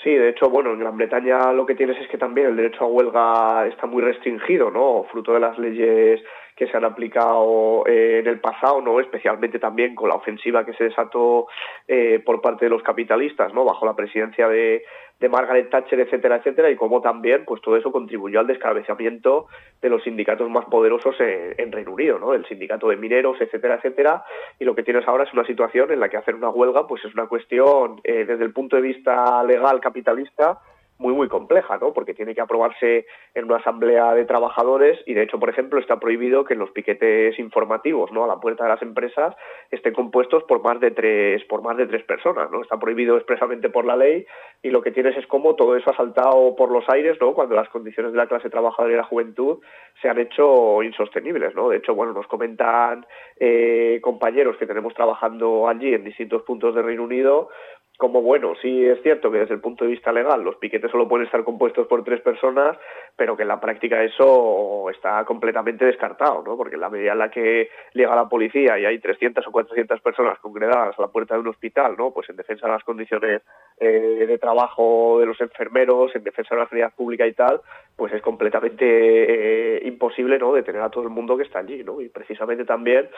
Sí, 0.03 0.15
de 0.15 0.29
hecho, 0.29 0.49
bueno, 0.49 0.73
en 0.73 0.79
Gran 0.79 0.97
Bretaña 0.97 1.53
lo 1.53 1.67
que 1.67 1.75
tienes 1.75 1.99
es 2.01 2.09
que 2.09 2.19
también 2.19 2.49
el 2.49 2.57
derecho 2.57 2.85
a 2.85 2.87
huelga 2.87 3.67
está 3.67 3.87
muy 3.87 4.03
restringido, 4.03 4.71
¿no? 4.71 5.05
Fruto 5.11 5.33
de 5.33 5.41
las 5.41 5.59
leyes 5.59 6.23
que 6.55 6.67
se 6.69 6.77
han 6.77 6.85
aplicado 6.85 7.85
eh, 7.87 8.21
en 8.21 8.27
el 8.29 8.39
pasado, 8.39 8.81
¿no? 8.81 9.01
Especialmente 9.01 9.59
también 9.59 9.95
con 9.95 10.09
la 10.09 10.15
ofensiva 10.15 10.65
que 10.65 10.75
se 10.75 10.85
desató 10.85 11.49
eh, 11.89 12.23
por 12.25 12.41
parte 12.41 12.67
de 12.67 12.71
los 12.71 12.83
capitalistas, 12.83 13.53
¿no? 13.53 13.65
Bajo 13.65 13.85
la 13.85 13.97
presidencia 13.97 14.49
de, 14.49 14.85
de 15.19 15.29
Margaret 15.29 15.71
Thatcher, 15.71 16.01
etcétera, 16.01 16.37
etcétera, 16.37 16.71
y 16.71 16.77
cómo 16.77 17.01
también, 17.01 17.45
pues 17.47 17.63
todo 17.63 17.77
eso 17.77 17.91
contribuyó 17.91 18.41
al 18.41 18.47
descabezamiento 18.47 19.47
de 19.81 19.89
los 19.89 20.03
sindicatos 20.03 20.51
más 20.51 20.67
poderosos 20.67 21.17
en, 21.19 21.73
Reino 21.73 21.93
Unido, 21.93 22.19
¿no? 22.19 22.35
El 22.35 22.47
sindicato 22.47 22.89
de 22.89 22.97
mineros, 22.97 23.41
etcétera, 23.41 23.77
etcétera, 23.77 24.25
y 24.59 24.65
lo 24.65 24.75
que 24.75 24.83
tienes 24.83 25.07
ahora 25.09 25.25
es 25.25 25.33
una 25.33 25.47
situación 25.47 25.91
en 25.91 26.01
la 26.01 26.09
que 26.09 26.19
hacer 26.19 26.35
una 26.35 26.51
huelga, 26.51 26.87
pues 26.87 27.05
es 27.05 27.15
una 27.15 27.27
cuestión 27.27 28.01
eh, 28.05 28.25
desde 28.27 28.45
el 28.45 28.53
punto 28.53 28.77
de 28.77 28.83
vista 28.83 29.43
legal 29.45 29.81
capitalista 29.81 30.59
muy 30.99 31.15
muy 31.15 31.29
compleja, 31.29 31.77
¿no? 31.79 31.93
Porque 31.93 32.15
tiene 32.15 32.35
que 32.35 32.41
aprobarse 32.41 33.07
en 33.35 33.45
una 33.45 33.57
asamblea 33.57 34.15
de 34.15 34.25
trabajadores 34.25 34.99
y 35.07 35.15
de 35.15 35.23
hecho, 35.23 35.39
por 35.39 35.51
ejemplo, 35.51 35.79
está 35.79 35.99
prohibido 36.01 36.45
que 36.45 36.55
los 36.55 36.71
piquetes 36.71 37.39
informativos, 37.39 38.11
¿no? 38.13 38.25
A 38.25 38.27
la 38.27 38.41
puerta 38.41 38.65
de 38.65 38.71
las 38.71 38.83
empresas 38.83 39.35
estén 39.71 39.93
compuestos 39.93 40.45
por 40.45 40.63
más 40.63 40.81
de 40.81 40.91
tres 40.91 41.45
por 41.45 41.63
más 41.63 41.77
de 41.77 41.87
tres 41.87 42.03
personas, 42.05 42.51
¿no? 42.51 42.63
Está 42.63 42.79
prohibido 42.79 43.17
expresamente 43.17 43.69
por 43.69 43.85
la 43.85 43.97
ley 43.97 44.27
y 44.63 44.71
lo 44.71 44.83
que 44.83 44.91
tienes 44.91 45.17
es 45.17 45.27
como 45.27 45.55
todo 45.55 45.77
eso 45.77 45.91
ha 45.91 45.97
saltado 45.97 46.57
por 46.57 46.71
los 46.71 46.89
aires, 46.89 47.19
¿no? 47.21 47.35
Cuando 47.35 47.55
las 47.55 47.69
condiciones 47.69 48.13
de 48.13 48.19
la 48.19 48.27
clase 48.27 48.51
trabajadora 48.51 48.95
y 48.95 48.97
la 48.97 49.05
juventud 49.05 49.59
se 50.01 50.09
han 50.09 50.19
hecho 50.19 50.83
insostenibles, 50.83 51.55
¿no? 51.55 51.69
De 51.69 51.79
hecho, 51.79 51.95
bueno, 51.95 52.13
nos 52.13 52.27
comentan 52.27 53.07
eh, 53.39 54.01
compañeros 54.03 54.57
que 54.57 54.67
tenemos 54.67 54.95
trabajando 54.95 55.69
allí 55.69 55.93
en 55.93 56.05
distintos 56.05 56.43
puntos 56.43 56.75
del 56.75 56.85
Reino 56.85 57.05
Unido 57.05 57.51
como 57.97 58.21
bueno, 58.21 58.55
sí 58.61 58.85
es 58.85 59.03
cierto 59.03 59.31
que 59.31 59.39
desde 59.39 59.55
el 59.55 59.61
punto 59.61 59.85
de 59.85 59.91
vista 59.91 60.13
legal 60.13 60.43
los 60.43 60.57
piquetes 60.57 60.91
solo 60.91 61.09
pueden 61.09 61.27
estar 61.27 61.43
compuestos 61.45 61.87
por 61.87 62.05
tres 62.05 62.21
personas, 62.21 62.77
pero 63.17 63.37
que 63.37 63.43
en 63.43 63.49
la 63.49 63.61
práctica 63.61 64.03
eso 64.03 64.89
está 64.91 65.25
completamente 65.25 65.85
descartado, 65.85 66.43
¿no? 66.43 66.57
Porque 66.57 66.75
en 66.75 66.83
la 66.83 66.91
medida 66.91 67.13
en 67.13 67.19
la 67.19 67.31
que 67.31 67.71
llega 67.95 68.15
la 68.15 68.29
policía 68.29 68.79
y 68.79 68.85
hay 68.85 68.99
300 68.99 69.47
o 69.47 69.53
400 69.53 70.01
personas 70.01 70.39
congregadas 70.41 70.99
a 70.99 71.03
la 71.03 71.09
puerta 71.09 71.35
de 71.35 71.41
un 71.41 71.49
hospital, 71.49 71.97
¿no? 71.97 72.13
Pues 72.13 72.29
en 72.29 72.37
defensa 72.37 72.67
de 72.67 72.73
las 72.73 72.85
condiciones 72.85 73.43
eh, 73.79 74.27
de 74.29 74.39
trabajo 74.39 75.19
de 75.21 75.27
los 75.27 75.41
enfermeros, 75.41 76.15
en 76.15 76.25
defensa 76.25 76.55
de 76.55 76.61
la 76.61 76.69
sanidad 76.69 76.93
pública 76.95 77.27
y 77.27 77.33
tal, 77.33 77.61
pues 77.97 78.13
es 78.13 78.21
completamente 78.21 78.85
eh, 78.85 79.87
imposible, 79.87 80.39
¿no? 80.39 80.53
Detener 80.53 80.83
a 80.83 80.91
todo 80.91 81.05
el 81.05 81.11
mundo 81.11 81.37
que 81.37 81.45
está 81.45 81.61
allí, 81.61 81.83
¿no? 81.83 82.01
Y 82.01 82.09
precisamente 82.09 82.65
también 82.65 83.09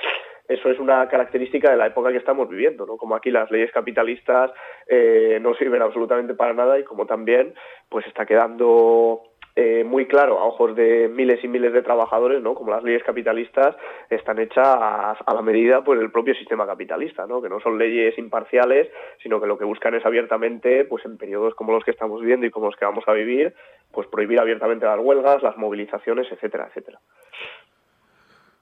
eso 0.49 0.71
es 0.71 0.79
una 0.79 1.07
característica 1.09 1.71
de 1.71 1.77
la 1.77 1.89
época 1.89 2.11
que 2.11 2.17
estamos 2.17 2.49
viviendo, 2.49 2.87
¿no? 2.87 2.97
Como 2.97 3.15
aquí 3.15 3.31
las 3.31 3.51
leyes 3.51 3.71
capitalistas 3.71 4.51
eh, 4.87 5.39
no 5.41 5.55
sirven 5.55 5.83
absolutamente 5.83 6.35
para 6.35 6.55
nada 6.55 6.79
y 6.79 6.85
como 6.85 7.07
también 7.07 7.55
pues 7.89 8.07
está 8.07 8.27
quedando 8.27 9.23
eh, 9.61 9.83
muy 9.83 10.07
claro 10.07 10.39
a 10.39 10.45
ojos 10.45 10.77
de 10.77 11.09
miles 11.09 11.43
y 11.43 11.49
miles 11.49 11.73
de 11.73 11.83
trabajadores, 11.83 12.41
¿no? 12.41 12.55
Como 12.55 12.71
las 12.71 12.85
leyes 12.85 13.03
capitalistas 13.03 13.75
están 14.09 14.39
hechas 14.39 14.65
a, 14.65 15.35
la 15.35 15.43
medida 15.43 15.83
pues 15.83 15.99
del 15.99 16.13
propio 16.13 16.33
sistema 16.37 16.65
capitalista, 16.65 17.27
¿no? 17.27 17.43
Que 17.43 17.49
no 17.49 17.59
son 17.59 17.77
leyes 17.77 18.17
imparciales, 18.19 18.89
sino 19.21 19.41
que 19.41 19.49
lo 19.49 19.59
que 19.59 19.65
buscan 19.65 19.97
es 19.97 20.07
abiertamente, 20.07 20.85
pues 20.85 21.05
en 21.05 21.19
periodos 21.19 21.57
como 21.57 21.73
los 21.73 21.83
que 21.83 21.91
estamos 21.91 22.21
viviendo 22.21 22.47
y 22.47 22.51
como 22.53 22.67
los 22.67 22.77
que 22.77 22.85
vamos 22.85 23.03
a 23.09 23.13
vivir, 23.13 23.53
pues 23.91 24.07
prohibir 24.07 24.39
abiertamente 24.39 24.87
las 24.87 25.01
huelgas, 25.01 25.43
las 25.43 25.57
movilizaciones, 25.57 26.31
etcétera, 26.31 26.69
etcétera. 26.69 27.01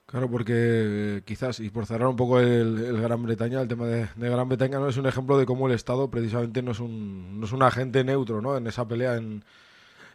Claro, 0.07 0.31
porque 0.31 0.53
eh, 0.55 1.21
quizás, 1.25 1.59
y 1.59 1.69
por 1.69 1.85
cerrar 1.85 2.07
un 2.07 2.15
poco 2.15 2.39
el, 2.39 3.01
Gran 3.01 3.21
Bretaña, 3.23 3.59
el 3.61 3.67
tema 3.67 3.87
de, 3.87 4.07
Gran 4.15 4.47
Bretaña 4.47 4.79
no 4.79 4.87
es 4.87 4.95
un 4.95 5.05
ejemplo 5.05 5.37
de 5.37 5.45
cómo 5.45 5.67
el 5.67 5.73
Estado 5.73 6.09
precisamente 6.09 6.61
no 6.61 6.71
es 6.71 6.79
un, 6.79 7.41
no 7.41 7.45
es 7.45 7.51
un 7.51 7.61
agente 7.61 8.05
neutro 8.05 8.41
¿no? 8.41 8.55
en 8.55 8.67
esa 8.67 8.87
pelea, 8.87 9.17
en, 9.17 9.43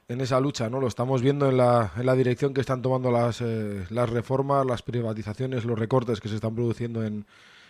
en 0.08 0.20
esa 0.22 0.40
lucha. 0.40 0.70
¿no? 0.70 0.80
Lo 0.80 0.86
estamos 0.86 1.20
viendo 1.20 1.46
en 1.50 1.58
la, 1.58 1.92
en 1.94 2.06
la 2.06 2.14
dirección 2.14 2.54
que 2.54 2.62
están 2.62 2.80
tomando 2.80 3.10
las, 3.10 3.42
eh, 3.42 3.84
las 3.90 4.08
reformas, 4.08 4.64
las 4.64 4.80
privatizaciones, 4.80 5.66
los 5.66 5.78
recortes 5.78 6.20
que 6.20 6.30
se 6.30 6.36
están 6.36 6.54
produciendo 6.54 7.04
en, 7.04 7.26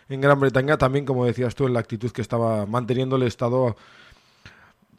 en 0.09 0.20
Gran 0.20 0.39
Bretaña, 0.39 0.79
también, 0.79 1.05
como 1.05 1.27
decías 1.27 1.57
tú, 1.57 1.66
en 1.66 1.73
la 1.73 1.81
actitud 1.81 2.12
que 2.12 2.23
estaba 2.23 2.66
manteniendo 2.66 3.16
el 3.16 3.25
Estado 3.25 3.75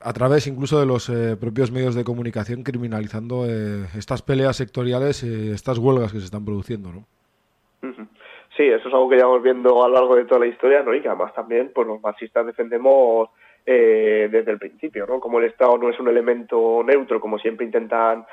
a 0.04 0.14
través 0.14 0.48
incluso 0.48 0.80
de 0.80 0.86
los 0.86 1.10
eh, 1.10 1.38
propios 1.40 1.72
medios 1.72 1.96
de 1.96 2.04
comunicación 2.04 2.64
criminalizando 2.64 3.46
eh, 3.46 3.86
estas 3.98 4.22
peleas 4.22 4.58
sectoriales, 4.58 5.24
eh, 5.24 5.52
estas 5.54 5.78
huelgas 5.78 6.12
que 6.12 6.20
se 6.20 6.26
están 6.26 6.46
produciendo, 6.46 6.90
¿no? 6.92 7.06
Sí, 8.56 8.64
eso 8.64 8.88
es 8.88 8.94
algo 8.94 9.10
que 9.10 9.16
llevamos 9.16 9.42
viendo 9.42 9.84
a 9.84 9.88
lo 9.88 9.96
largo 9.96 10.16
de 10.16 10.26
toda 10.26 10.42
la 10.42 10.46
historia, 10.46 10.84
¿no? 10.84 10.94
Y 10.94 11.02
que 11.02 11.08
además 11.08 11.34
también, 11.34 11.72
pues 11.74 11.88
los 11.88 12.00
marxistas 12.02 12.46
defendemos 12.46 13.30
desde 13.66 14.52
el 14.52 14.60
principio, 14.60 15.08
¿no? 15.08 15.20
Como 15.20 15.40
el 15.40 15.46
Estado 15.46 15.78
no 15.78 15.90
es 15.90 16.00
un 16.00 16.10
elemento 16.10 16.84
neutro, 16.86 17.20
como 17.20 17.40
siempre 17.40 17.66
intentan 17.66 18.26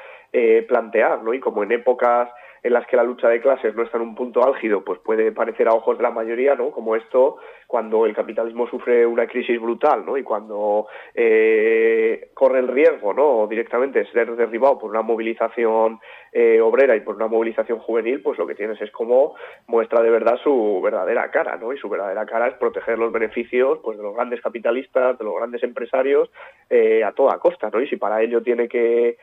plantear, 0.68 1.22
¿no? 1.22 1.32
Y 1.32 1.40
como 1.40 1.62
en 1.62 1.72
épocas 1.72 2.28
en 2.62 2.72
las 2.72 2.86
que 2.86 2.96
la 2.96 3.04
lucha 3.04 3.28
de 3.28 3.40
clases 3.40 3.74
no 3.74 3.82
está 3.82 3.96
en 3.96 4.04
un 4.04 4.14
punto 4.14 4.44
álgido, 4.44 4.84
pues 4.84 4.98
puede 5.00 5.32
parecer 5.32 5.68
a 5.68 5.74
ojos 5.74 5.96
de 5.96 6.02
la 6.02 6.11
mayoría, 6.11 6.54
¿no? 6.54 6.70
Como 6.70 6.96
esto, 6.96 7.36
cuando 7.66 8.04
el 8.04 8.14
capitalismo 8.14 8.68
sufre 8.68 9.06
una 9.06 9.26
crisis 9.26 9.61
brutal, 9.61 10.04
¿no? 10.04 10.16
Y 10.16 10.22
cuando 10.22 10.86
eh, 11.14 12.30
corre 12.34 12.58
el 12.58 12.68
riesgo, 12.68 13.14
¿no? 13.14 13.46
Directamente 13.46 14.04
ser 14.12 14.34
derribado 14.36 14.78
por 14.78 14.90
una 14.90 15.02
movilización 15.02 16.00
eh, 16.32 16.61
obrera 16.61 16.94
y 16.96 17.00
por 17.00 17.16
una 17.16 17.28
movilización 17.28 17.78
juvenil, 17.78 18.22
pues 18.22 18.38
lo 18.38 18.46
que 18.46 18.54
tienes 18.54 18.80
es 18.80 18.90
como 18.90 19.34
muestra 19.66 20.02
de 20.02 20.11
verdad 20.11 20.38
su 20.42 20.80
verdadera 20.82 21.30
cara, 21.30 21.56
¿no? 21.56 21.72
Y 21.72 21.78
su 21.78 21.88
verdadera 21.88 22.26
cara 22.26 22.48
es 22.48 22.54
proteger 22.54 22.98
los 22.98 23.12
beneficios, 23.12 23.78
pues 23.82 23.96
de 23.96 24.02
los 24.02 24.14
grandes 24.14 24.40
capitalistas, 24.40 25.18
de 25.18 25.24
los 25.24 25.36
grandes 25.36 25.62
empresarios, 25.62 26.30
eh, 26.68 27.02
a 27.04 27.12
toda 27.12 27.38
costa, 27.38 27.70
¿no? 27.72 27.80
Y 27.80 27.88
si 27.88 27.96
para 27.96 28.22
ello 28.22 28.42
tiene 28.42 28.68
que 28.68 29.16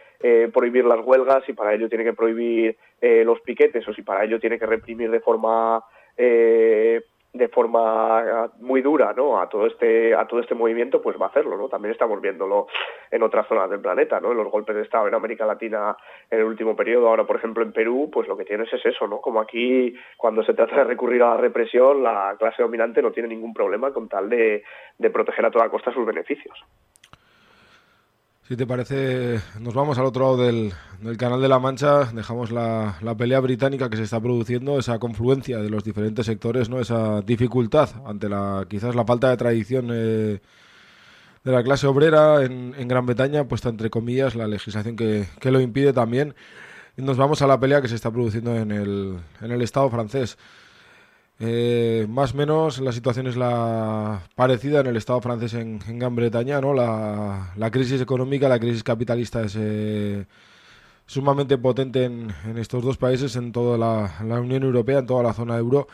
prohibir 0.54 0.86
las 0.86 1.06
huelgas, 1.06 1.48
y 1.48 1.54
para 1.54 1.74
ello 1.74 1.90
tiene 1.90 2.04
que 2.04 2.14
prohibir 2.14 2.78
los 3.02 3.40
piquetes 3.42 3.88
o 3.88 3.94
si 3.94 4.02
para 4.02 4.24
ello 4.24 4.40
tiene 4.40 4.58
que 4.58 4.66
reprimir 4.66 5.12
de 5.12 5.20
forma 5.20 5.84
eh, 6.18 7.02
de 7.34 7.48
forma 7.50 8.50
muy 8.60 8.82
dura 8.82 9.14
¿no? 9.16 9.40
a 9.40 9.48
todo 9.48 9.68
este 9.68 10.16
a 10.16 10.26
todo 10.26 10.40
este 10.40 10.56
movimiento 10.56 11.02
pues 11.02 11.20
va 11.22 11.28
a 11.28 11.30
hacerlo 11.30 11.58
no 11.58 11.70
también 11.70 11.92
estamos 11.92 12.20
viéndolo 12.20 12.68
en 13.12 13.22
otras 13.22 13.48
zonas 13.48 13.70
del 13.70 13.80
planeta 13.80 14.20
no 14.20 14.32
en 14.32 14.38
los 14.38 14.50
golpes 14.50 14.76
de 14.76 14.82
estado 14.82 15.08
en 15.08 15.14
América 15.14 15.46
Latina 15.46 15.96
en 16.32 16.40
el 16.40 16.46
último 16.46 16.76
periodo 16.76 17.10
ahora 17.10 17.26
por 17.26 17.36
ejemplo 17.36 17.64
en 17.64 17.74
Perú 17.74 18.10
pues 18.12 18.28
lo 18.28 18.36
que 18.36 18.46
tienes 18.46 18.72
es 18.74 18.84
eso 18.86 19.08
no 19.08 19.20
como 19.22 19.40
aquí 19.40 19.94
cuando 20.16 20.44
se 20.44 20.54
trata 20.54 20.78
de 20.78 20.84
recurrir 20.86 21.22
a 21.22 21.36
la 21.36 21.38
represión 21.38 22.02
la 22.02 22.36
clase 22.40 22.64
dominante 22.64 23.02
no 23.02 23.12
tiene 23.12 23.30
ningún 23.30 23.54
problema 23.54 23.92
con 23.92 24.08
tal 24.10 24.30
de, 24.30 24.64
de 24.98 25.10
proteger 25.10 25.46
a 25.46 25.52
toda 25.52 25.70
costa 25.70 25.94
sus 25.94 26.06
beneficios 26.06 26.58
si 28.48 28.56
te 28.56 28.66
parece, 28.66 29.42
nos 29.60 29.74
vamos 29.74 29.98
al 29.98 30.06
otro 30.06 30.24
lado 30.24 30.38
del, 30.38 30.74
Canal 31.18 31.42
de 31.42 31.50
la 31.50 31.60
Mancha, 31.60 32.06
dejamos 32.14 32.50
la, 32.50 32.96
pelea 33.18 33.42
británica 33.42 33.90
que 33.90 33.98
se 33.98 34.04
está 34.04 34.22
produciendo, 34.22 34.80
esa 34.80 35.00
confluencia 35.00 35.58
de 35.58 35.70
los 35.70 35.84
diferentes 35.84 36.26
sectores, 36.26 36.70
no 36.70 36.80
esa 36.80 37.22
dificultad 37.22 37.90
ante 38.06 38.30
la 38.30 38.66
quizás 38.70 38.96
la 38.96 39.04
falta 39.04 39.30
de 39.30 39.38
tradición 39.38 39.90
eh, 39.92 40.40
de 41.44 41.52
la 41.52 41.62
clase 41.62 41.88
obrera 41.88 42.42
en, 42.44 42.88
Gran 42.88 43.06
Bretaña, 43.06 43.46
puesta 43.50 43.68
entre 43.68 43.90
comillas 43.90 44.34
la 44.34 44.48
legislación 44.48 44.96
que, 44.96 45.28
que, 45.42 45.52
lo 45.52 45.60
impide 45.60 45.92
también. 45.92 46.34
Y 46.96 47.02
nos 47.02 47.18
vamos 47.18 47.42
a 47.42 47.48
la 47.48 47.60
pelea 47.60 47.82
que 47.82 47.90
se 47.90 47.96
está 47.96 48.12
produciendo 48.12 48.56
en 48.56 48.72
el, 48.72 49.18
en 49.42 49.52
el 49.52 49.62
Estado 49.62 49.90
francés. 49.90 50.38
Eh, 51.40 52.08
más 52.10 52.34
o 52.34 52.38
menos 52.38 52.80
la 52.80 52.92
situación 52.92 53.28
es 53.28 53.36
la 53.38 54.24
parecida 54.36 54.80
en 54.80 54.88
el 54.88 54.98
Estado 54.98 55.22
francés 55.22 55.54
en, 55.54 55.80
Gran 56.00 56.16
Bretaña, 56.16 56.60
¿no? 56.60 56.74
La, 56.74 57.72
crisis 57.72 58.02
económica, 58.02 58.50
la 58.50 58.60
crisis 58.60 58.84
capitalista 58.84 59.44
es 59.44 59.56
eh, 59.58 60.26
sumamente 61.06 61.58
potente 61.58 62.06
en, 62.06 62.34
estos 62.58 62.84
dos 62.84 62.98
países, 62.98 63.36
en 63.36 63.52
toda 63.52 63.78
la, 63.78 64.40
Unión 64.40 64.64
Europea, 64.64 65.00
en 65.00 65.06
toda 65.06 65.24
la 65.24 65.34
zona 65.34 65.58
euro. 65.58 65.88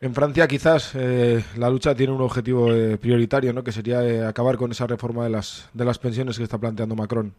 En 0.00 0.14
Francia 0.14 0.46
quizás 0.48 0.92
eh, 0.94 1.44
la 1.56 1.68
lucha 1.70 1.94
tiene 1.94 2.12
un 2.12 2.22
objetivo 2.22 2.68
prioritario, 3.00 3.52
¿no? 3.52 3.64
Que 3.64 3.72
sería 3.72 4.28
acabar 4.28 4.56
con 4.56 4.70
esa 4.70 4.86
reforma 4.86 5.24
de 5.24 5.30
las, 5.30 5.68
de 5.74 5.84
las 5.84 5.98
pensiones 5.98 6.38
que 6.38 6.44
está 6.44 6.58
planteando 6.58 6.96
Macron. 6.96 7.34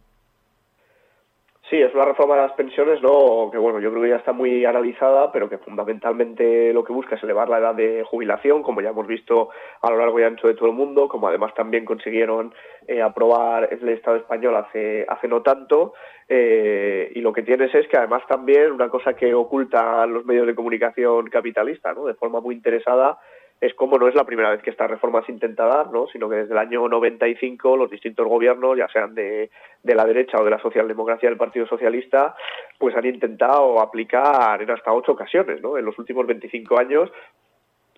Sí, 1.70 1.80
es 1.80 1.94
una 1.94 2.04
reforma 2.04 2.34
de 2.34 2.42
las 2.42 2.52
pensiones, 2.54 3.00
¿no? 3.00 3.48
Que 3.52 3.56
bueno, 3.56 3.78
yo 3.78 3.90
creo 3.90 4.02
que 4.02 4.08
ya 4.08 4.16
está 4.16 4.32
muy 4.32 4.64
analizada, 4.64 5.30
pero 5.30 5.48
que 5.48 5.58
fundamentalmente 5.58 6.72
lo 6.72 6.82
que 6.82 6.92
busca 6.92 7.14
es 7.14 7.22
elevar 7.22 7.48
la 7.48 7.58
edad 7.58 7.76
de 7.76 8.02
jubilación, 8.02 8.64
como 8.64 8.80
ya 8.80 8.88
hemos 8.88 9.06
visto 9.06 9.50
a 9.80 9.88
lo 9.88 9.98
largo 9.98 10.18
y 10.18 10.24
ancho 10.24 10.48
de 10.48 10.54
todo 10.54 10.66
el 10.66 10.74
mundo, 10.74 11.06
como 11.06 11.28
además 11.28 11.54
también 11.54 11.84
consiguieron 11.84 12.52
eh, 12.88 13.00
aprobar 13.00 13.68
el 13.70 13.88
Estado 13.88 14.16
español 14.16 14.56
hace, 14.56 15.06
hace 15.08 15.28
no 15.28 15.42
tanto. 15.42 15.94
Eh, 16.28 17.12
y 17.14 17.20
lo 17.20 17.32
que 17.32 17.42
tienes 17.42 17.72
es 17.72 17.86
que 17.86 17.98
además 17.98 18.24
también 18.26 18.72
una 18.72 18.88
cosa 18.88 19.14
que 19.14 19.32
oculta 19.32 20.04
los 20.06 20.24
medios 20.24 20.48
de 20.48 20.56
comunicación 20.56 21.30
capitalistas, 21.30 21.94
¿no? 21.94 22.04
De 22.04 22.14
forma 22.14 22.40
muy 22.40 22.56
interesada, 22.56 23.16
es 23.60 23.74
como 23.74 23.98
no 23.98 24.08
es 24.08 24.14
la 24.14 24.24
primera 24.24 24.50
vez 24.50 24.62
que 24.62 24.70
esta 24.70 24.86
reforma 24.86 25.24
se 25.26 25.32
intenta 25.32 25.66
dar, 25.66 25.90
¿no? 25.90 26.06
sino 26.06 26.28
que 26.28 26.36
desde 26.36 26.52
el 26.52 26.58
año 26.58 26.88
95 26.88 27.76
los 27.76 27.90
distintos 27.90 28.26
gobiernos, 28.26 28.78
ya 28.78 28.88
sean 28.88 29.14
de, 29.14 29.50
de 29.82 29.94
la 29.94 30.06
derecha 30.06 30.38
o 30.40 30.44
de 30.44 30.50
la 30.50 30.60
socialdemocracia 30.60 31.28
del 31.28 31.38
Partido 31.38 31.66
Socialista, 31.66 32.34
pues 32.78 32.96
han 32.96 33.04
intentado 33.04 33.80
aplicar 33.80 34.62
en 34.62 34.70
hasta 34.70 34.92
ocho 34.92 35.12
ocasiones, 35.12 35.60
¿no? 35.60 35.76
En 35.76 35.84
los 35.84 35.98
últimos 35.98 36.26
25 36.26 36.78
años 36.78 37.10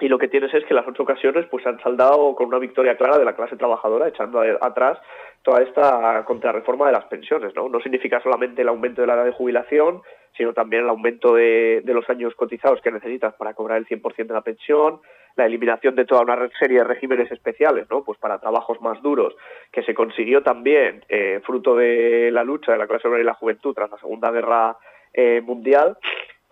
y 0.01 0.09
lo 0.09 0.19
que 0.19 0.27
tienes 0.27 0.53
es 0.53 0.65
que 0.65 0.75
las 0.75 0.87
ocho 0.89 1.05
ocasiones 1.05 1.47
pues 1.49 1.65
han 1.65 1.81
saldado 1.81 2.35
con 2.35 2.49
una 2.49 2.59
victoria 2.59 2.97
clara 2.97 3.19
de 3.19 3.25
la 3.25 3.37
clase 3.37 3.57
trabajadora 3.57 4.09
echando 4.09 4.41
atrás 4.61 4.99
toda 5.43 5.63
esta 5.63 6.25
contrarreforma 6.25 6.87
de 6.87 6.93
las 6.93 7.05
pensiones 7.05 7.55
no 7.55 7.69
no 7.69 7.79
significa 7.81 8.21
solamente 8.21 8.63
el 8.63 8.69
aumento 8.69 9.01
de 9.01 9.07
la 9.07 9.15
edad 9.15 9.27
de 9.27 9.33
jubilación 9.33 10.03
sino 10.37 10.53
también 10.53 10.85
el 10.85 10.89
aumento 10.89 11.35
de, 11.35 11.83
los 11.85 12.09
años 12.09 12.35
cotizados 12.35 12.81
que 12.81 12.91
necesitas 12.91 13.35
para 13.35 13.55
cobrar 13.55 13.79
el 13.79 13.87
100% 13.87 14.27
de 14.27 14.35
la 14.35 14.43
pensión 14.43 15.01
la 15.35 15.47
eliminación 15.47 15.95
de 15.95 16.05
toda 16.05 16.23
una 16.23 16.37
serie 16.59 16.79
de 16.79 16.85
regímenes 16.85 17.31
especiales 17.31 17.87
no 17.91 18.05
pues 18.05 18.19
para 18.19 18.39
trabajos 18.39 18.81
más 18.81 19.01
duros 19.03 19.35
que 19.71 19.83
se 19.83 19.95
consiguió 19.95 20.43
también 20.43 21.05
eh, 21.09 21.41
fruto 21.45 21.75
de 21.75 22.31
la 22.31 22.45
lucha 22.45 22.73
de 22.73 22.79
la 22.79 22.87
clase 22.87 23.09
obrera 23.09 23.23
y 23.23 23.27
la 23.27 23.35
juventud 23.35 23.75
tras 23.75 23.91
la 23.91 23.99
segunda 23.99 24.31
guerra 24.31 24.77
eh, 25.15 25.41
mundial 25.43 25.97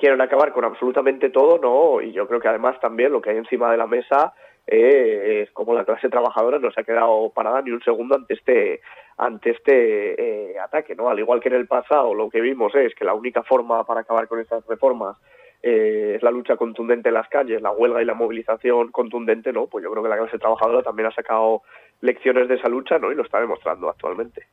quieren 0.00 0.20
acabar 0.22 0.52
con 0.52 0.64
absolutamente 0.64 1.28
todo, 1.28 1.58
¿no? 1.58 2.00
Y 2.00 2.12
yo 2.12 2.26
creo 2.26 2.40
que 2.40 2.48
además 2.48 2.80
también 2.80 3.12
lo 3.12 3.20
que 3.20 3.30
hay 3.30 3.36
encima 3.36 3.70
de 3.70 3.76
la 3.76 3.86
mesa 3.86 4.32
eh, 4.66 5.48
como 5.52 5.74
la 5.74 5.84
clase 5.84 6.08
trabajadora 6.08 6.58
no 6.58 6.70
se 6.70 6.80
ha 6.80 6.84
quedado 6.84 7.30
parada 7.30 7.62
ni 7.62 7.70
un 7.70 7.82
segundo 7.82 8.14
ante 8.14 8.34
este 8.34 8.80
ante 9.16 9.50
este 9.50 10.52
eh, 10.52 10.58
ataque, 10.58 10.94
¿no? 10.94 11.11
Al 11.11 11.18
igual 11.18 11.40
que 11.40 11.48
en 11.48 11.56
el 11.56 11.66
pasado, 11.66 12.14
lo 12.14 12.30
que 12.30 12.40
vimos 12.40 12.74
es 12.74 12.94
que 12.94 13.04
la 13.04 13.14
única 13.14 13.42
forma 13.42 13.84
para 13.84 14.00
acabar 14.00 14.26
con 14.28 14.40
estas 14.40 14.66
reformas 14.66 15.18
eh, 15.62 16.14
es 16.16 16.22
la 16.22 16.30
lucha 16.30 16.56
contundente 16.56 17.08
en 17.08 17.14
las 17.14 17.28
calles, 17.28 17.61
la 17.61 17.70
huelga 17.70 18.00
y 18.00 18.06
la 18.06 18.14
movilización 18.14 18.90
contundente, 18.90 19.52
¿no? 19.52 19.66
Pues 19.66 19.84
yo 19.84 19.90
creo 19.90 20.02
que 20.02 20.08
la 20.08 20.16
clase 20.16 20.38
trabajadora 20.38 20.82
también 20.82 21.08
ha 21.08 21.14
sacado 21.14 21.62
lecciones 22.00 22.48
de 22.48 22.54
esa 22.54 22.68
lucha, 22.68 22.98
¿no? 22.98 23.12
Y 23.12 23.14
lo 23.14 23.24
está 23.24 23.40
demostrando 23.40 23.90
actualmente. 23.90 24.46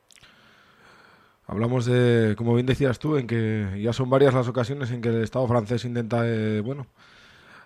Hablamos 1.46 1.86
de, 1.86 2.36
como 2.36 2.54
bien 2.54 2.66
decías 2.66 2.98
tú, 2.98 3.16
en 3.16 3.26
que 3.26 3.80
ya 3.80 3.94
son 3.94 4.10
varias 4.10 4.34
las 4.34 4.48
ocasiones 4.48 4.92
en 4.92 5.00
que 5.00 5.08
el 5.08 5.22
Estado 5.22 5.48
francés 5.48 5.86
intenta, 5.86 6.28
eh, 6.28 6.60
bueno, 6.60 6.86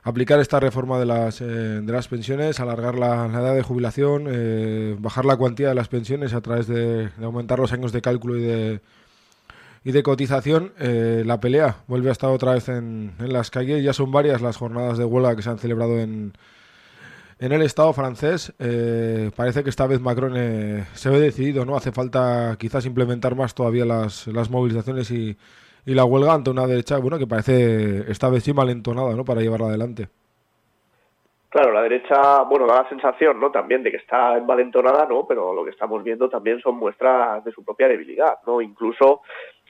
aplicar 0.02 0.40
esta 0.40 0.60
reforma 0.60 0.98
de 0.98 1.06
las, 1.06 1.40
eh, 1.40 1.44
de 1.44 1.92
las 1.92 2.08
pensiones, 2.08 2.60
alargar 2.60 2.96
la, 2.96 3.26
edad 3.26 3.54
de 3.54 3.62
jubilación, 3.62 4.26
eh, 4.28 4.96
bajar 4.98 5.24
la 5.24 5.36
cuantía 5.36 5.68
de 5.68 5.74
las 5.74 5.88
pensiones 5.88 6.34
a 6.34 6.40
través 6.40 6.66
de, 6.66 7.10
aumentar 7.22 7.58
los 7.58 7.72
años 7.72 7.92
de 7.92 8.02
cálculo 8.02 8.36
y 8.36 8.42
de, 8.42 8.80
y 9.84 9.92
de 9.92 10.02
cotización. 10.02 10.72
la 10.78 11.40
pelea 11.40 11.76
vuelve 11.86 12.08
a 12.08 12.12
estar 12.12 12.30
otra 12.30 12.54
vez 12.54 12.68
en, 12.68 13.12
en 13.18 13.32
las 13.32 13.50
calles. 13.50 13.82
Ya 13.82 13.92
son 13.92 14.10
varias 14.10 14.40
las 14.40 14.56
jornadas 14.56 14.98
de 14.98 15.04
huelga 15.04 15.36
que 15.36 15.42
se 15.42 15.50
han 15.50 15.58
celebrado 15.58 15.98
en, 15.98 16.32
en 17.42 17.50
el 17.50 17.62
Estado 17.62 17.92
francés 17.92 18.52
eh, 18.60 19.32
parece 19.34 19.64
que 19.64 19.70
esta 19.70 19.88
vez 19.88 20.00
Macron 20.00 20.34
eh, 20.36 20.86
se 20.94 21.10
ve 21.10 21.18
decidido, 21.18 21.64
¿no? 21.64 21.76
Hace 21.76 21.90
falta 21.90 22.56
quizás 22.56 22.86
implementar 22.86 23.34
más 23.34 23.52
todavía 23.52 23.84
las, 23.84 24.28
las 24.28 24.48
movilizaciones 24.48 25.10
y, 25.10 25.36
y, 25.84 25.94
la 25.94 26.04
huelga 26.04 26.34
ante 26.34 26.50
una 26.50 26.66
derecha, 26.66 26.98
bueno, 26.98 27.18
que 27.18 27.26
parece 27.26 28.10
esta 28.10 28.28
vez 28.30 28.44
sí 28.44 28.52
malentonada, 28.52 29.14
¿no? 29.14 29.24
Para 29.24 29.40
llevarla 29.40 29.68
adelante. 29.68 30.08
Claro, 31.52 31.70
la 31.70 31.82
derecha, 31.82 32.42
bueno, 32.44 32.66
da 32.66 32.82
la 32.82 32.88
sensación, 32.88 33.38
¿no? 33.38 33.50
También 33.50 33.82
de 33.82 33.90
que 33.90 33.98
está 33.98 34.38
envalentonada, 34.38 35.04
¿no? 35.04 35.26
Pero 35.26 35.52
lo 35.52 35.64
que 35.64 35.70
estamos 35.70 36.02
viendo 36.02 36.30
también 36.30 36.60
son 36.60 36.76
muestras 36.76 37.44
de 37.44 37.52
su 37.52 37.62
propia 37.62 37.88
debilidad, 37.88 38.38
¿no? 38.46 38.62
Incluso 38.62 39.20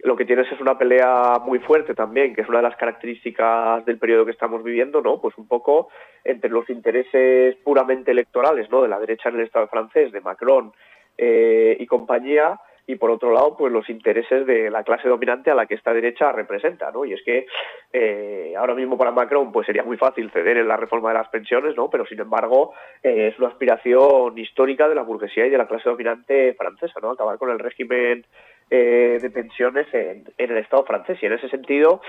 lo 0.05 0.17
que 0.17 0.25
tienes 0.25 0.51
es 0.53 0.61
una 0.61 0.79
pelea 0.79 1.41
muy 1.45 1.59
fuerte 1.59 1.93
también, 1.95 2.37
que 2.37 2.43
es 2.43 2.49
una 2.49 2.59
de 2.59 2.69
las 2.69 2.77
características 2.77 3.85
del 3.85 3.99
periodo 3.99 4.25
que 4.25 4.31
estamos 4.31 4.63
viviendo, 4.63 5.03
¿no? 5.03 5.21
Pues 5.21 5.37
un 5.39 5.49
poco 5.49 5.89
entre 6.23 6.51
los 6.51 6.71
intereses 6.71 7.57
puramente 7.65 8.13
electorales, 8.13 8.71
¿no? 8.71 8.83
De 8.83 8.89
la 8.89 9.01
derecha 9.01 9.29
en 9.29 9.37
el 9.37 9.47
Estado 9.47 9.67
francés, 9.67 10.13
de 10.13 10.21
Macron 10.21 10.73
eh, 11.19 11.77
y 11.81 11.87
compañía, 11.87 12.61
y 12.87 12.97
por 12.97 13.11
otro 13.11 13.33
lado, 13.33 13.57
pues 13.57 13.73
los 13.73 13.89
intereses 13.89 14.47
de 14.47 14.71
la 14.71 14.83
clase 14.83 15.09
dominante 15.09 15.51
a 15.51 15.55
la 15.55 15.67
que 15.67 15.75
esta 15.75 15.95
derecha 15.95 16.33
representa, 16.33 16.91
¿no? 16.91 17.05
Y 17.05 17.13
es 17.13 17.23
que 17.25 17.47
eh, 17.93 18.55
ahora 18.57 18.75
mismo 18.75 18.99
para 18.99 19.13
Macron, 19.13 19.53
pues 19.53 19.67
sería 19.67 19.85
muy 19.85 19.97
fácil 19.97 20.31
ceder 20.31 20.57
en 20.57 20.69
la 20.69 20.77
reforma 20.77 21.11
de 21.11 21.19
las 21.19 21.29
pensiones, 21.29 21.77
¿no? 21.77 21.89
Pero 21.91 22.07
sin 22.07 22.21
embargo, 22.21 22.73
eh, 23.03 23.29
es 23.33 23.39
una 23.39 23.49
aspiración 23.49 24.37
histórica 24.37 24.89
de 24.89 24.95
la 24.97 25.03
burguesía 25.03 25.47
y 25.47 25.51
de 25.51 25.59
la 25.59 25.69
clase 25.69 25.89
dominante 25.89 26.55
francesa, 26.55 26.99
¿no? 27.01 27.11
Acabar 27.11 27.39
con 27.39 27.51
el 27.51 27.59
régimen 27.59 28.25
eh, 28.71 29.19
de 29.21 29.31
pensiones 29.31 29.87
en, 29.93 30.25
el 30.39 30.59
Estado 30.59 30.85
francés. 30.85 31.19
Y 31.23 31.27
en 31.27 31.35
ese 31.35 31.49
sentido, 31.49 32.01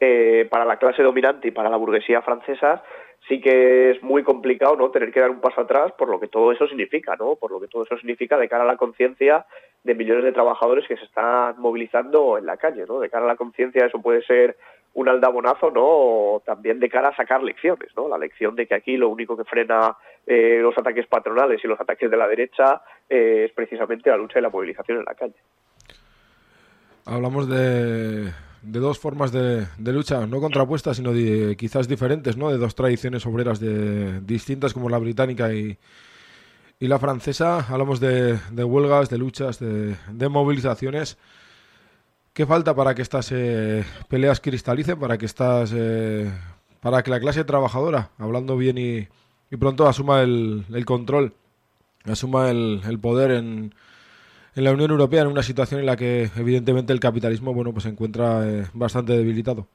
eh, 0.00 0.46
para 0.50 0.64
la 0.64 0.76
clase 0.76 1.02
dominante 1.02 1.48
y 1.48 1.52
para 1.52 1.70
la 1.70 1.76
burguesía 1.76 2.22
francesa, 2.22 2.82
sí 3.28 3.40
que 3.40 3.90
es 3.90 4.02
muy 4.02 4.22
complicado 4.22 4.76
no 4.76 4.90
tener 4.90 5.12
que 5.12 5.20
dar 5.20 5.30
un 5.30 5.40
paso 5.40 5.60
atrás 5.60 5.92
por 5.92 6.08
lo 6.08 6.18
que 6.18 6.28
todo 6.28 6.52
eso 6.52 6.66
significa, 6.66 7.16
¿no? 7.16 7.36
Por 7.36 7.50
lo 7.50 7.60
que 7.60 7.68
todo 7.68 7.84
eso 7.84 7.96
significa 7.96 8.36
de 8.36 8.48
cara 8.48 8.64
a 8.64 8.66
la 8.66 8.76
conciencia 8.76 9.46
de 9.84 9.94
millones 9.94 10.24
de 10.24 10.32
trabajadores 10.32 10.86
que 10.86 10.96
se 10.96 11.04
están 11.04 11.60
movilizando 11.60 12.38
en 12.38 12.46
la 12.46 12.56
calle, 12.56 12.84
¿no? 12.86 13.00
De 13.00 13.10
cara 13.10 13.24
a 13.24 13.28
la 13.28 13.36
conciencia 13.36 13.86
eso 13.86 14.00
puede 14.00 14.22
ser 14.22 14.56
un 14.94 15.08
aldabonazo, 15.08 15.70
¿no? 15.70 15.84
O 15.84 16.42
también 16.44 16.78
de 16.78 16.88
cara 16.88 17.08
a 17.08 17.16
sacar 17.16 17.42
lecciones, 17.42 17.90
¿no? 17.96 18.08
La 18.08 18.18
lección 18.18 18.54
de 18.54 18.66
que 18.66 18.74
aquí 18.74 18.96
lo 18.96 19.08
único 19.08 19.36
que 19.36 19.44
frena 19.44 19.96
eh, 20.26 20.58
los 20.60 20.76
ataques 20.76 21.06
patronales 21.06 21.64
y 21.64 21.68
los 21.68 21.80
ataques 21.80 22.10
de 22.10 22.16
la 22.16 22.28
derecha 22.28 22.82
es 23.08 23.50
precisamente 23.52 24.10
la 24.10 24.16
lucha 24.16 24.38
y 24.38 24.42
la 24.42 24.50
movilización 24.50 24.98
en 24.98 25.04
la 25.04 25.14
calle. 25.14 25.34
Hablamos 27.04 27.48
de, 27.48 28.32
de 28.62 28.78
dos 28.78 28.98
formas 28.98 29.32
de, 29.32 29.66
de, 29.76 29.92
lucha, 29.92 30.26
no 30.26 30.40
contrapuestas, 30.40 30.96
sino 30.96 31.12
de, 31.12 31.56
quizás 31.56 31.88
diferentes, 31.88 32.36
¿no? 32.36 32.50
De 32.50 32.58
dos 32.58 32.74
tradiciones 32.74 33.26
obreras 33.26 33.58
de, 33.58 34.20
distintas 34.20 34.72
como 34.72 34.88
la 34.88 34.98
británica 34.98 35.52
y, 35.52 35.78
y 36.78 36.86
la 36.86 37.00
francesa. 37.00 37.66
Hablamos 37.68 37.98
de, 37.98 38.38
de 38.52 38.64
huelgas, 38.64 39.10
de 39.10 39.18
luchas, 39.18 39.58
de, 39.58 40.28
movilizaciones. 40.28 41.18
¿Qué 42.32 42.46
falta 42.46 42.74
para 42.74 42.94
que 42.94 43.02
estas 43.02 43.30
eh, 43.32 43.84
peleas 44.08 44.40
cristalicen, 44.40 44.98
para 44.98 45.18
que 45.18 45.26
estas, 45.26 45.72
eh, 45.74 46.32
para 46.80 47.02
que 47.02 47.10
la 47.10 47.20
clase 47.20 47.44
trabajadora, 47.44 48.10
hablando 48.16 48.56
bien 48.56 48.78
y, 48.78 49.08
y 49.50 49.56
pronto, 49.58 49.86
asuma 49.88 50.22
el, 50.22 50.64
el 50.72 50.84
control, 50.84 51.34
asuma 52.04 52.48
el, 52.50 52.80
el 52.86 52.98
poder 53.00 53.32
en 53.32 53.74
en 54.54 54.64
la 54.64 54.72
Unión 54.72 54.90
Europea 54.90 55.22
en 55.22 55.28
una 55.28 55.42
situación 55.42 55.80
en 55.80 55.86
la 55.86 55.96
que 55.96 56.28
evidentemente 56.36 56.92
el 56.92 57.00
capitalismo 57.00 57.54
bueno 57.54 57.72
pues 57.72 57.84
se 57.84 57.90
encuentra 57.90 58.46
eh, 58.46 58.64
bastante 58.74 59.12
debilitado. 59.12 59.66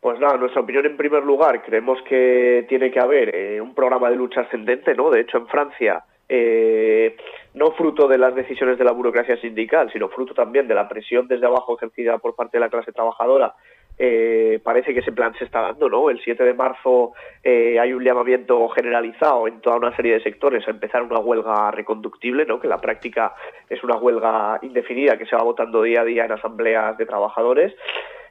Pues 0.00 0.20
nada, 0.20 0.36
nuestra 0.36 0.62
opinión 0.62 0.86
en 0.86 0.96
primer 0.96 1.24
lugar, 1.24 1.62
creemos 1.64 1.98
que 2.08 2.64
tiene 2.68 2.90
que 2.90 3.00
haber 3.00 3.34
eh, 3.34 3.60
un 3.60 3.74
programa 3.74 4.08
de 4.10 4.16
lucha 4.16 4.42
ascendente, 4.42 4.94
¿no? 4.94 5.10
De 5.10 5.20
hecho, 5.20 5.38
en 5.38 5.46
Francia, 5.48 6.04
eh, 6.28 7.16
no 7.54 7.72
fruto 7.72 8.08
de 8.08 8.18
las 8.18 8.34
decisiones 8.34 8.78
de 8.78 8.84
la 8.84 8.92
burocracia 8.92 9.40
sindical, 9.40 9.90
sino 9.92 10.08
fruto 10.08 10.34
también 10.34 10.68
de 10.68 10.74
la 10.74 10.88
presión 10.88 11.28
desde 11.28 11.46
abajo 11.46 11.76
ejercida 11.76 12.18
por 12.18 12.34
parte 12.34 12.58
de 12.58 12.60
la 12.60 12.70
clase 12.70 12.92
trabajadora 12.92 13.54
eh, 13.98 14.60
parece 14.62 14.94
que 14.94 15.00
ese 15.00 15.10
plan 15.10 15.34
se 15.36 15.44
está 15.44 15.60
dando, 15.60 15.88
¿no? 15.88 16.08
El 16.08 16.20
7 16.22 16.44
de 16.44 16.54
marzo 16.54 17.14
eh, 17.42 17.80
hay 17.80 17.92
un 17.92 18.04
llamamiento 18.04 18.68
generalizado 18.68 19.48
en 19.48 19.60
toda 19.60 19.76
una 19.76 19.94
serie 19.96 20.14
de 20.14 20.22
sectores 20.22 20.66
a 20.68 20.70
empezar 20.70 21.02
una 21.02 21.18
huelga 21.18 21.72
reconductible, 21.72 22.46
¿no? 22.46 22.60
Que 22.60 22.68
la 22.68 22.78
práctica 22.78 23.34
es 23.68 23.82
una 23.82 23.96
huelga 23.96 24.60
indefinida 24.62 25.18
que 25.18 25.26
se 25.26 25.34
va 25.34 25.42
votando 25.42 25.82
día 25.82 26.02
a 26.02 26.04
día 26.04 26.24
en 26.24 26.32
asambleas 26.32 26.96
de 26.96 27.06
trabajadores. 27.06 27.74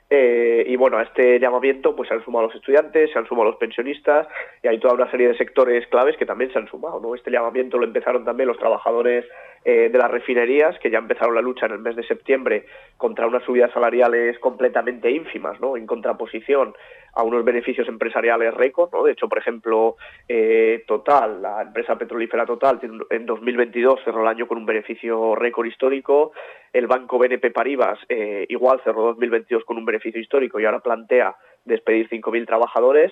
Eh, 0.10 0.64
y 0.66 0.76
bueno, 0.78 0.97
a 0.97 1.03
este 1.03 1.38
llamamiento 1.39 1.95
pues 1.95 2.08
se 2.08 2.16
han 2.16 2.24
sumado 2.24 2.47
los 2.47 2.55
estudiantes, 2.55 3.12
se 3.12 3.20
han 3.20 3.28
sumado 3.28 3.49
los 3.49 3.58
pensionistas 3.58 4.28
y 4.64 4.68
hay 4.68 4.80
toda 4.80 4.93
una 4.93 5.12
serie 5.12 5.28
de 5.28 5.38
sectores 5.38 5.86
claves 5.88 6.16
que 6.18 6.26
también 6.26 6.51
se 6.53 6.60
han 6.60 6.68
sumado. 6.68 6.99
¿no? 6.99 7.14
Este 7.14 7.32
llamamiento 7.32 7.78
lo 7.78 7.86
empezaron 7.86 8.24
también 8.24 8.47
los 8.47 8.58
trabajadores 8.58 9.26
eh, 9.70 9.89
de 9.89 9.97
las 9.97 10.09
refinerías, 10.09 10.80
que 10.80 10.89
ya 10.89 10.97
empezaron 10.97 11.36
la 11.36 11.41
lucha 11.41 11.65
en 11.65 11.74
el 11.74 11.80
mes 11.80 11.97
de 11.97 12.07
septiembre 12.07 12.68
contra 12.95 13.28
unas 13.28 13.43
subidas 13.43 13.70
salariales 13.74 14.39
completamente 14.39 15.11
ínfimas, 15.11 15.59
¿no? 15.59 15.76
en 15.76 15.86
contraposición 15.86 16.74
a 17.13 17.24
unos 17.24 17.43
beneficios 17.43 17.86
empresariales 17.89 18.53
récord. 18.53 18.93
¿no? 18.93 19.03
De 19.03 19.11
hecho, 19.11 19.28
por 19.28 19.39
ejemplo, 19.39 19.97
eh, 20.30 20.86
Total, 20.88 21.41
la 21.41 21.63
empresa 21.63 21.97
petrolífera 21.97 22.45
Total, 22.45 22.80
en 23.09 23.26
2022 23.26 23.99
cerró 24.05 24.22
el 24.22 24.30
año 24.30 24.47
con 24.47 24.57
un 24.57 24.65
beneficio 24.65 25.36
récord 25.36 25.68
histórico. 25.68 26.32
El 26.72 26.88
banco 26.88 27.18
BNP 27.18 27.51
Paribas 27.51 27.99
eh, 28.07 28.45
igual 28.47 28.80
cerró 28.86 29.07
2022 29.07 29.65
con 29.65 29.76
un 29.76 29.84
beneficio 29.84 30.22
histórico 30.22 30.61
y 30.61 30.65
ahora 30.65 30.80
plantea 30.80 31.36
despedir 31.65 32.07
5.000 32.07 32.47
trabajadores 32.47 33.11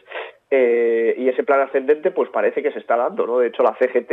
eh, 0.56 1.16
y 1.18 1.28
ese 1.28 1.44
plan 1.44 1.62
ascendente 1.62 2.12
pues 2.12 2.30
parece 2.30 2.64
que 2.64 2.72
se 2.72 2.80
está 2.80 2.96
dando, 2.96 3.28
¿no? 3.28 3.40
De 3.40 3.48
hecho 3.48 3.64
la 3.64 3.76
CGT 3.78 4.12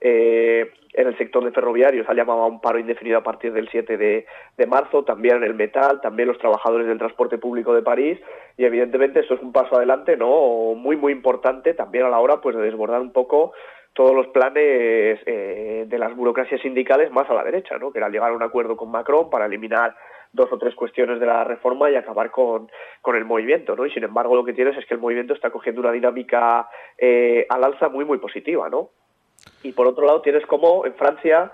eh, 0.00 0.70
en 0.92 1.06
el 1.06 1.16
sector 1.16 1.44
de 1.44 1.52
ferroviarios 1.52 2.08
ha 2.08 2.14
llamado 2.14 2.42
a 2.42 2.46
un 2.46 2.60
paro 2.60 2.78
indefinido 2.78 3.18
a 3.18 3.22
partir 3.22 3.52
del 3.52 3.68
7 3.68 3.96
de, 3.96 4.26
marzo, 4.66 5.04
también 5.04 5.36
en 5.36 5.44
el 5.44 5.54
metal, 5.54 6.00
también 6.00 6.28
los 6.28 6.38
trabajadores 6.38 6.86
del 6.86 6.98
transporte 6.98 7.38
público 7.38 7.74
de 7.74 7.82
París 7.82 8.18
y 8.56 8.64
evidentemente 8.64 9.20
esto 9.20 9.34
es 9.34 9.42
un 9.42 9.52
paso 9.52 9.76
adelante, 9.76 10.16
¿no? 10.16 10.74
Muy 10.74 10.96
muy 10.96 11.12
importante 11.12 11.74
también 11.74 12.04
a 12.04 12.10
la 12.10 12.18
hora 12.18 12.40
pues 12.40 12.56
de 12.56 12.62
desbordar 12.62 13.00
un 13.00 13.12
poco 13.12 13.52
todos 13.92 14.14
los 14.14 14.26
planes 14.28 15.18
eh, 15.24 15.86
de 15.88 15.98
las 15.98 16.14
burocracias 16.14 16.60
sindicales 16.60 17.10
más 17.10 17.30
a 17.30 17.34
la 17.34 17.44
derecha, 17.44 17.78
¿no? 17.78 17.92
Que 17.92 17.98
era 17.98 18.10
llegar 18.10 18.30
a 18.30 18.34
un 18.36 18.42
acuerdo 18.42 18.76
con 18.76 18.90
Macron 18.90 19.30
para 19.30 19.46
eliminar 19.46 19.94
dos 20.36 20.52
o 20.52 20.58
tres 20.58 20.74
cuestiones 20.74 21.18
de 21.18 21.26
la 21.26 21.42
reforma 21.42 21.90
y 21.90 21.96
acabar 21.96 22.30
con, 22.30 22.70
con 23.02 23.16
el 23.16 23.24
movimiento, 23.24 23.74
¿no? 23.74 23.86
Y 23.86 23.90
sin 23.90 24.04
embargo 24.04 24.36
lo 24.36 24.44
que 24.44 24.52
tienes 24.52 24.76
es 24.76 24.86
que 24.86 24.94
el 24.94 25.00
movimiento 25.00 25.34
está 25.34 25.50
cogiendo 25.50 25.80
una 25.80 25.90
dinámica 25.92 26.68
eh, 26.96 27.46
al 27.48 27.64
alza 27.64 27.88
muy, 27.88 28.04
muy 28.04 28.18
positiva, 28.18 28.68
¿no? 28.68 28.90
Y 29.62 29.72
por 29.72 29.86
otro 29.86 30.06
lado 30.06 30.22
tienes 30.22 30.46
como 30.46 30.86
en 30.86 30.94
Francia 30.94 31.52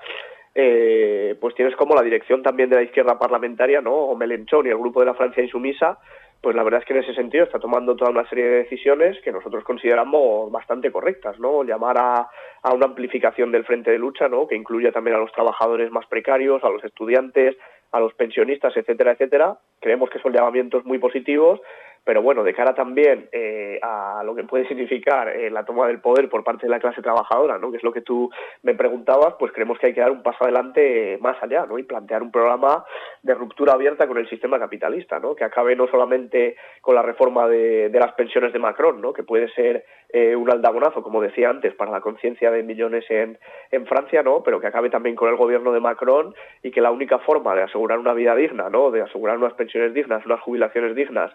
eh, 0.55 1.35
pues 1.41 1.55
tienes 1.55 1.75
como 1.77 1.95
la 1.95 2.03
dirección 2.03 2.43
también 2.43 2.69
de 2.69 2.77
la 2.77 2.83
izquierda 2.83 3.19
parlamentaria, 3.19 3.81
¿no? 3.81 3.95
O 3.95 4.17
Melenchón 4.17 4.67
y 4.67 4.71
el 4.71 4.77
grupo 4.77 5.01
de 5.01 5.07
la 5.07 5.15
Francia 5.15 5.43
insumisa, 5.43 5.99
pues 6.43 6.55
la 6.55 6.63
verdad 6.63 6.81
es 6.81 6.87
que 6.87 6.93
en 6.93 7.01
ese 7.01 7.15
sentido 7.15 7.45
está 7.45 7.59
tomando 7.59 7.97
toda 7.97 8.11
una 8.11 8.29
serie 8.29 8.45
de 8.45 8.59
decisiones 8.65 9.17
que 9.23 9.33
nosotros 9.33 9.65
consideramos 9.65 10.51
bastante 10.51 10.91
correctas, 10.91 11.39
¿no? 11.39 11.65
Llamar 11.65 11.97
a, 11.99 12.29
a 12.63 12.75
una 12.75 12.87
amplificación 12.87 13.51
del 13.51 13.65
frente 13.65 13.93
de 13.93 13.99
lucha, 13.99 14.29
¿no? 14.29 14.47
Que 14.47 14.57
incluya 14.57 14.93
también 14.93 15.17
a 15.17 15.21
los 15.21 15.33
trabajadores 15.33 15.91
más 15.91 16.07
precarios, 16.07 16.63
a 16.65 16.69
los 16.69 16.85
estudiantes, 16.85 17.57
a 17.93 18.01
los 18.01 18.15
pensionistas, 18.15 18.77
etcétera, 18.77 19.13
etcétera. 19.13 19.59
Creemos 19.81 20.11
que 20.11 20.19
son 20.19 20.33
llamamientos 20.33 20.85
muy 20.85 20.99
positivos 20.99 21.61
pero 22.05 22.21
bueno, 22.21 22.43
de 22.43 22.55
cara 22.55 22.75
también 22.75 23.29
eh, 23.31 23.79
a 23.81 24.23
lo 24.25 24.35
que 24.35 24.45
puede 24.45 24.67
significar 24.67 25.29
eh, 25.29 25.51
la 25.51 25.65
toma 25.65 25.87
del 25.87 26.01
poder 26.01 26.29
por 26.29 26.43
parte 26.43 26.67
de 26.67 26.71
la 26.71 26.81
clase 26.81 27.01
trabajadora, 27.01 27.59
¿no? 27.59 27.71
que 27.71 27.77
es 27.77 27.83
lo 27.85 27.93
que 27.93 28.01
tú 28.01 28.31
me 28.63 28.75
preguntabas, 28.75 29.35
pues 29.39 29.53
creemos 29.53 29.79
que 29.79 29.89
hay 29.89 29.95
que 29.95 30.01
dar 30.01 30.11
un 30.11 30.23
paso 30.23 30.43
adelante 30.43 31.19
más 31.21 31.41
allá 31.43 31.65
¿no? 31.67 31.79
y 31.79 31.85
plantear 31.85 32.23
un 32.23 32.33
programa 32.33 32.85
de 33.23 33.35
ruptura 33.35 33.75
abierta 33.75 34.09
con 34.09 34.19
el 34.19 34.29
sistema 34.29 34.59
capitalista, 34.59 35.21
¿no? 35.21 35.37
que 35.37 35.45
acabe 35.45 35.77
no 35.77 35.87
solamente 35.87 36.57
con 36.81 36.97
la 36.97 37.03
reforma 37.03 37.47
de, 37.47 37.91
las 37.93 38.15
pensiones 38.15 38.53
de 38.53 38.59
Macron, 38.59 39.01
¿no? 39.01 39.13
que 39.13 39.23
puede 39.23 39.49
ser 39.53 39.85
eh, 40.09 40.35
un 40.35 40.51
aldabonazo, 40.51 41.03
como 41.03 41.23
decía 41.23 41.51
antes, 41.51 41.73
para 41.75 41.93
la 41.93 42.01
conciencia 42.01 42.51
de 42.51 42.65
millones 42.65 43.05
en, 43.11 43.39
en 43.71 43.87
Francia, 43.87 44.25
¿no? 44.25 44.43
pero 44.43 44.61
que 44.61 44.67
acabe 44.67 44.91
también 44.91 45.15
con 45.15 45.29
el 45.29 45.37
gobierno 45.37 45.73
de 45.73 45.79
Macron 45.79 46.35
y 46.65 46.73
que 46.73 46.81
la 46.81 46.91
única 46.91 47.21
forma 47.21 47.55
de 47.55 47.63
asegurar 47.63 48.01
una 48.01 48.13
vida 48.13 48.35
digna, 48.35 48.69
¿no? 48.71 48.91
de 48.91 49.03
asegurar 49.03 49.39
unas 49.39 49.55
pensiones 49.55 49.95
dignas, 49.95 50.27
unas 50.27 50.41
jubilaciones 50.41 50.97
dignas, 50.97 51.33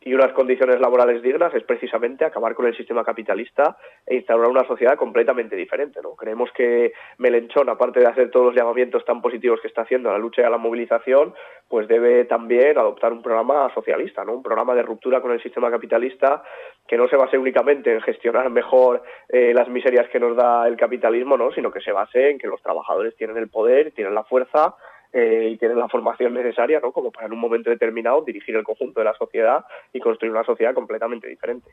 y 0.00 0.14
unas 0.14 0.32
condiciones 0.32 0.80
laborales 0.80 1.22
dignas 1.22 1.52
es 1.54 1.64
precisamente 1.64 2.24
acabar 2.24 2.54
con 2.54 2.66
el 2.66 2.76
sistema 2.76 3.04
capitalista 3.04 3.76
e 4.06 4.16
instaurar 4.16 4.48
una 4.48 4.66
sociedad 4.66 4.96
completamente 4.96 5.56
diferente. 5.56 6.00
¿no? 6.02 6.14
Creemos 6.14 6.50
que 6.52 6.92
Melenchón, 7.18 7.68
aparte 7.68 8.00
de 8.00 8.06
hacer 8.06 8.30
todos 8.30 8.46
los 8.46 8.54
llamamientos 8.54 9.04
tan 9.04 9.20
positivos 9.20 9.60
que 9.60 9.68
está 9.68 9.82
haciendo 9.82 10.08
a 10.08 10.12
la 10.12 10.18
lucha 10.18 10.42
y 10.42 10.44
a 10.44 10.50
la 10.50 10.58
movilización, 10.58 11.34
pues 11.68 11.88
debe 11.88 12.24
también 12.26 12.78
adoptar 12.78 13.12
un 13.12 13.22
programa 13.22 13.72
socialista, 13.74 14.24
¿no? 14.24 14.34
un 14.34 14.42
programa 14.42 14.74
de 14.74 14.82
ruptura 14.82 15.20
con 15.20 15.32
el 15.32 15.42
sistema 15.42 15.70
capitalista 15.70 16.42
que 16.86 16.96
no 16.96 17.08
se 17.08 17.16
base 17.16 17.36
únicamente 17.36 17.92
en 17.92 18.00
gestionar 18.00 18.48
mejor 18.50 19.02
eh, 19.28 19.52
las 19.52 19.68
miserias 19.68 20.08
que 20.10 20.20
nos 20.20 20.36
da 20.36 20.66
el 20.68 20.76
capitalismo, 20.76 21.36
¿no? 21.36 21.50
sino 21.52 21.70
que 21.70 21.80
se 21.80 21.92
base 21.92 22.30
en 22.30 22.38
que 22.38 22.46
los 22.46 22.62
trabajadores 22.62 23.16
tienen 23.16 23.36
el 23.36 23.48
poder, 23.48 23.90
tienen 23.92 24.14
la 24.14 24.24
fuerza 24.24 24.74
eh, 25.12 25.50
y 25.52 25.56
tienen 25.56 25.78
la 25.78 25.88
formación 25.88 26.34
necesaria 26.34 26.80
¿no? 26.80 26.92
como 26.92 27.10
para 27.10 27.26
en 27.26 27.32
un 27.32 27.40
momento 27.40 27.70
determinado 27.70 28.22
dirigir 28.22 28.56
el 28.56 28.64
conjunto 28.64 29.00
de 29.00 29.04
la 29.04 29.14
sociedad 29.14 29.64
y 29.92 30.00
construir 30.00 30.32
una 30.32 30.44
sociedad 30.44 30.74
completamente 30.74 31.28
diferente. 31.28 31.70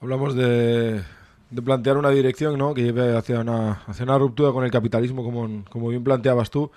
Hablamos 0.00 0.34
de, 0.34 1.00
de 1.52 1.60
plantear 1.60 1.98
una 1.98 2.10
dirección 2.10 2.58
¿no? 2.58 2.72
que 2.72 2.82
lleve 2.82 3.14
hacia 3.14 3.40
una, 3.40 4.18
ruptura 4.18 4.52
con 4.52 4.64
el 4.64 4.70
capitalismo, 4.70 5.22
como, 5.22 5.88
bien 5.88 6.02
planteabas 6.02 6.50
tú. 6.50 6.70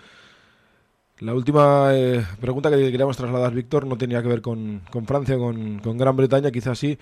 La 1.20 1.34
última 1.34 1.92
eh, 1.94 2.22
pregunta 2.42 2.70
que 2.70 2.92
queríamos 2.92 3.16
trasladar, 3.16 3.54
Víctor, 3.54 3.88
no 3.88 3.98
tenía 3.98 4.22
que 4.22 4.28
ver 4.28 4.42
con, 4.42 4.82
Francia, 5.08 5.38
con, 5.38 5.80
con, 5.80 5.98
Gran 5.98 6.18
Bretaña, 6.18 6.52
quizás 6.52 6.78
sí. 6.78 6.98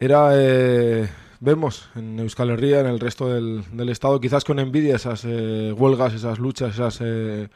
Era 0.00 0.30
eh, 0.34 1.08
vemos 1.42 1.90
en 1.96 2.18
Euskal 2.20 2.50
Herria, 2.50 2.80
en 2.80 2.86
el 2.86 3.00
resto 3.00 3.28
del, 3.28 3.62
del 3.72 3.88
Estado, 3.88 4.20
quizás 4.20 4.44
con 4.44 4.60
envidia 4.60 4.94
esas 4.94 5.24
eh, 5.24 5.72
huelgas, 5.76 6.14
esas 6.14 6.38
luchas, 6.38 6.74
esas 6.74 7.00
eh, 7.04 7.48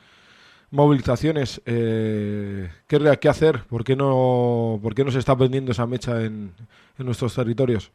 movilizaciones. 0.72 1.62
Eh, 1.66 2.68
¿qué, 2.88 2.98
¿Qué 3.20 3.28
hacer? 3.28 3.60
¿Por 3.70 3.84
qué, 3.84 3.94
no, 3.94 4.80
¿Por 4.82 4.94
qué 4.94 5.04
no 5.04 5.12
se 5.12 5.20
está 5.20 5.36
prendiendo 5.36 5.70
esa 5.70 5.86
mecha 5.86 6.20
en, 6.22 6.50
en 6.98 7.06
nuestros 7.06 7.34
territorios? 7.34 7.92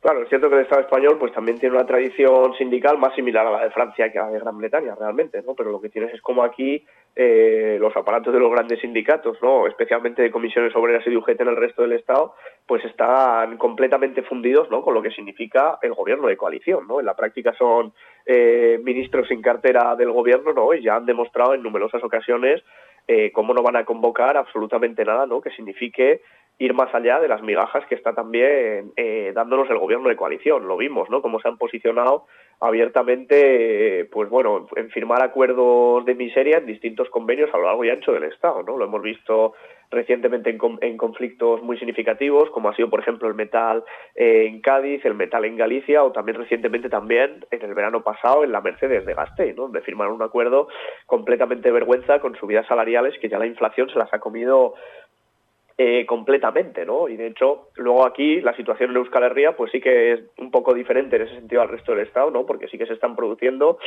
Claro, 0.00 0.22
es 0.22 0.28
cierto 0.28 0.48
que 0.48 0.54
el 0.54 0.62
Estado 0.62 0.82
español 0.82 1.16
pues 1.18 1.32
también 1.32 1.58
tiene 1.58 1.74
una 1.74 1.84
tradición 1.84 2.54
sindical 2.56 2.96
más 2.96 3.12
similar 3.16 3.44
a 3.44 3.50
la 3.50 3.64
de 3.64 3.70
Francia 3.70 4.12
que 4.12 4.20
a 4.20 4.26
la 4.26 4.30
de 4.30 4.38
Gran 4.38 4.56
Bretaña, 4.56 4.94
realmente, 4.94 5.42
¿no? 5.44 5.54
Pero 5.54 5.72
lo 5.72 5.80
que 5.80 5.88
tienes 5.88 6.14
es 6.14 6.22
como 6.22 6.44
aquí 6.44 6.84
eh, 7.18 7.78
los 7.80 7.96
aparatos 7.96 8.32
de 8.34 8.38
los 8.38 8.50
grandes 8.50 8.78
sindicatos, 8.80 9.38
¿no? 9.40 9.66
Especialmente 9.66 10.20
de 10.20 10.30
comisiones 10.30 10.76
obreras 10.76 11.06
y 11.06 11.10
de 11.10 11.16
UGT 11.16 11.40
en 11.40 11.48
el 11.48 11.56
resto 11.56 11.80
del 11.80 11.94
Estado, 11.94 12.34
pues 12.66 12.84
están 12.84 13.56
completamente 13.56 14.22
fundidos, 14.22 14.70
¿no? 14.70 14.82
Con 14.82 14.92
lo 14.92 15.00
que 15.00 15.10
significa 15.10 15.78
el 15.80 15.94
gobierno 15.94 16.28
de 16.28 16.36
coalición, 16.36 16.86
¿no? 16.86 17.00
En 17.00 17.06
la 17.06 17.16
práctica 17.16 17.54
son 17.54 17.94
eh, 18.26 18.78
ministros 18.84 19.28
sin 19.28 19.40
cartera 19.40 19.96
del 19.96 20.12
gobierno, 20.12 20.52
¿no? 20.52 20.74
Y 20.74 20.82
ya 20.82 20.96
han 20.96 21.06
demostrado 21.06 21.54
en 21.54 21.62
numerosas 21.62 22.04
ocasiones 22.04 22.62
eh, 23.08 23.32
cómo 23.32 23.54
no 23.54 23.62
van 23.62 23.76
a 23.76 23.86
convocar 23.86 24.36
absolutamente 24.36 25.02
nada, 25.04 25.24
¿no? 25.24 25.40
Que 25.40 25.50
signifique 25.50 26.20
ir 26.58 26.74
más 26.74 26.94
allá 26.94 27.20
de 27.20 27.28
las 27.28 27.42
migajas 27.42 27.86
que 27.86 27.94
está 27.94 28.14
también 28.14 28.92
eh, 28.96 29.32
dándonos 29.34 29.70
el 29.70 29.78
gobierno 29.78 30.08
de 30.08 30.16
coalición. 30.16 30.66
Lo 30.66 30.76
vimos, 30.76 31.08
¿no? 31.08 31.22
Cómo 31.22 31.40
se 31.40 31.48
han 31.48 31.56
posicionado 31.56 32.26
abiertamente, 32.60 34.08
pues 34.10 34.30
bueno, 34.30 34.66
en 34.76 34.90
firmar 34.90 35.22
acuerdos 35.22 36.04
de 36.04 36.14
miseria 36.14 36.58
en 36.58 36.66
distintos 36.66 37.10
convenios 37.10 37.50
a 37.52 37.58
lo 37.58 37.64
largo 37.64 37.84
y 37.84 37.90
ancho 37.90 38.12
del 38.12 38.24
Estado, 38.24 38.62
¿no? 38.62 38.76
Lo 38.76 38.86
hemos 38.86 39.02
visto 39.02 39.54
recientemente 39.90 40.50
en, 40.80 40.96
conflictos 40.96 41.62
muy 41.62 41.78
significativos, 41.78 42.50
como 42.50 42.68
ha 42.68 42.76
sido, 42.76 42.90
por 42.90 43.00
ejemplo, 43.00 43.28
el 43.28 43.34
metal 43.34 43.84
eh, 44.14 44.46
en 44.48 44.60
Cádiz, 44.60 45.04
el 45.04 45.14
metal 45.14 45.44
en 45.44 45.56
Galicia, 45.56 46.02
o 46.02 46.12
también 46.12 46.38
recientemente 46.38 46.88
también 46.88 47.44
en 47.50 47.62
el 47.62 47.74
verano 47.74 48.02
pasado 48.02 48.42
en 48.42 48.52
la 48.52 48.60
Mercedes 48.60 49.06
de 49.06 49.14
Gasteiz. 49.14 49.54
Donde 49.54 49.82
firmaron 49.82 50.14
un 50.14 50.22
acuerdo 50.22 50.68
completamente 51.06 51.70
vergüenza 51.70 52.20
con 52.20 52.34
subidas 52.36 52.66
salariales 52.66 53.14
que 53.20 53.28
ya 53.28 53.38
la 53.38 53.46
inflación 53.46 53.88
se 53.88 53.98
las 53.98 54.12
ha 54.12 54.18
comido 54.18 54.74
eh, 55.78 56.06
completamente, 56.06 56.86
¿no? 56.86 57.06
Y 57.08 57.16
de 57.16 57.26
hecho, 57.26 57.68
luego 57.76 58.06
aquí 58.06 58.40
la 58.40 58.56
situación 58.56 58.90
en 58.90 58.96
Euskal 58.96 59.24
Herria 59.24 59.56
pues 59.56 59.70
sí 59.70 59.80
que 59.80 60.12
es 60.12 60.20
un 60.38 60.50
poco 60.50 60.72
diferente 60.72 61.16
en 61.16 61.22
ese 61.22 61.34
sentido 61.34 61.60
al 61.60 61.68
resto 61.68 61.92
del 61.92 62.06
Estado, 62.06 62.30
¿no? 62.30 62.46
Porque 62.46 62.68
sí 62.68 62.78
que 62.78 62.86
se 62.86 62.94
están 62.94 63.14
produciendo 63.14 63.78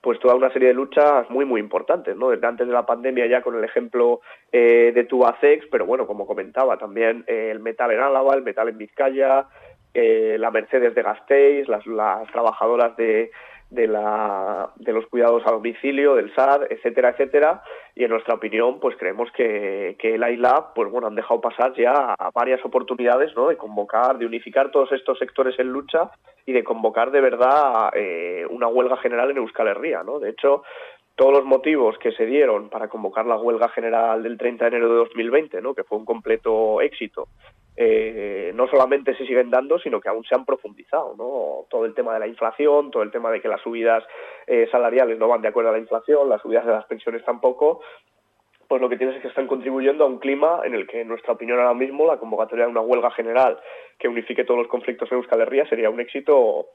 pues 0.00 0.20
toda 0.20 0.34
una 0.34 0.52
serie 0.52 0.68
de 0.68 0.74
luchas 0.74 1.28
muy, 1.30 1.44
muy 1.44 1.60
importantes, 1.60 2.16
¿no? 2.16 2.28
Desde 2.28 2.46
antes 2.46 2.66
de 2.66 2.72
la 2.72 2.84
pandemia 2.84 3.26
ya 3.26 3.42
con 3.42 3.56
el 3.56 3.64
ejemplo 3.64 4.20
eh, 4.52 4.92
de 4.94 5.04
Tubacex, 5.04 5.66
pero 5.70 5.86
bueno, 5.86 6.06
como 6.06 6.26
comentaba, 6.26 6.76
también 6.76 7.24
eh, 7.26 7.48
el 7.50 7.60
metal 7.60 7.90
en 7.92 8.00
Álava, 8.00 8.34
el 8.34 8.42
metal 8.42 8.68
en 8.68 8.78
Vizcaya, 8.78 9.46
eh, 9.94 10.36
la 10.38 10.50
Mercedes 10.50 10.94
de 10.94 11.02
Gasteiz, 11.02 11.66
las, 11.66 11.86
las 11.86 12.30
trabajadoras 12.30 12.96
de 12.96 13.30
de, 13.70 13.86
la, 13.86 14.70
de 14.76 14.92
los 14.92 15.06
cuidados 15.06 15.42
a 15.46 15.52
domicilio, 15.52 16.14
del 16.14 16.34
SAD, 16.34 16.66
etcétera, 16.70 17.10
etcétera. 17.10 17.62
Y 17.94 18.04
en 18.04 18.10
nuestra 18.10 18.34
opinión, 18.34 18.80
pues 18.80 18.96
creemos 18.96 19.30
que, 19.32 19.96
que 19.98 20.14
el 20.14 20.22
ILAB, 20.22 20.74
pues 20.74 20.90
bueno, 20.90 21.08
han 21.08 21.14
dejado 21.14 21.40
pasar 21.40 21.74
ya 21.74 22.14
a 22.18 22.30
varias 22.32 22.64
oportunidades, 22.64 23.34
¿no? 23.36 23.48
De 23.48 23.56
convocar, 23.56 24.18
de 24.18 24.26
unificar 24.26 24.70
todos 24.70 24.92
estos 24.92 25.18
sectores 25.18 25.58
en 25.58 25.68
lucha 25.68 26.10
y 26.46 26.52
de 26.52 26.64
convocar 26.64 27.10
de 27.10 27.20
verdad 27.20 27.90
eh, 27.94 28.46
una 28.50 28.68
huelga 28.68 28.96
general 28.98 29.30
en 29.30 29.38
Euskal 29.38 29.68
Herria, 29.68 30.02
¿no? 30.02 30.18
De 30.18 30.30
hecho, 30.30 30.62
todos 31.18 31.32
los 31.32 31.44
motivos 31.44 31.98
que 31.98 32.12
se 32.12 32.26
dieron 32.26 32.70
para 32.70 32.86
convocar 32.86 33.26
la 33.26 33.36
huelga 33.36 33.68
general 33.70 34.22
del 34.22 34.38
30 34.38 34.64
de 34.64 34.68
enero 34.68 34.88
de 34.88 34.98
2020, 34.98 35.60
¿no? 35.60 35.74
que 35.74 35.82
fue 35.82 35.98
un 35.98 36.04
completo 36.04 36.80
éxito, 36.80 37.26
eh, 37.80 38.50
no 38.56 38.66
solamente 38.66 39.14
se 39.14 39.24
siguen 39.24 39.50
dando, 39.50 39.78
sino 39.78 40.00
que 40.00 40.08
aún 40.08 40.24
se 40.24 40.34
han 40.34 40.44
profundizado. 40.44 41.14
¿no? 41.16 41.66
Todo 41.70 41.84
el 41.84 41.94
tema 41.94 42.12
de 42.12 42.18
la 42.18 42.26
inflación, 42.26 42.90
todo 42.90 43.04
el 43.04 43.12
tema 43.12 43.30
de 43.30 43.40
que 43.40 43.46
las 43.46 43.60
subidas 43.60 44.02
eh, 44.48 44.66
salariales 44.72 45.16
no 45.16 45.28
van 45.28 45.42
de 45.42 45.48
acuerdo 45.48 45.70
a 45.70 45.74
la 45.74 45.78
inflación, 45.78 46.28
las 46.28 46.42
subidas 46.42 46.66
de 46.66 46.72
las 46.72 46.86
pensiones 46.86 47.24
tampoco, 47.24 47.80
pues 48.66 48.82
lo 48.82 48.88
que 48.88 48.96
tienes 48.96 49.14
es 49.14 49.22
que 49.22 49.28
están 49.28 49.46
contribuyendo 49.46 50.04
a 50.04 50.08
un 50.08 50.18
clima 50.18 50.62
en 50.64 50.74
el 50.74 50.88
que, 50.88 51.02
en 51.02 51.08
nuestra 51.08 51.34
opinión 51.34 51.60
ahora 51.60 51.72
mismo, 51.72 52.04
la 52.04 52.18
convocatoria 52.18 52.64
de 52.64 52.72
una 52.72 52.80
huelga 52.80 53.12
general 53.12 53.60
que 53.96 54.08
unifique 54.08 54.44
todos 54.44 54.58
los 54.58 54.68
conflictos 54.68 55.10
en 55.12 55.18
Euskal 55.18 55.40
Herria 55.40 55.68
sería 55.68 55.88
un 55.88 56.00
éxito 56.00 56.66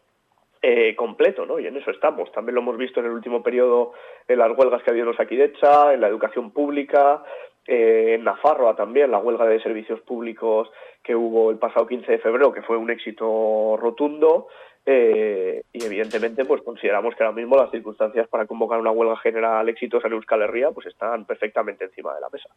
eh, 0.61 0.95
completo, 0.95 1.45
¿no? 1.45 1.59
Y 1.59 1.67
en 1.67 1.75
eso 1.75 1.91
estamos. 1.91 2.31
También 2.31 2.55
lo 2.55 2.61
hemos 2.61 2.77
visto 2.77 3.01
en 3.01 3.07
el 3.07 3.11
último 3.11 3.43
periodo 3.43 3.91
en 4.25 4.39
las 4.39 4.57
huelgas 4.57 4.81
que 4.81 4.89
ha 4.89 4.93
habido 4.93 5.07
en 5.07 5.13
Osakidecha, 5.13 5.93
en 5.93 5.99
la 5.99 6.07
educación 6.07 6.51
pública, 6.51 7.23
eh, 7.67 8.15
en 8.15 8.23
Nafarroa 8.23 8.75
también, 8.75 9.11
la 9.11 9.19
huelga 9.19 9.45
de 9.45 9.61
servicios 9.61 10.01
públicos 10.01 10.69
que 11.03 11.15
hubo 11.15 11.51
el 11.51 11.57
pasado 11.57 11.87
15 11.87 12.11
de 12.11 12.19
febrero, 12.19 12.51
que 12.51 12.61
fue 12.61 12.77
un 12.77 12.89
éxito 12.89 13.77
rotundo. 13.77 14.47
Eh, 14.85 15.63
y 15.71 15.85
evidentemente 15.85 16.43
pues 16.43 16.61
consideramos 16.61 17.15
que 17.15 17.23
ahora 17.23 17.37
mismo 17.37 17.55
las 17.55 17.71
circunstancias 17.71 18.27
para 18.27 18.45
convocar 18.45 18.81
una 18.81 18.91
huelga 18.91 19.15
general 19.15 19.69
exitosa 19.69 20.07
en 20.07 20.13
Euskal 20.13 20.41
Herria 20.41 20.71
pues 20.71 20.87
están 20.87 21.23
perfectamente 21.23 21.85
encima 21.85 22.13
de 22.13 22.19
la 22.19 22.27
mesa. 22.29 22.49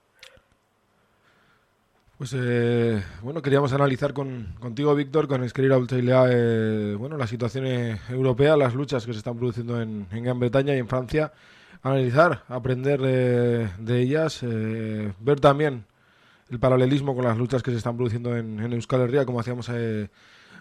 Pues 2.18 2.34
eh, 2.34 3.02
bueno, 3.20 3.42
queríamos 3.42 3.74
analizar 3.74 4.14
con, 4.14 4.54
contigo, 4.58 4.94
Víctor, 4.94 5.28
con 5.28 5.44
Escribir 5.44 5.72
eh, 6.30 6.94
bueno, 6.98 7.18
la 7.18 7.26
situación 7.26 7.66
eh, 7.66 8.00
europea, 8.08 8.56
las 8.56 8.74
luchas 8.74 9.04
que 9.04 9.12
se 9.12 9.18
están 9.18 9.36
produciendo 9.36 9.82
en, 9.82 10.06
en 10.10 10.24
Gran 10.24 10.40
Bretaña 10.40 10.74
y 10.74 10.78
en 10.78 10.88
Francia, 10.88 11.30
analizar, 11.82 12.44
aprender 12.48 13.00
de, 13.00 13.68
de 13.78 14.00
ellas, 14.00 14.40
eh, 14.42 15.12
ver 15.20 15.40
también 15.40 15.84
el 16.50 16.60
paralelismo 16.60 17.14
con 17.14 17.24
las 17.24 17.36
luchas 17.36 17.62
que 17.62 17.70
se 17.70 17.76
están 17.78 17.96
produciendo 17.96 18.36
en, 18.36 18.72
Euskal 18.72 19.02
Herria, 19.02 19.26
como 19.26 19.40
hacíamos 19.40 19.68
eh, 19.72 20.08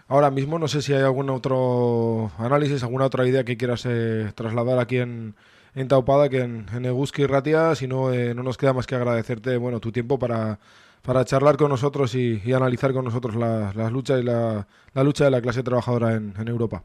ahora 0.08 0.30
mismo. 0.30 0.58
No 0.58 0.68
sé 0.68 0.82
si 0.82 0.92
hay 0.92 1.02
algún 1.02 1.30
otro 1.30 2.32
análisis, 2.38 2.82
alguna 2.82 3.06
otra 3.06 3.26
idea 3.26 3.44
que 3.44 3.56
quieras 3.56 3.84
eh, 3.86 4.32
trasladar 4.34 4.78
aquí 4.78 4.98
en, 4.98 5.36
en 5.74 5.88
Taupada 5.88 6.28
que 6.28 6.40
en, 6.40 6.66
en 6.72 6.84
Eguski 6.86 7.26
Ratia, 7.26 7.74
si 7.74 7.86
no, 7.86 8.12
eh, 8.12 8.34
no 8.34 8.42
nos 8.42 8.56
queda 8.56 8.72
más 8.72 8.86
que 8.86 8.96
agradecerte 8.96 9.56
bueno, 9.56 9.80
tu 9.80 9.92
tiempo 9.92 10.18
para, 10.18 10.58
para 11.02 11.24
charlar 11.24 11.56
con 11.56 11.70
nosotros 11.70 12.14
y, 12.14 12.40
analizar 12.52 12.92
con 12.92 13.04
nosotros 13.04 13.36
las 13.36 13.74
las 13.76 13.92
luchas 13.92 14.20
y 14.20 14.24
la, 14.24 14.66
la 14.94 15.04
lucha 15.04 15.24
de 15.24 15.30
la 15.30 15.40
clase 15.40 15.62
trabajadora 15.62 16.14
en, 16.14 16.34
en 16.38 16.48
Europa. 16.48 16.84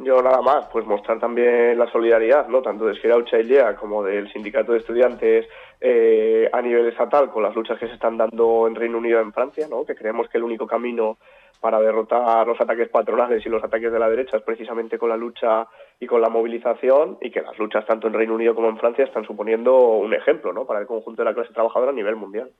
Yo 0.00 0.22
nada 0.22 0.40
más, 0.40 0.66
pues 0.70 0.86
mostrar 0.86 1.18
también 1.18 1.76
la 1.76 1.90
solidaridad, 1.90 2.46
¿no? 2.46 2.62
Tanto 2.62 2.86
de 2.86 2.92
Esquerra 2.92 3.16
Uchailia 3.16 3.74
como 3.74 4.04
del 4.04 4.32
Sindicato 4.32 4.70
de 4.70 4.78
Estudiantes 4.78 5.48
eh, 5.80 6.48
a 6.52 6.62
nivel 6.62 6.86
estatal 6.86 7.32
con 7.32 7.42
las 7.42 7.52
luchas 7.56 7.80
que 7.80 7.88
se 7.88 7.94
están 7.94 8.16
dando 8.16 8.68
en 8.68 8.76
Reino 8.76 8.98
Unido 8.98 9.18
y 9.18 9.22
en 9.24 9.32
Francia, 9.32 9.66
¿no? 9.68 9.84
Que 9.84 9.96
creemos 9.96 10.28
que 10.28 10.38
el 10.38 10.44
único 10.44 10.68
camino 10.68 11.18
para 11.60 11.80
derrotar 11.80 12.46
los 12.46 12.60
ataques 12.60 12.88
patronales 12.90 13.44
y 13.44 13.48
los 13.48 13.64
ataques 13.64 13.90
de 13.90 13.98
la 13.98 14.08
derecha 14.08 14.36
es 14.36 14.44
precisamente 14.44 14.98
con 14.98 15.08
la 15.08 15.16
lucha 15.16 15.66
y 15.98 16.06
con 16.06 16.20
la 16.20 16.28
movilización 16.28 17.18
y 17.20 17.32
que 17.32 17.42
las 17.42 17.58
luchas 17.58 17.84
tanto 17.84 18.06
en 18.06 18.14
Reino 18.14 18.36
Unido 18.36 18.54
como 18.54 18.68
en 18.68 18.78
Francia 18.78 19.04
están 19.04 19.24
suponiendo 19.24 19.76
un 19.76 20.14
ejemplo, 20.14 20.52
¿no? 20.52 20.64
Para 20.64 20.78
el 20.78 20.86
conjunto 20.86 21.22
de 21.22 21.28
la 21.28 21.34
clase 21.34 21.52
trabajadora 21.52 21.90
a 21.90 21.94
nivel 21.94 22.14
mundial. 22.14 22.52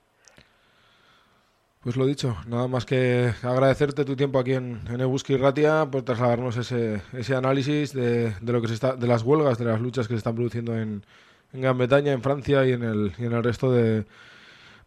Pues 1.80 1.96
lo 1.96 2.06
dicho, 2.06 2.36
nada 2.48 2.66
más 2.66 2.84
que 2.84 3.30
agradecerte 3.42 4.04
tu 4.04 4.16
tiempo 4.16 4.40
aquí 4.40 4.54
en, 4.54 4.80
en 4.90 5.00
Ebuski 5.00 5.36
Ratia 5.36 5.86
por 5.90 6.02
trasladarnos 6.02 6.56
ese, 6.56 7.02
ese 7.12 7.36
análisis 7.36 7.92
de, 7.92 8.32
de 8.32 8.52
lo 8.52 8.60
que 8.60 8.66
se 8.68 8.74
está, 8.74 8.96
de 8.96 9.06
las 9.06 9.22
huelgas, 9.22 9.58
de 9.58 9.64
las 9.64 9.80
luchas 9.80 10.08
que 10.08 10.14
se 10.14 10.18
están 10.18 10.34
produciendo 10.34 10.76
en, 10.76 11.04
en 11.52 11.60
Gran 11.60 11.78
Bretaña, 11.78 12.12
en 12.12 12.20
Francia 12.20 12.66
y 12.66 12.72
en 12.72 12.82
el, 12.82 13.12
y 13.16 13.26
en 13.26 13.32
el 13.32 13.44
resto 13.44 13.70
de, 13.70 14.00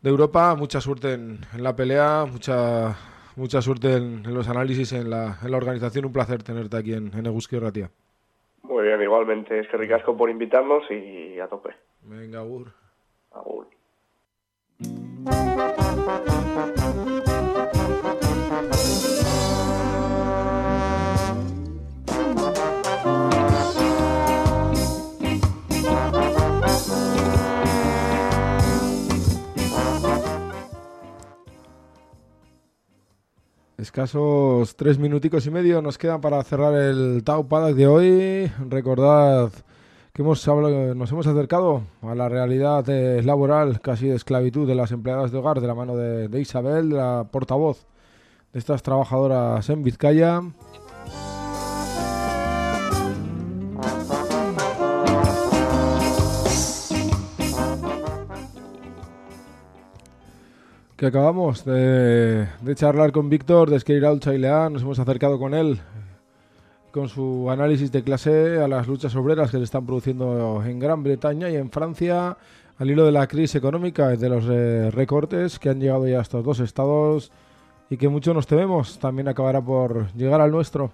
de 0.02 0.10
Europa. 0.10 0.54
Mucha 0.56 0.82
suerte 0.82 1.14
en, 1.14 1.40
en 1.54 1.64
la 1.64 1.76
pelea, 1.76 2.26
mucha 2.30 2.98
mucha 3.38 3.62
suerte 3.62 3.96
en, 3.96 4.26
en 4.26 4.34
los 4.34 4.50
análisis, 4.50 4.92
en 4.92 5.10
la, 5.10 5.40
en 5.42 5.50
la 5.50 5.58
organización. 5.58 6.06
Un 6.06 6.14
placer 6.14 6.44
tenerte 6.44 6.76
aquí 6.76 6.94
en, 6.94 7.18
en 7.18 7.26
Eguski 7.26 7.58
Ratia. 7.58 7.90
Muy 8.64 8.84
bien, 8.84 9.02
igualmente. 9.02 9.60
Es 9.60 9.68
que 9.70 9.78
ricasco 9.78 10.16
por 10.16 10.30
invitarnos 10.30 10.84
y 10.92 11.40
a 11.40 11.48
tope. 11.48 11.70
Venga, 12.02 12.40
Agur. 12.40 12.74
Agur. 13.32 13.68
Escasos 33.82 34.76
tres 34.76 35.00
minuticos 35.00 35.46
y 35.48 35.52
medio 35.52 35.82
nos 35.82 35.98
quedan 35.98 36.22
para 36.22 36.42
cerrar 36.44 36.74
el 36.76 37.24
Tau 37.26 37.48
Paddock 37.48 37.76
de 37.76 37.88
hoy. 37.88 38.52
Recordad 38.70 39.52
que 40.14 40.22
hemos 40.22 40.46
hablado, 40.48 40.94
nos 40.94 41.12
hemos 41.12 41.28
acercado 41.28 41.84
a 42.02 42.16
la 42.16 42.28
realidad 42.28 42.86
laboral, 43.24 43.80
casi 43.82 44.08
de 44.08 44.16
esclavitud 44.16 44.68
de 44.68 44.76
las 44.76 44.92
empleadas 44.92 45.32
de 45.32 45.38
hogar, 45.38 45.62
de 45.62 45.68
la 45.68 45.76
mano 45.76 45.96
de, 45.96 46.28
de 46.28 46.42
Isabel, 46.42 46.90
la 46.90 47.28
portavoz 47.32 47.86
de 48.52 48.60
estas 48.60 48.84
trabajadoras 48.84 49.70
en 49.70 49.84
Vizcaya. 49.84 50.42
que 60.98 61.08
acabamos 61.08 61.66
de, 61.66 62.48
de 62.62 62.76
charlar 62.76 63.12
con 63.12 63.28
Víctor 63.28 63.72
de 63.72 63.78
Esqueira 63.78 64.12
Ulchailea, 64.12 64.70
nos 64.70 64.84
hemos 64.84 65.00
acercado 65.00 65.40
con 65.40 65.56
él 65.56 65.80
con 66.92 67.10
su 67.10 67.50
análisis 67.50 67.92
de 67.92 68.04
clase 68.04 68.62
a 68.62 68.68
las 68.68 68.88
luchas 68.88 69.16
obreras 69.16 69.50
que 69.50 69.58
se 69.58 69.64
están 69.64 69.86
produciendo 69.86 70.64
en 70.66 70.80
Gran 70.80 71.04
Bretaña 71.04 71.50
y 71.50 71.56
en 71.56 71.72
Francia 71.72 72.38
al 72.78 72.90
hilo 72.90 73.06
de 73.06 73.12
la 73.12 73.28
crisis 73.28 73.56
económica 73.56 74.14
y 74.14 74.18
de 74.18 74.30
los 74.30 74.46
eh, 74.50 74.92
recortes 74.92 75.60
que 75.60 75.70
han 75.70 75.80
llegado 75.80 76.08
ya 76.08 76.20
a 76.20 76.22
estos 76.22 76.44
dos 76.44 76.60
estados 76.60 77.32
y 77.90 77.98
que 77.98 78.10
mucho 78.10 78.34
nos 78.34 78.48
tememos 78.48 79.00
también 79.00 79.28
acabará 79.28 79.62
por 79.62 80.12
llegar 80.14 80.42
al 80.42 80.52
nuestro. 80.52 80.92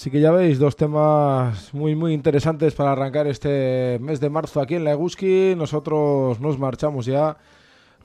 Así 0.00 0.10
que 0.10 0.22
ya 0.22 0.30
veis, 0.30 0.58
dos 0.58 0.76
temas 0.76 1.74
muy 1.74 1.94
muy 1.94 2.14
interesantes 2.14 2.74
para 2.74 2.92
arrancar 2.92 3.26
este 3.26 3.98
mes 4.00 4.18
de 4.18 4.30
marzo 4.30 4.62
aquí 4.62 4.76
en 4.76 4.84
la 4.84 4.92
Eguski. 4.92 5.52
Nosotros 5.54 6.40
nos 6.40 6.58
marchamos 6.58 7.04
ya. 7.04 7.36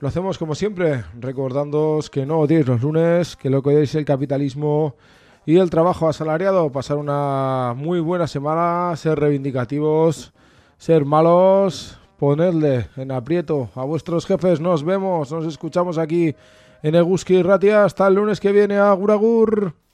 Lo 0.02 0.10
hacemos 0.10 0.38
como 0.38 0.56
siempre, 0.56 1.06
recordándoos 1.18 2.10
que 2.10 2.26
no 2.26 2.40
odiéis 2.40 2.68
los 2.68 2.82
lunes, 2.82 3.38
que 3.38 3.50
lo 3.50 3.64
que 3.64 3.70
odiáis 3.70 3.92
es 3.92 3.96
el 3.96 4.04
capitalismo 4.04 4.98
y 5.46 5.56
el 5.56 5.70
trabajo 5.70 6.10
asalariado. 6.10 6.70
Pasar 6.70 6.98
una 6.98 7.74
muy 7.78 8.02
buena 8.02 8.28
semana, 8.28 8.94
ser 8.98 9.18
reivindicativos, 9.18 10.34
ser 10.78 11.06
malos, 11.06 11.98
ponerle 12.20 12.90
en 12.98 13.14
aprieto 13.14 13.70
a 13.74 13.86
vuestros 13.86 14.26
jefes. 14.26 14.60
Nos 14.60 14.84
vemos, 14.84 15.32
nos 15.32 15.46
escuchamos 15.46 15.98
aquí 15.98 16.36
en 16.84 16.96
Eguski 16.96 17.42
Ratia. 17.42 17.86
Hasta 17.86 18.06
el 18.06 18.16
lunes 18.16 18.42
que 18.42 18.52
viene. 18.52 18.76
Agur 18.80 19.12
agur. 19.12 19.85